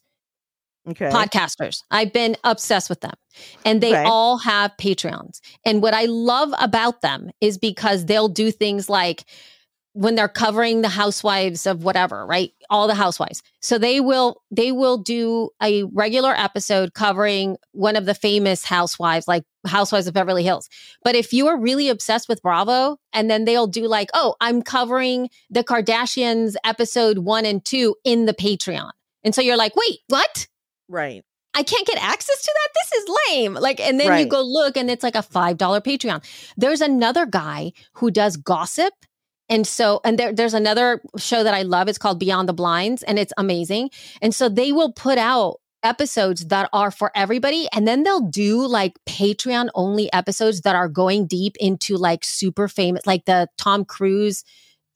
Okay. 0.87 1.09
podcasters. 1.09 1.81
I've 1.89 2.13
been 2.13 2.37
obsessed 2.43 2.89
with 2.89 3.01
them. 3.01 3.13
And 3.65 3.81
they 3.81 3.95
all 3.95 4.37
have 4.37 4.71
Patreons. 4.77 5.39
And 5.65 5.81
what 5.81 5.93
I 5.93 6.05
love 6.05 6.53
about 6.59 7.01
them 7.01 7.31
is 7.41 7.57
because 7.57 8.05
they'll 8.05 8.29
do 8.29 8.51
things 8.51 8.89
like 8.89 9.25
when 9.95 10.15
they're 10.15 10.27
covering 10.27 10.81
the 10.81 10.89
housewives 10.89 11.65
of 11.65 11.85
whatever, 11.85 12.25
right? 12.25 12.51
All 12.69 12.85
the 12.85 12.93
housewives. 12.93 13.41
So 13.61 13.77
they 13.77 14.01
will 14.01 14.41
they 14.51 14.73
will 14.73 14.97
do 14.97 15.51
a 15.63 15.83
regular 15.83 16.33
episode 16.35 16.93
covering 16.93 17.55
one 17.71 17.95
of 17.95 18.05
the 18.05 18.13
famous 18.13 18.65
housewives 18.65 19.25
like 19.25 19.43
Housewives 19.65 20.05
of 20.05 20.13
Beverly 20.13 20.43
Hills. 20.43 20.69
But 21.03 21.15
if 21.15 21.31
you 21.31 21.47
are 21.47 21.57
really 21.57 21.87
obsessed 21.87 22.27
with 22.27 22.41
Bravo 22.41 22.97
and 23.13 23.31
then 23.31 23.45
they'll 23.45 23.67
do 23.67 23.87
like, 23.87 24.09
"Oh, 24.13 24.35
I'm 24.41 24.61
covering 24.61 25.29
the 25.49 25.63
Kardashians 25.63 26.55
episode 26.65 27.19
1 27.19 27.45
and 27.45 27.63
2 27.63 27.95
in 28.03 28.25
the 28.25 28.33
Patreon." 28.33 28.91
And 29.23 29.33
so 29.33 29.41
you're 29.41 29.57
like, 29.57 29.77
"Wait, 29.77 29.99
what?" 30.09 30.47
Right. 30.89 31.23
I 31.55 31.63
can't 31.63 31.87
get 31.87 31.97
access 32.03 32.41
to 32.41 32.53
that. 32.53 32.69
This 32.73 33.01
is 33.01 33.15
lame. 33.29 33.53
Like, 33.53 33.79
and 33.79 33.97
then 33.97 34.19
you 34.19 34.25
go 34.25 34.41
look 34.41 34.75
and 34.75 34.91
it's 34.91 35.03
like 35.03 35.15
a 35.15 35.19
$5 35.19 35.57
Patreon. 35.57 36.21
There's 36.57 36.81
another 36.81 37.25
guy 37.25 37.71
who 37.93 38.11
does 38.11 38.35
gossip. 38.35 38.93
And 39.47 39.65
so, 39.65 40.01
and 40.03 40.19
there, 40.19 40.33
there's 40.33 40.53
another 40.53 41.01
show 41.17 41.43
that 41.43 41.53
I 41.53 41.61
love. 41.61 41.87
It's 41.87 41.97
called 41.97 42.19
Beyond 42.19 42.49
the 42.49 42.53
Blinds 42.53 43.03
and 43.03 43.17
it's 43.17 43.31
amazing. 43.37 43.91
And 44.21 44.35
so 44.35 44.49
they 44.49 44.73
will 44.73 44.91
put 44.91 45.17
out 45.17 45.61
episodes 45.81 46.47
that 46.47 46.69
are 46.73 46.91
for 46.91 47.11
everybody. 47.15 47.67
And 47.73 47.87
then 47.87 48.03
they'll 48.03 48.27
do 48.27 48.67
like 48.67 48.93
Patreon 49.07 49.69
only 49.75 50.11
episodes 50.11 50.61
that 50.61 50.75
are 50.75 50.89
going 50.89 51.25
deep 51.25 51.55
into 51.59 51.95
like 51.95 52.25
super 52.25 52.67
famous, 52.67 53.05
like 53.05 53.25
the 53.25 53.47
Tom 53.57 53.85
Cruise 53.85 54.43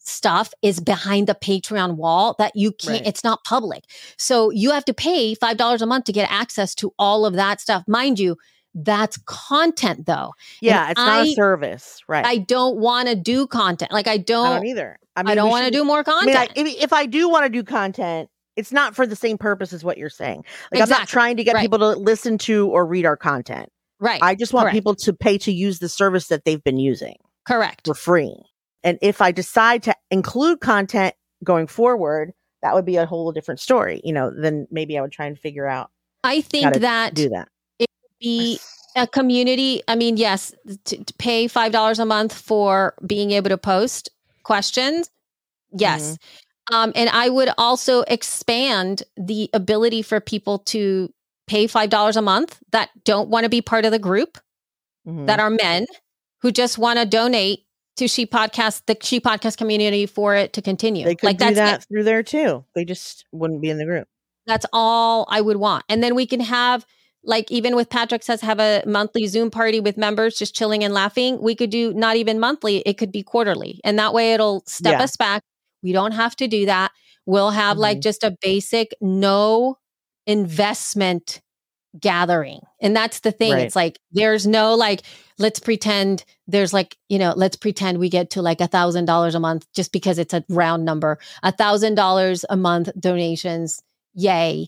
stuff 0.09 0.51
is 0.61 0.79
behind 0.79 1.27
the 1.27 1.35
Patreon 1.35 1.95
wall 1.95 2.35
that 2.39 2.55
you 2.55 2.71
can't, 2.71 2.99
Right. 3.01 3.07
it's 3.07 3.23
not 3.23 3.43
public. 3.43 3.83
So 4.17 4.49
you 4.49 4.71
have 4.71 4.85
to 4.85 4.93
pay 4.93 5.35
$5 5.35 5.81
a 5.81 5.85
month 5.85 6.05
to 6.05 6.11
get 6.11 6.29
access 6.31 6.73
to 6.75 6.91
all 6.99 7.25
of 7.25 7.33
that 7.35 7.61
stuff. 7.61 7.83
Mind 7.87 8.19
you, 8.19 8.35
that's 8.75 9.17
content 9.25 10.05
though. 10.05 10.31
Yeah, 10.61 10.91
it's 10.91 10.97
not 10.99 11.25
a 11.27 11.31
service. 11.33 11.99
Right. 12.07 12.25
I 12.25 12.37
don't 12.37 12.77
want 12.77 13.07
to 13.07 13.15
do 13.15 13.47
content. 13.47 13.91
Like 13.91 14.07
I 14.07 14.13
I 14.13 14.17
don't, 14.17 14.57
don't 14.57 14.65
either. 14.67 14.97
I, 15.15 15.23
I, 15.25 15.35
don't 15.35 15.49
want 15.49 15.65
to 15.65 15.71
do 15.71 15.83
more 15.83 15.99
I 15.99 16.03
content. 16.03 16.27
mean, 16.55 16.67
I, 16.67 16.69
if, 16.69 16.83
if 16.83 16.93
I 16.93 17.05
do 17.05 17.27
want 17.29 17.45
to 17.45 17.49
do 17.49 17.63
content, 17.63 18.29
it's 18.55 18.71
not 18.71 18.95
for 18.95 19.07
the 19.07 19.15
same 19.15 19.37
purpose 19.37 19.73
as 19.73 19.83
what 19.83 19.97
you're 19.97 20.09
saying. 20.09 20.43
Like, 20.71 20.81
I'm 20.83 20.89
not 20.89 21.07
trying 21.07 21.37
to 21.37 21.43
get 21.43 21.55
Right. 21.55 21.61
people 21.61 21.79
to 21.79 21.89
listen 21.99 22.37
to 22.39 22.67
or 22.69 22.85
read 22.85 23.05
our 23.05 23.17
content. 23.17 23.69
right. 23.99 24.21
I 24.21 24.35
just 24.35 24.53
want 24.53 24.65
Correct. 24.65 24.75
people 24.75 24.95
to 24.95 25.13
pay 25.13 25.37
to 25.39 25.51
use 25.51 25.79
the 25.79 25.89
service 25.89 26.27
that 26.27 26.45
they've 26.45 26.63
been 26.63 26.77
using 26.79 27.15
Correct. 27.45 27.87
for 27.87 27.93
free. 27.95 28.35
And 28.83 28.97
if 29.01 29.21
I 29.21 29.31
decide 29.31 29.83
to 29.83 29.95
include 30.11 30.61
content 30.61 31.15
going 31.43 31.67
forward, 31.67 32.33
that 32.61 32.73
would 32.75 32.85
be 32.85 32.97
a 32.97 33.05
whole 33.05 33.31
different 33.31 33.59
story. 33.59 34.01
You 34.03 34.13
know, 34.13 34.31
then 34.35 34.67
maybe 34.71 34.97
I 34.97 35.01
would 35.01 35.11
try 35.11 35.25
and 35.25 35.37
figure 35.37 35.65
out 35.67 35.91
I 36.23 36.41
think 36.41 36.75
that 36.75 37.13
do 37.13 37.29
that. 37.29 37.47
be 38.19 38.59
a 38.95 39.07
community. 39.07 39.81
I 39.87 39.95
mean, 39.95 40.17
yes, 40.17 40.53
to, 40.85 41.03
to 41.03 41.13
pay 41.15 41.47
five 41.47 41.71
dollars 41.71 41.99
a 41.99 42.05
month 42.05 42.33
for 42.33 42.93
being 43.05 43.31
able 43.31 43.49
to 43.49 43.57
post 43.57 44.09
questions. 44.43 45.09
Yes, 45.71 46.17
Mm-hmm. 46.71 46.75
um, 46.75 46.91
and 46.95 47.09
I 47.09 47.29
would 47.29 47.49
also 47.57 48.01
expand 48.01 49.03
the 49.15 49.49
ability 49.53 50.01
for 50.01 50.19
people 50.19 50.59
to 50.59 51.13
pay 51.47 51.67
five 51.67 51.89
dollars 51.89 52.17
a 52.17 52.21
month 52.21 52.59
that 52.71 52.89
don't 53.05 53.29
want 53.29 53.43
to 53.43 53.49
be 53.49 53.61
part 53.61 53.85
of 53.85 53.91
the 53.91 53.99
group 53.99 54.37
Mhm. 55.07 55.27
that 55.27 55.39
are 55.39 55.49
men 55.49 55.85
who 56.41 56.51
just 56.51 56.77
want 56.77 56.99
to 56.99 57.05
donate 57.05 57.65
to 57.99 58.07
She 58.07 58.25
Podcast, 58.25 58.81
the 58.87 58.97
She 59.01 59.19
Podcast 59.21 59.57
community 59.57 60.05
for 60.05 60.35
it 60.35 60.53
to 60.53 60.61
continue. 60.61 61.05
They 61.05 61.15
could 61.15 61.27
like 61.27 61.37
do 61.37 61.45
that's 61.45 61.55
that 61.57 61.79
it. 61.81 61.85
through 61.87 62.03
there 62.03 62.23
too. 62.23 62.65
They 62.75 62.83
just 62.85 63.25
wouldn't 63.31 63.61
be 63.61 63.69
in 63.69 63.77
the 63.77 63.85
group. 63.85 64.07
That's 64.47 64.65
all 64.73 65.27
I 65.29 65.39
would 65.41 65.57
want. 65.57 65.85
And 65.87 66.01
then 66.03 66.15
we 66.15 66.25
can 66.25 66.39
have 66.39 66.85
like 67.23 67.51
even 67.51 67.75
with 67.75 67.89
Patrick 67.89 68.23
says 68.23 68.41
have 68.41 68.59
a 68.59 68.81
monthly 68.87 69.27
Zoom 69.27 69.51
party 69.51 69.79
with 69.79 69.97
members 69.97 70.37
just 70.37 70.55
chilling 70.55 70.83
and 70.83 70.93
laughing. 70.93 71.41
We 71.41 71.53
could 71.53 71.69
do 71.69 71.93
not 71.93 72.15
even 72.15 72.39
monthly, 72.39 72.77
it 72.79 72.97
could 72.97 73.11
be 73.11 73.21
quarterly. 73.23 73.79
And 73.83 73.99
that 73.99 74.13
way 74.13 74.33
it'll 74.33 74.63
step 74.65 74.93
Yeah. 74.93 75.03
us 75.03 75.15
back. 75.17 75.43
We 75.83 75.91
don't 75.91 76.13
have 76.13 76.35
to 76.37 76.47
do 76.47 76.65
that. 76.65 76.91
We'll 77.25 77.51
have 77.51 77.77
like 77.77 77.97
Mhm. 77.99 78.03
just 78.03 78.23
a 78.23 78.35
basic 78.41 78.95
no 79.01 79.77
investment 80.25 81.41
gathering. 81.99 82.61
And 82.81 82.95
that's 82.95 83.19
the 83.19 83.31
thing. 83.31 83.53
Right. 83.53 83.65
It's 83.65 83.75
like 83.75 83.99
there's 84.11 84.47
no 84.47 84.75
like 84.75 85.01
let's 85.39 85.59
pretend 85.59 86.23
there's 86.47 86.73
like, 86.73 86.97
you 87.07 87.17
know, 87.17 87.33
let's 87.35 87.55
pretend 87.55 87.97
we 87.97 88.09
get 88.09 88.29
to 88.31 88.41
like 88.41 88.61
a 88.61 88.67
thousand 88.67 89.05
dollars 89.05 89.35
a 89.35 89.39
month 89.39 89.65
just 89.73 89.91
because 89.91 90.19
it's 90.19 90.33
a 90.33 90.43
round 90.49 90.85
number. 90.85 91.17
A 91.43 91.51
thousand 91.51 91.95
dollars 91.95 92.45
a 92.49 92.57
month 92.57 92.89
donations. 92.99 93.81
Yay 94.13 94.67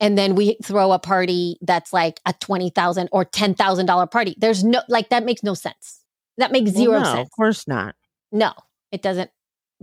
and 0.00 0.16
then 0.16 0.34
we 0.34 0.56
throw 0.64 0.92
a 0.92 0.98
party 0.98 1.58
that's 1.60 1.92
like 1.92 2.20
a 2.26 2.32
twenty 2.32 2.70
thousand 2.70 3.08
or 3.12 3.24
ten 3.24 3.54
thousand 3.54 3.86
dollar 3.86 4.06
party. 4.06 4.34
There's 4.38 4.64
no 4.64 4.80
like 4.88 5.10
that 5.10 5.24
makes 5.24 5.42
no 5.42 5.54
sense. 5.54 6.00
That 6.38 6.50
makes 6.50 6.72
Well, 6.72 6.82
zero 6.82 6.98
no, 7.00 7.04
sense. 7.04 7.26
Of 7.26 7.30
course 7.32 7.68
not. 7.68 7.94
No, 8.32 8.52
it 8.90 9.02
doesn't 9.02 9.30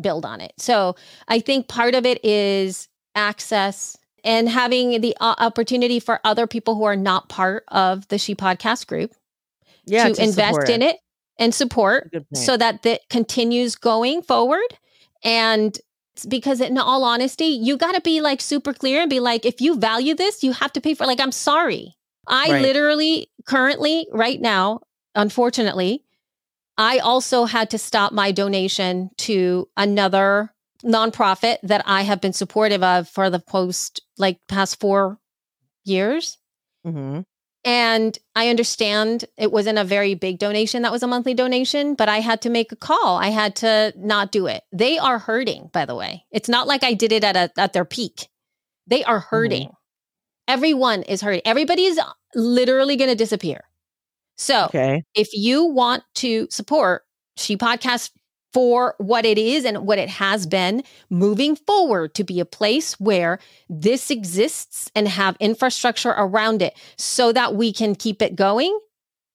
build 0.02 0.26
on 0.26 0.42
it. 0.42 0.54
So 0.58 0.96
I 1.28 1.40
think 1.40 1.68
part 1.68 1.96
of 1.96 2.06
it 2.06 2.24
is 2.26 2.90
access 3.16 3.96
and 4.24 4.50
having 4.50 5.02
the 5.02 5.16
opportunity 5.20 6.00
for 6.00 6.20
other 6.24 6.48
people 6.48 6.76
who 6.76 6.84
are 6.84 6.96
not 6.96 7.30
part 7.30 7.64
of 7.68 8.08
the 8.08 8.18
She 8.18 8.36
Podcast 8.36 8.88
group 8.88 9.14
Yeah, 9.88 10.10
to, 10.10 10.24
invest 10.24 10.70
in 10.70 10.82
it. 10.82 10.98
and 11.40 11.54
support 11.54 12.14
so 12.34 12.58
that 12.58 12.84
that 12.84 13.02
continues 13.10 13.76
going 13.76 14.22
forward. 14.22 14.70
And 15.24 15.78
it's 16.16 16.26
because 16.26 16.62
in 16.62 16.78
all 16.78 17.04
honesty 17.04 17.46
you 17.46 17.78
got 17.78 17.94
to 17.96 18.02
be 18.02 18.22
like 18.22 18.42
super 18.42 18.74
clear 18.74 19.02
and 19.02 19.10
be 19.10 19.20
like 19.20 19.46
if 19.46 19.62
you 19.62 19.78
value 19.80 20.16
this 20.16 20.44
you 20.44 20.52
have 20.52 20.74
to 20.74 20.82
pay 20.82 20.94
for 20.96 21.06
like 21.06 21.20
i'm 21.20 21.32
sorry. 21.32 21.96
I 22.28 22.50
Right. 22.52 22.62
literally 22.62 23.30
currently 23.46 24.08
right 24.12 24.42
now 24.42 24.82
unfortunately 25.16 26.04
i 26.78 26.98
also 27.00 27.46
had 27.46 27.70
to 27.70 27.78
stop 27.78 28.12
my 28.14 28.32
donation 28.32 29.10
to 29.18 29.70
another 29.78 30.54
nonprofit 30.84 31.58
that 31.64 31.82
i 31.86 32.02
have 32.02 32.20
been 32.22 32.34
supportive 32.34 32.82
of 32.84 33.08
for 33.08 33.30
the 33.30 33.40
post 33.40 34.02
like 34.18 34.40
past 34.48 34.80
4 34.80 35.20
years. 35.86 36.38
Mhm. 36.86 37.26
And 37.68 38.18
I 38.34 38.48
understand 38.48 39.26
it 39.38 39.52
wasn't 39.52 39.78
a 39.78 39.84
very 39.84 40.16
big 40.16 40.40
donation. 40.40 40.84
That 40.84 40.92
was 40.94 41.04
a 41.04 41.08
monthly 41.08 41.34
donation, 41.34 41.96
but 41.96 42.08
I 42.08 42.22
had 42.22 42.42
to 42.44 42.50
make 42.50 42.72
a 42.72 42.78
call. 42.78 43.18
I 43.18 43.28
had 43.28 43.58
to 43.58 43.94
not 43.98 44.32
do 44.32 44.48
it. 44.48 44.64
They 44.72 44.98
are 44.98 45.20
hurting, 45.20 45.70
by 45.74 45.84
the 45.84 45.94
way. 45.94 46.24
It's 46.32 46.48
not 46.48 46.66
like 46.66 46.86
I 46.86 46.94
did 46.94 47.12
it 47.12 47.26
at 47.26 47.36
a, 47.36 47.52
at 47.58 47.74
their 47.74 47.84
peak. 47.84 48.30
They 48.88 49.04
are 49.04 49.20
mm-hmm. 49.20 49.28
hurting. 49.36 49.70
Everyone 50.48 51.04
is 51.04 51.20
hurting. 51.20 51.42
Everybody 51.44 51.84
is 51.84 52.00
literally 52.34 52.96
going 52.96 53.10
to 53.10 53.16
disappear. 53.16 53.66
So 54.38 54.68
Okay. 54.68 55.04
if 55.14 55.34
you 55.34 55.66
want 55.66 56.04
to 56.16 56.48
support 56.50 57.04
She 57.36 57.58
Podcast 57.58 58.12
for 58.58 58.96
what 58.98 59.24
it 59.24 59.38
is 59.38 59.66
and 59.66 59.86
what 59.86 60.00
it 60.00 60.10
has 60.10 60.48
been 60.48 60.82
moving 61.12 61.56
forward 61.56 62.16
to 62.16 62.24
be 62.24 62.40
a 62.40 62.46
place 62.46 63.00
where 63.00 63.38
this 63.70 64.10
exists 64.10 64.90
and 64.96 65.08
have 65.08 65.38
infrastructure 65.40 66.10
around 66.18 66.64
it 66.64 66.76
so 66.98 67.32
that 67.32 67.54
we 67.54 67.72
can 67.72 67.94
keep 67.94 68.20
it 68.20 68.36
going, 68.36 68.76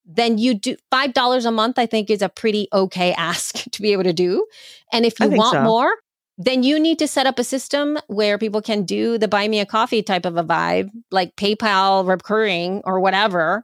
then 0.04 0.38
you 0.38 0.54
do 0.54 0.74
$5 0.90 1.46
a 1.46 1.52
month, 1.52 1.78
I 1.78 1.86
think 1.86 2.10
is 2.10 2.20
a 2.20 2.28
pretty 2.28 2.66
okay 2.72 3.12
ask 3.12 3.62
to 3.70 3.80
be 3.80 3.92
able 3.92 4.02
to 4.02 4.12
do. 4.12 4.44
And 4.92 5.06
if 5.06 5.20
you 5.20 5.28
want 5.30 5.52
so. 5.52 5.62
more, 5.62 5.94
then 6.36 6.64
you 6.64 6.80
need 6.80 6.98
to 6.98 7.06
set 7.06 7.24
up 7.28 7.38
a 7.38 7.44
system 7.44 7.98
where 8.08 8.38
people 8.38 8.60
can 8.60 8.82
do 8.84 9.18
the 9.18 9.28
buy 9.28 9.46
me 9.46 9.60
a 9.60 9.66
coffee 9.66 10.02
type 10.02 10.26
of 10.26 10.36
a 10.36 10.42
vibe, 10.42 10.90
like 11.12 11.36
PayPal 11.36 12.04
recurring 12.08 12.82
or 12.84 12.98
whatever, 12.98 13.62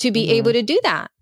to 0.00 0.10
be 0.10 0.26
Mhm. 0.26 0.30
able 0.30 0.52
to 0.52 0.62
do 0.64 0.80
that. 0.82 1.12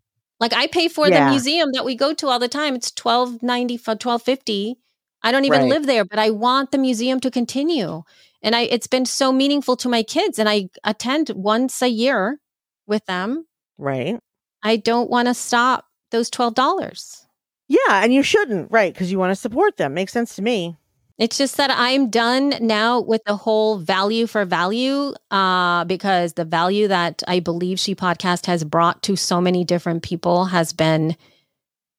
Like 0.44 0.52
I 0.52 0.66
pay 0.66 0.88
for 0.88 1.08
Yeah. 1.08 1.24
the 1.24 1.30
museum 1.30 1.72
that 1.72 1.84
we 1.86 1.94
go 1.94 2.12
to 2.14 2.28
all 2.28 2.38
the 2.38 2.48
time. 2.60 2.74
It's 2.74 2.90
twelve 2.90 3.42
ninety 3.42 3.76
for 3.78 3.94
twelve 3.94 4.22
fifty. 4.22 4.76
I 5.22 5.32
don't 5.32 5.46
even 5.46 5.62
Right. 5.62 5.70
live 5.70 5.86
there, 5.86 6.04
but 6.04 6.18
I 6.18 6.28
want 6.30 6.70
the 6.70 6.76
museum 6.78 7.18
to 7.20 7.30
continue. 7.30 8.02
And 8.42 8.54
I 8.54 8.62
it's 8.74 8.86
been 8.86 9.06
so 9.06 9.32
meaningful 9.32 9.76
to 9.78 9.88
my 9.88 10.02
kids 10.02 10.38
and 10.38 10.48
I 10.48 10.68
attend 10.84 11.30
once 11.30 11.80
a 11.80 11.88
year 11.88 12.40
with 12.86 13.06
them. 13.06 13.46
Right. 13.78 14.18
I 14.62 14.76
don't 14.76 15.08
want 15.08 15.28
to 15.28 15.34
stop 15.34 15.86
those 16.10 16.28
twelve 16.28 16.54
dollars. 16.54 17.26
Yeah, 17.68 18.02
and 18.04 18.12
you 18.12 18.22
shouldn't, 18.22 18.70
right? 18.70 18.92
Because 18.92 19.10
you 19.10 19.18
want 19.18 19.30
to 19.30 19.36
support 19.46 19.78
them. 19.78 19.94
Makes 19.94 20.12
sense 20.12 20.36
to 20.36 20.42
me. 20.42 20.76
It's 21.18 21.38
just 21.38 21.56
that 21.58 21.70
I'm 21.72 22.10
done 22.10 22.54
now 22.60 23.00
with 23.00 23.22
the 23.24 23.36
whole 23.36 23.78
value 23.78 24.26
for 24.26 24.44
value, 24.44 25.12
uh, 25.30 25.84
because 25.84 26.32
the 26.34 26.44
value 26.44 26.88
that 26.88 27.22
I 27.28 27.38
believe 27.40 27.78
She 27.78 27.94
Podcast 27.94 28.46
has 28.46 28.64
brought 28.64 29.02
to 29.04 29.16
so 29.16 29.40
many 29.40 29.64
different 29.64 30.02
people 30.02 30.46
has 30.46 30.72
been, 30.72 31.16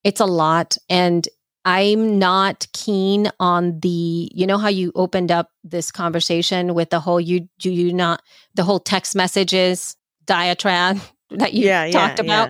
it's 0.03 0.19
a 0.19 0.25
lot. 0.25 0.77
And 0.89 1.27
I'm 1.63 2.19
not 2.19 2.67
keen 2.73 3.31
on 3.39 3.79
the, 3.79 4.29
you 4.33 4.45
know, 4.45 4.57
how 4.57 4.67
you 4.67 4.91
opened 4.95 5.31
up 5.31 5.49
this 5.63 5.91
conversation 5.91 6.73
with 6.73 6.89
the 6.89 6.99
whole, 6.99 7.19
you 7.21 7.47
do 7.59 7.71
you 7.71 7.93
not, 7.93 8.21
the 8.53 8.63
whole 8.63 8.79
text 8.79 9.15
messages 9.15 9.95
diatribe 10.25 10.99
that 11.31 11.53
you 11.53 11.65
yeah, 11.65 11.89
talked 11.89 12.19
yeah, 12.19 12.25
about 12.25 12.49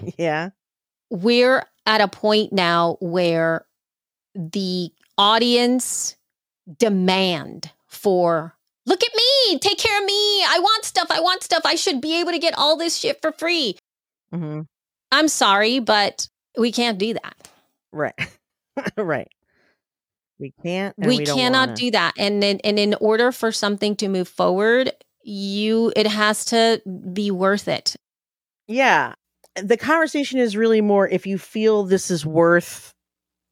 Yeah. 0.00 0.12
yeah. 0.18 0.50
we're 1.10 1.64
at 1.86 2.00
a 2.00 2.08
point 2.08 2.52
now 2.52 2.96
where 3.00 3.66
the 4.34 4.90
audience 5.18 6.16
demand 6.78 7.70
for 7.86 8.56
look 8.86 9.02
at 9.02 9.10
me 9.14 9.58
take 9.58 9.78
care 9.78 9.98
of 9.98 10.04
me 10.04 10.42
i 10.44 10.58
want 10.60 10.84
stuff 10.84 11.06
i 11.10 11.20
want 11.20 11.42
stuff 11.42 11.62
i 11.64 11.74
should 11.74 12.00
be 12.00 12.20
able 12.20 12.32
to 12.32 12.38
get 12.38 12.56
all 12.56 12.76
this 12.76 12.96
shit 12.96 13.20
for 13.20 13.32
free 13.32 13.76
hmm 14.32 14.60
i'm 15.12 15.28
sorry 15.28 15.78
but 15.78 16.28
we 16.58 16.72
can't 16.72 16.98
do 16.98 17.14
that 17.14 17.48
Right. 17.94 18.14
right. 18.96 19.28
We 20.40 20.52
can't. 20.64 20.96
we, 20.98 21.24
don't 21.24 21.38
cannot 21.38 21.76
do 21.76 21.92
that 21.92 22.14
and 22.18 22.42
in, 22.42 22.60
and 22.64 22.76
in 22.76 22.94
order 23.00 23.30
for 23.30 23.52
something 23.52 23.94
to 23.96 24.08
move 24.08 24.26
forward 24.26 24.90
you 25.22 25.92
it 25.94 26.08
has 26.08 26.44
to 26.46 26.82
be 27.12 27.30
worth 27.30 27.68
it 27.68 27.94
Yeah. 28.66 29.14
The 29.54 29.76
conversation 29.76 30.40
is 30.40 30.56
really 30.56 30.80
more 30.80 31.08
if 31.08 31.24
you 31.26 31.38
feel 31.38 31.84
this 31.84 32.10
is 32.10 32.26
worth 32.26 32.92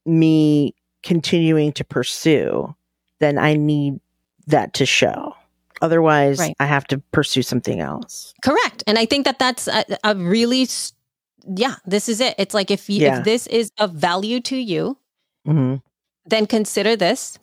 me 0.05 0.75
continuing 1.03 1.73
to 1.73 1.85
pursue, 1.85 2.75
then 3.21 3.39
I 3.39 3.55
need 3.55 4.01
that 4.47 4.75
to 4.75 4.87
show. 4.87 5.35
Otherwise, 5.81 6.39
Right. 6.39 6.55
I 6.61 6.67
have 6.67 6.87
to 6.89 6.99
pursue 7.13 7.43
something 7.43 7.81
else. 7.81 8.35
Correct. 8.45 8.85
And 8.87 8.99
I 8.99 9.07
think 9.07 9.25
that 9.25 9.39
that's 9.39 9.67
a, 9.69 9.85
a 10.05 10.15
really, 10.15 10.69
yeah, 11.57 11.75
this 11.87 12.09
is 12.09 12.21
it. 12.21 12.37
It's 12.39 12.55
like 12.55 12.71
if 12.71 12.89
you, 12.89 13.01
Yeah. 13.03 13.19
if 13.19 13.25
this 13.25 13.47
is 13.49 13.73
of 13.79 13.93
value 13.93 14.41
to 14.43 14.57
you, 14.57 14.97
hmm 15.45 15.77
then 16.25 16.47
consider 16.47 16.95
this. 16.95 17.37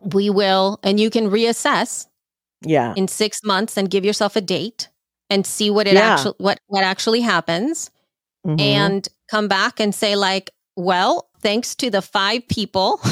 We 0.00 0.30
will, 0.30 0.78
and 0.84 1.00
you 1.00 1.10
can 1.10 1.28
reassess 1.30 2.06
Yeah. 2.64 2.94
in 2.96 3.08
six 3.08 3.40
months 3.42 3.76
and 3.76 3.90
give 3.90 4.04
yourself 4.04 4.36
a 4.36 4.40
date 4.40 4.88
and 5.30 5.44
see 5.44 5.68
what 5.70 5.88
it 5.88 5.94
Yeah. 5.94 6.12
actually 6.14 6.34
what 6.38 6.60
what 6.68 6.84
actually 6.84 7.22
happens, 7.22 7.90
Mhm. 8.46 8.60
and 8.60 9.08
come 9.28 9.48
back 9.48 9.80
and 9.80 9.92
say 9.92 10.14
like, 10.14 10.52
well, 10.76 11.25
thanks 11.40 11.74
to 11.76 11.90
the 11.90 12.02
five 12.02 12.46
people 12.48 13.00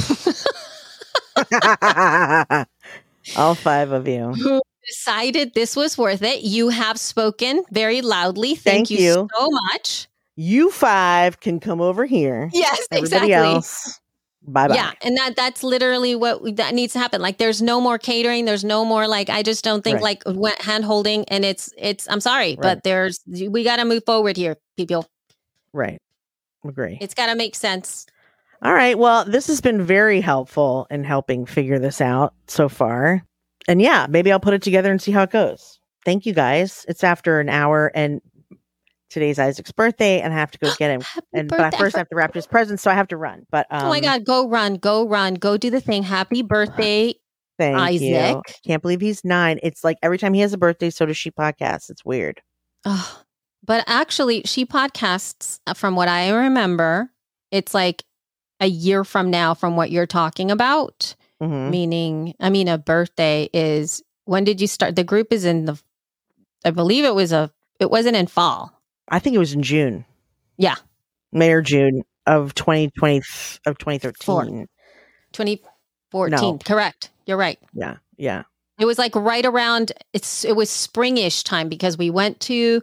all 3.37 3.55
five 3.55 3.93
of 3.93 4.07
you. 4.09 4.33
who 4.35 4.61
decided 4.87 5.55
this 5.55 5.77
was 5.77 5.97
worth 5.97 6.23
it, 6.23 6.43
you 6.43 6.69
have 6.69 6.99
spoken 6.99 7.65
very 7.71 8.03
loudly. 8.03 8.55
Thank, 8.55 8.89
Thank 8.89 8.91
you, 8.91 8.99
you. 8.99 9.29
so 9.35 9.49
much. 9.73 10.09
You 10.37 10.71
five 10.71 11.41
can 11.41 11.61
come 11.61 11.81
over 11.81 12.05
here. 12.05 12.51
Yes, 12.53 12.87
Everybody 12.91 13.27
exactly. 13.27 13.33
else, 13.55 14.01
bye 14.43 14.69
bye. 14.69 14.75
Yeah, 14.75 14.91
and 15.03 15.17
that 15.17 15.37
that's 15.37 15.63
literally 15.63 16.15
what 16.17 16.57
that 16.57 16.75
needs 16.75 16.93
to 16.95 16.99
happen. 16.99 17.23
Like, 17.23 17.39
there's 17.39 17.63
no 17.63 17.81
more 17.81 17.99
catering. 17.99 18.45
There's 18.45 18.65
no 18.65 18.85
more 18.85 19.07
like. 19.07 19.31
I 19.31 19.43
just 19.43 19.63
don't 19.65 19.83
think 19.85 20.01
Right. 20.03 20.27
like 20.27 20.61
hand 20.61 20.85
holding. 20.85 21.25
And 21.29 21.45
it's 21.45 21.73
it's. 21.79 22.09
I'm 22.11 22.21
sorry, 22.21 22.57
Right. 22.57 22.61
but 22.61 22.85
there's 22.85 23.21
we 23.27 23.63
got 23.63 23.77
to 23.77 23.85
move 23.85 24.03
forward 24.05 24.37
here, 24.37 24.57
people. 24.77 25.07
Right. 25.73 26.01
Agree. 26.67 26.99
It's 27.01 27.15
got 27.15 27.27
to 27.27 27.37
make 27.37 27.55
sense. 27.55 28.07
All 28.63 28.73
right. 28.73 28.99
Well, 28.99 29.25
this 29.25 29.47
has 29.49 29.61
been 29.61 29.83
very 29.83 30.21
helpful 30.21 30.87
in 30.91 31.05
helping 31.05 31.47
figure 31.47 31.79
this 31.79 32.01
out 32.01 32.35
so 32.47 32.69
far. 32.69 33.23
And 33.69 33.81
yeah, 33.81 34.07
maybe 34.09 34.33
I'll 34.33 34.41
put 34.41 34.55
it 34.55 34.63
together 34.63 34.91
and 34.91 35.01
see 35.01 35.13
how 35.13 35.23
it 35.23 35.31
goes. 35.31 35.79
Thank 36.05 36.27
you 36.27 36.35
guys. 36.35 36.85
It's 36.89 37.03
after 37.03 37.41
an 37.41 37.49
hour 37.49 37.91
and 37.95 38.21
today's 39.11 39.39
Isaac's 39.39 39.73
birthday 39.73 40.21
and 40.21 40.35
I 40.35 40.37
have 40.37 40.51
to 40.51 40.59
go 40.59 40.71
get 40.77 40.91
him. 40.91 41.01
Happy 41.01 41.27
And 41.33 41.49
but 41.49 41.61
I 41.61 41.71
first 41.71 41.97
have 41.97 42.09
to 42.09 42.17
wrap 42.17 42.35
his 42.35 42.47
presents, 42.47 42.83
so 42.83 42.91
I 42.91 42.95
have 42.95 43.09
to 43.09 43.17
run. 43.17 43.47
But 43.51 43.67
um, 43.71 43.87
oh 43.87 43.89
my 43.89 44.01
God, 44.01 44.25
go 44.25 44.49
run, 44.49 44.75
go 44.75 45.07
run, 45.07 45.35
go 45.35 45.57
do 45.57 45.71
the 45.71 45.81
thing. 45.81 46.03
Happy 46.03 46.43
birthday. 46.43 47.15
thank 47.59 48.01
you. 48.01 48.17
Isaac. 48.17 48.43
Can't 48.67 48.83
believe 48.83 49.01
he's 49.01 49.25
nine. 49.25 49.61
It's 49.63 49.85
like 49.85 49.97
every 50.03 50.19
time 50.19 50.35
he 50.35 50.41
has 50.41 50.53
a 50.53 50.59
birthday, 50.59 50.91
so 50.91 51.07
does 51.07 51.17
she 51.17 51.31
podcast. 51.31 51.91
It's 51.91 52.05
weird. 52.05 52.43
Oh, 52.85 53.23
but 53.65 53.85
actually, 53.87 54.43
she 54.45 54.67
podcasts, 54.67 55.59
uh, 55.67 55.75
from 55.75 55.97
what 55.97 56.09
I 56.09 56.31
remember, 56.31 57.11
it's 57.51 57.73
like 57.73 58.05
a 58.61 58.67
year 58.67 59.05
from 59.05 59.31
now 59.31 59.55
from 59.55 59.77
what 59.77 59.91
you're 59.91 60.07
talking 60.07 60.51
about. 60.51 61.15
Mhm. 61.43 61.71
meaning 61.71 62.35
i 62.39 62.49
mean 62.49 62.69
a 62.69 62.79
birthday 62.79 63.51
is 63.53 64.01
when 64.25 64.45
did 64.45 64.61
you 64.61 64.69
start 64.69 64.95
the 64.95 65.03
group 65.03 65.33
is 65.33 65.45
in 65.45 65.65
the 65.65 65.77
i 66.65 66.71
believe 66.71 67.05
it 67.05 67.15
was 67.15 67.33
a 67.33 67.51
it 67.81 67.91
wasn't 67.91 68.17
in 68.17 68.27
fall 68.29 68.71
I 69.09 69.19
think 69.19 69.35
it 69.37 69.39
was 69.41 69.53
in 69.53 69.63
June. 69.63 70.07
Yeah. 70.57 70.77
May 71.33 71.51
or 71.53 71.61
June 71.61 72.05
of 72.27 72.55
2020 72.55 73.19
of 73.67 73.77
2013. 73.77 74.67
2014 75.33 76.31
No. 76.41 76.59
correct 76.65 77.11
you're 77.27 77.37
right 77.37 77.59
Yeah. 77.75 77.97
Yeah. 78.17 78.45
it 78.79 78.85
was 78.87 78.97
like 78.99 79.15
right 79.17 79.45
around 79.45 79.93
it's 80.13 80.45
it 80.45 80.55
was 80.57 80.71
springish 80.71 81.43
time 81.45 81.69
because 81.69 81.99
we 81.99 82.11
went 82.11 82.41
to 82.41 82.81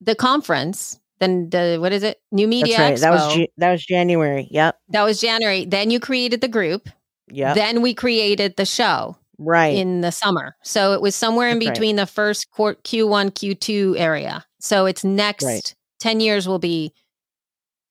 the 0.00 0.14
conference 0.14 0.98
then 1.18 1.48
the 1.50 1.78
what 1.80 1.92
is 1.92 2.02
it 2.02 2.20
new 2.32 2.46
media 2.48 2.76
That's 2.76 3.02
right. 3.02 3.10
That 3.10 3.10
was 3.10 3.36
Expo. 3.36 3.46
That 3.58 3.72
was 3.72 3.84
January. 3.84 4.48
Yep. 4.50 4.78
that 4.90 5.02
was 5.02 5.20
january 5.20 5.64
then 5.64 5.90
you 5.90 6.00
created 6.00 6.40
the 6.40 6.48
group 6.48 6.88
Yep. 7.30 7.54
then 7.56 7.82
we 7.82 7.92
created 7.94 8.56
the 8.56 8.64
show 8.66 9.16
right. 9.38 9.74
in 9.74 10.00
the 10.00 10.12
summer. 10.12 10.54
So 10.62 10.92
it 10.92 11.00
was 11.02 11.16
somewhere 11.16 11.48
in 11.48 11.58
That's 11.58 11.66
right. 11.68 11.74
between 11.74 11.96
the 11.96 12.06
first 12.06 12.50
quar- 12.52 12.76
Q1, 12.76 13.30
Q2 13.32 13.98
area. 13.98 14.44
So 14.60 14.86
it's 14.86 15.02
next 15.04 15.44
Right. 15.44 15.74
10 15.98 16.20
years 16.20 16.46
will 16.46 16.58
be 16.60 16.92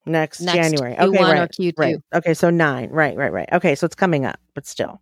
next, 0.05 0.39
next 0.41 0.55
January. 0.57 0.95
Q1 0.95 1.07
Okay, 1.09 1.39
or. 1.41 1.47
Q2. 1.47 1.73
Right. 1.77 1.95
Okay, 2.13 2.33
so 2.33 2.49
9. 2.49 2.89
Right, 2.91 3.17
right, 3.17 3.31
right. 3.33 3.49
Okay, 3.51 3.75
so 3.75 3.85
it's 3.85 3.95
coming 3.95 4.25
up, 4.25 4.39
but 4.53 4.65
still. 4.65 5.01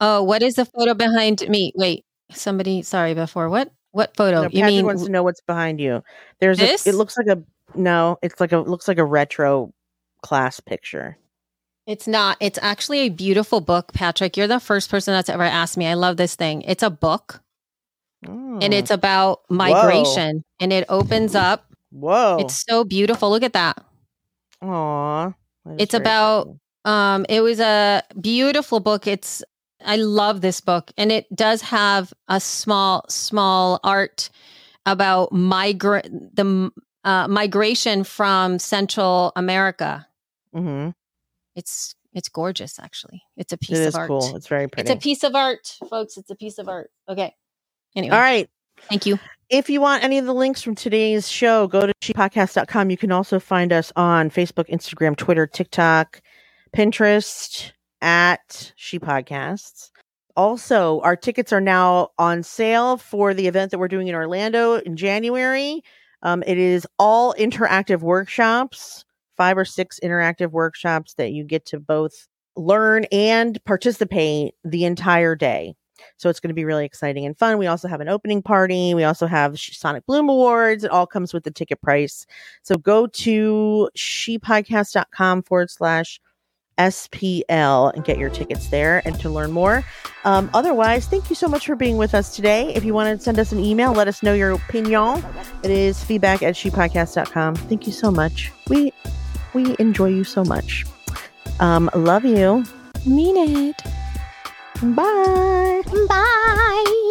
Oh, 0.00 0.22
what 0.22 0.42
is 0.42 0.54
the 0.54 0.64
photo 0.64 0.94
behind 0.94 1.48
me? 1.48 1.72
Wait, 1.74 2.04
somebody, 2.30 2.82
sorry, 2.82 3.14
before 3.14 3.48
what? 3.48 3.70
What 3.92 4.16
photo? 4.16 4.42
No, 4.42 4.42
you 4.44 4.48
Patrick 4.60 4.66
mean 4.66 4.86
wants 4.86 5.04
to 5.04 5.10
know 5.10 5.22
what's 5.22 5.40
behind 5.40 5.80
you. 5.80 6.02
There's 6.40 6.58
This? 6.58 6.86
a 6.86 6.90
it 6.90 6.94
looks 6.94 7.16
like 7.16 7.26
a 7.28 7.42
no, 7.74 8.18
it's 8.22 8.40
like 8.40 8.52
a 8.52 8.58
looks 8.58 8.88
like 8.88 8.98
a 8.98 9.04
retro 9.04 9.72
class 10.22 10.60
picture. 10.60 11.16
it's 11.86 12.06
not, 12.06 12.36
it's 12.40 12.58
actually 12.62 13.00
a 13.00 13.08
beautiful 13.08 13.60
book, 13.60 13.92
Patrick. 13.92 14.36
You're 14.36 14.46
the 14.46 14.60
first 14.60 14.88
person 14.90 15.12
that's 15.14 15.28
ever 15.28 15.42
asked 15.42 15.76
me. 15.76 15.86
I 15.86 15.94
love 15.94 16.16
this 16.16 16.34
thing. 16.36 16.62
It's 16.62 16.82
a 16.82 16.90
book 16.90 17.40
and 18.24 18.62
Oh, 18.62 18.76
it's 18.76 18.90
about 18.92 19.40
migration 19.50 20.44
and 20.60 20.72
it 20.72 20.84
opens 20.88 21.34
up. 21.34 21.66
whoa. 21.90 22.36
It's 22.40 22.64
so 22.68 22.84
beautiful. 22.84 23.30
Look 23.30 23.42
at 23.42 23.52
that. 23.54 23.82
Aw. 24.62 25.32
It's 25.78 25.94
about- 25.94 26.44
pretty. 26.44 26.58
Um, 26.84 27.26
it 27.28 27.40
was 27.42 27.60
a 27.60 28.02
beautiful 28.20 28.80
book. 28.80 29.06
It's 29.06 29.42
I 29.84 29.96
love 29.96 30.40
this 30.40 30.60
book, 30.60 30.92
and 30.96 31.10
it 31.12 31.26
does 31.34 31.62
have 31.62 32.12
a 32.28 32.40
small, 32.40 33.04
small 33.08 33.80
art 33.84 34.30
about 34.86 35.32
migrant 35.32 36.34
the 36.34 36.70
uh, 37.04 37.28
migration 37.28 38.04
from 38.04 38.58
Central 38.58 39.32
America. 39.36 40.06
Mhm. 40.54 40.94
It's 41.54 41.94
it's 42.14 42.28
gorgeous, 42.28 42.78
actually. 42.78 43.22
It's 43.36 43.52
a 43.52 43.56
piece 43.56 43.86
of 43.86 43.94
art. 43.94 44.08
cool. 44.08 44.36
It's 44.36 44.46
very 44.46 44.68
pretty. 44.68 44.90
It's 44.90 44.98
a 44.98 45.00
piece 45.02 45.22
of 45.24 45.34
art, 45.34 45.76
folks. 45.88 46.16
It's 46.16 46.30
a 46.30 46.36
piece 46.36 46.58
of 46.58 46.68
art. 46.68 46.90
Okay. 47.08 47.34
Anyway, 47.96 48.14
All 48.14 48.20
right. 48.20 48.48
thank 48.88 49.06
you. 49.06 49.18
If 49.48 49.68
you 49.70 49.80
want 49.80 50.02
any 50.04 50.18
of 50.18 50.24
the 50.26 50.34
links 50.34 50.62
from 50.62 50.74
today's 50.74 51.28
show, 51.30 51.66
go 51.66 51.86
to 51.86 51.92
shepodcast.com. 52.02 52.90
You 52.90 52.96
can 52.96 53.12
also 53.12 53.38
find 53.38 53.72
us 53.72 53.92
on 53.96 54.30
Facebook, 54.30 54.68
Instagram, 54.70 55.16
Twitter, 55.16 55.46
TikTok, 55.46 56.20
Pinterest 56.76 57.72
at 58.02 58.72
She 58.76 58.98
Podcasts. 58.98 59.90
Also, 60.36 61.00
our 61.00 61.16
tickets 61.16 61.52
are 61.52 61.60
now 61.60 62.08
on 62.18 62.42
sale 62.42 62.96
for 62.96 63.32
the 63.32 63.46
event 63.46 63.70
that 63.70 63.78
we're 63.78 63.88
doing 63.88 64.08
in 64.08 64.14
Orlando 64.14 64.74
in 64.76 64.96
January. 64.96 65.82
Um, 66.22 66.42
it 66.46 66.58
is 66.58 66.86
all 66.98 67.34
interactive 67.38 68.00
workshops, 68.00 69.04
five 69.36 69.56
or 69.56 69.64
six 69.64 69.98
interactive 70.02 70.50
workshops 70.50 71.14
that 71.14 71.32
you 71.32 71.44
get 71.44 71.66
to 71.66 71.80
both 71.80 72.28
learn 72.56 73.04
and 73.12 73.62
participate 73.64 74.54
the 74.64 74.84
entire 74.84 75.34
day. 75.34 75.74
So 76.16 76.28
it's 76.28 76.40
going 76.40 76.48
to 76.48 76.54
be 76.54 76.64
really 76.64 76.84
exciting 76.84 77.26
and 77.26 77.38
fun. 77.38 77.58
We 77.58 77.66
also 77.66 77.86
have 77.88 78.00
an 78.00 78.08
opening 78.08 78.42
party. 78.42 78.94
We 78.94 79.04
also 79.04 79.26
have 79.26 79.58
Sonic 79.58 80.04
Bloom 80.06 80.28
Awards. 80.28 80.84
It 80.84 80.90
all 80.90 81.06
comes 81.06 81.32
with 81.32 81.44
the 81.44 81.50
ticket 81.50 81.80
price. 81.80 82.26
So 82.62 82.76
go 82.76 83.06
to 83.06 83.88
shepodcast.com 83.96 85.42
forward 85.44 85.70
slash 85.70 86.20
SPL 86.78 87.92
and 87.94 88.04
get 88.04 88.18
your 88.18 88.30
tickets 88.30 88.68
there 88.68 89.02
and 89.04 89.18
to 89.20 89.28
learn 89.28 89.52
more. 89.52 89.84
Um, 90.24 90.50
otherwise, 90.54 91.06
thank 91.06 91.28
you 91.30 91.36
so 91.36 91.48
much 91.48 91.66
for 91.66 91.76
being 91.76 91.96
with 91.96 92.14
us 92.14 92.34
today. 92.34 92.72
If 92.74 92.84
you 92.84 92.94
want 92.94 93.18
to 93.18 93.22
send 93.22 93.38
us 93.38 93.52
an 93.52 93.58
email, 93.58 93.92
let 93.92 94.08
us 94.08 94.22
know 94.22 94.34
your 94.34 94.52
opinion. 94.52 95.24
It 95.62 95.70
is 95.70 96.02
feedback 96.02 96.42
at 96.42 96.54
shepodcast.com. 96.54 97.56
Thank 97.56 97.86
you 97.86 97.92
so 97.92 98.10
much. 98.10 98.52
We 98.68 98.92
we 99.54 99.76
enjoy 99.78 100.08
you 100.08 100.24
so 100.24 100.44
much. 100.44 100.86
Um, 101.60 101.90
love 101.94 102.24
you. 102.24 102.64
Mean 103.06 103.36
it. 103.36 103.76
Bye. 104.82 105.82
Bye. 106.08 107.02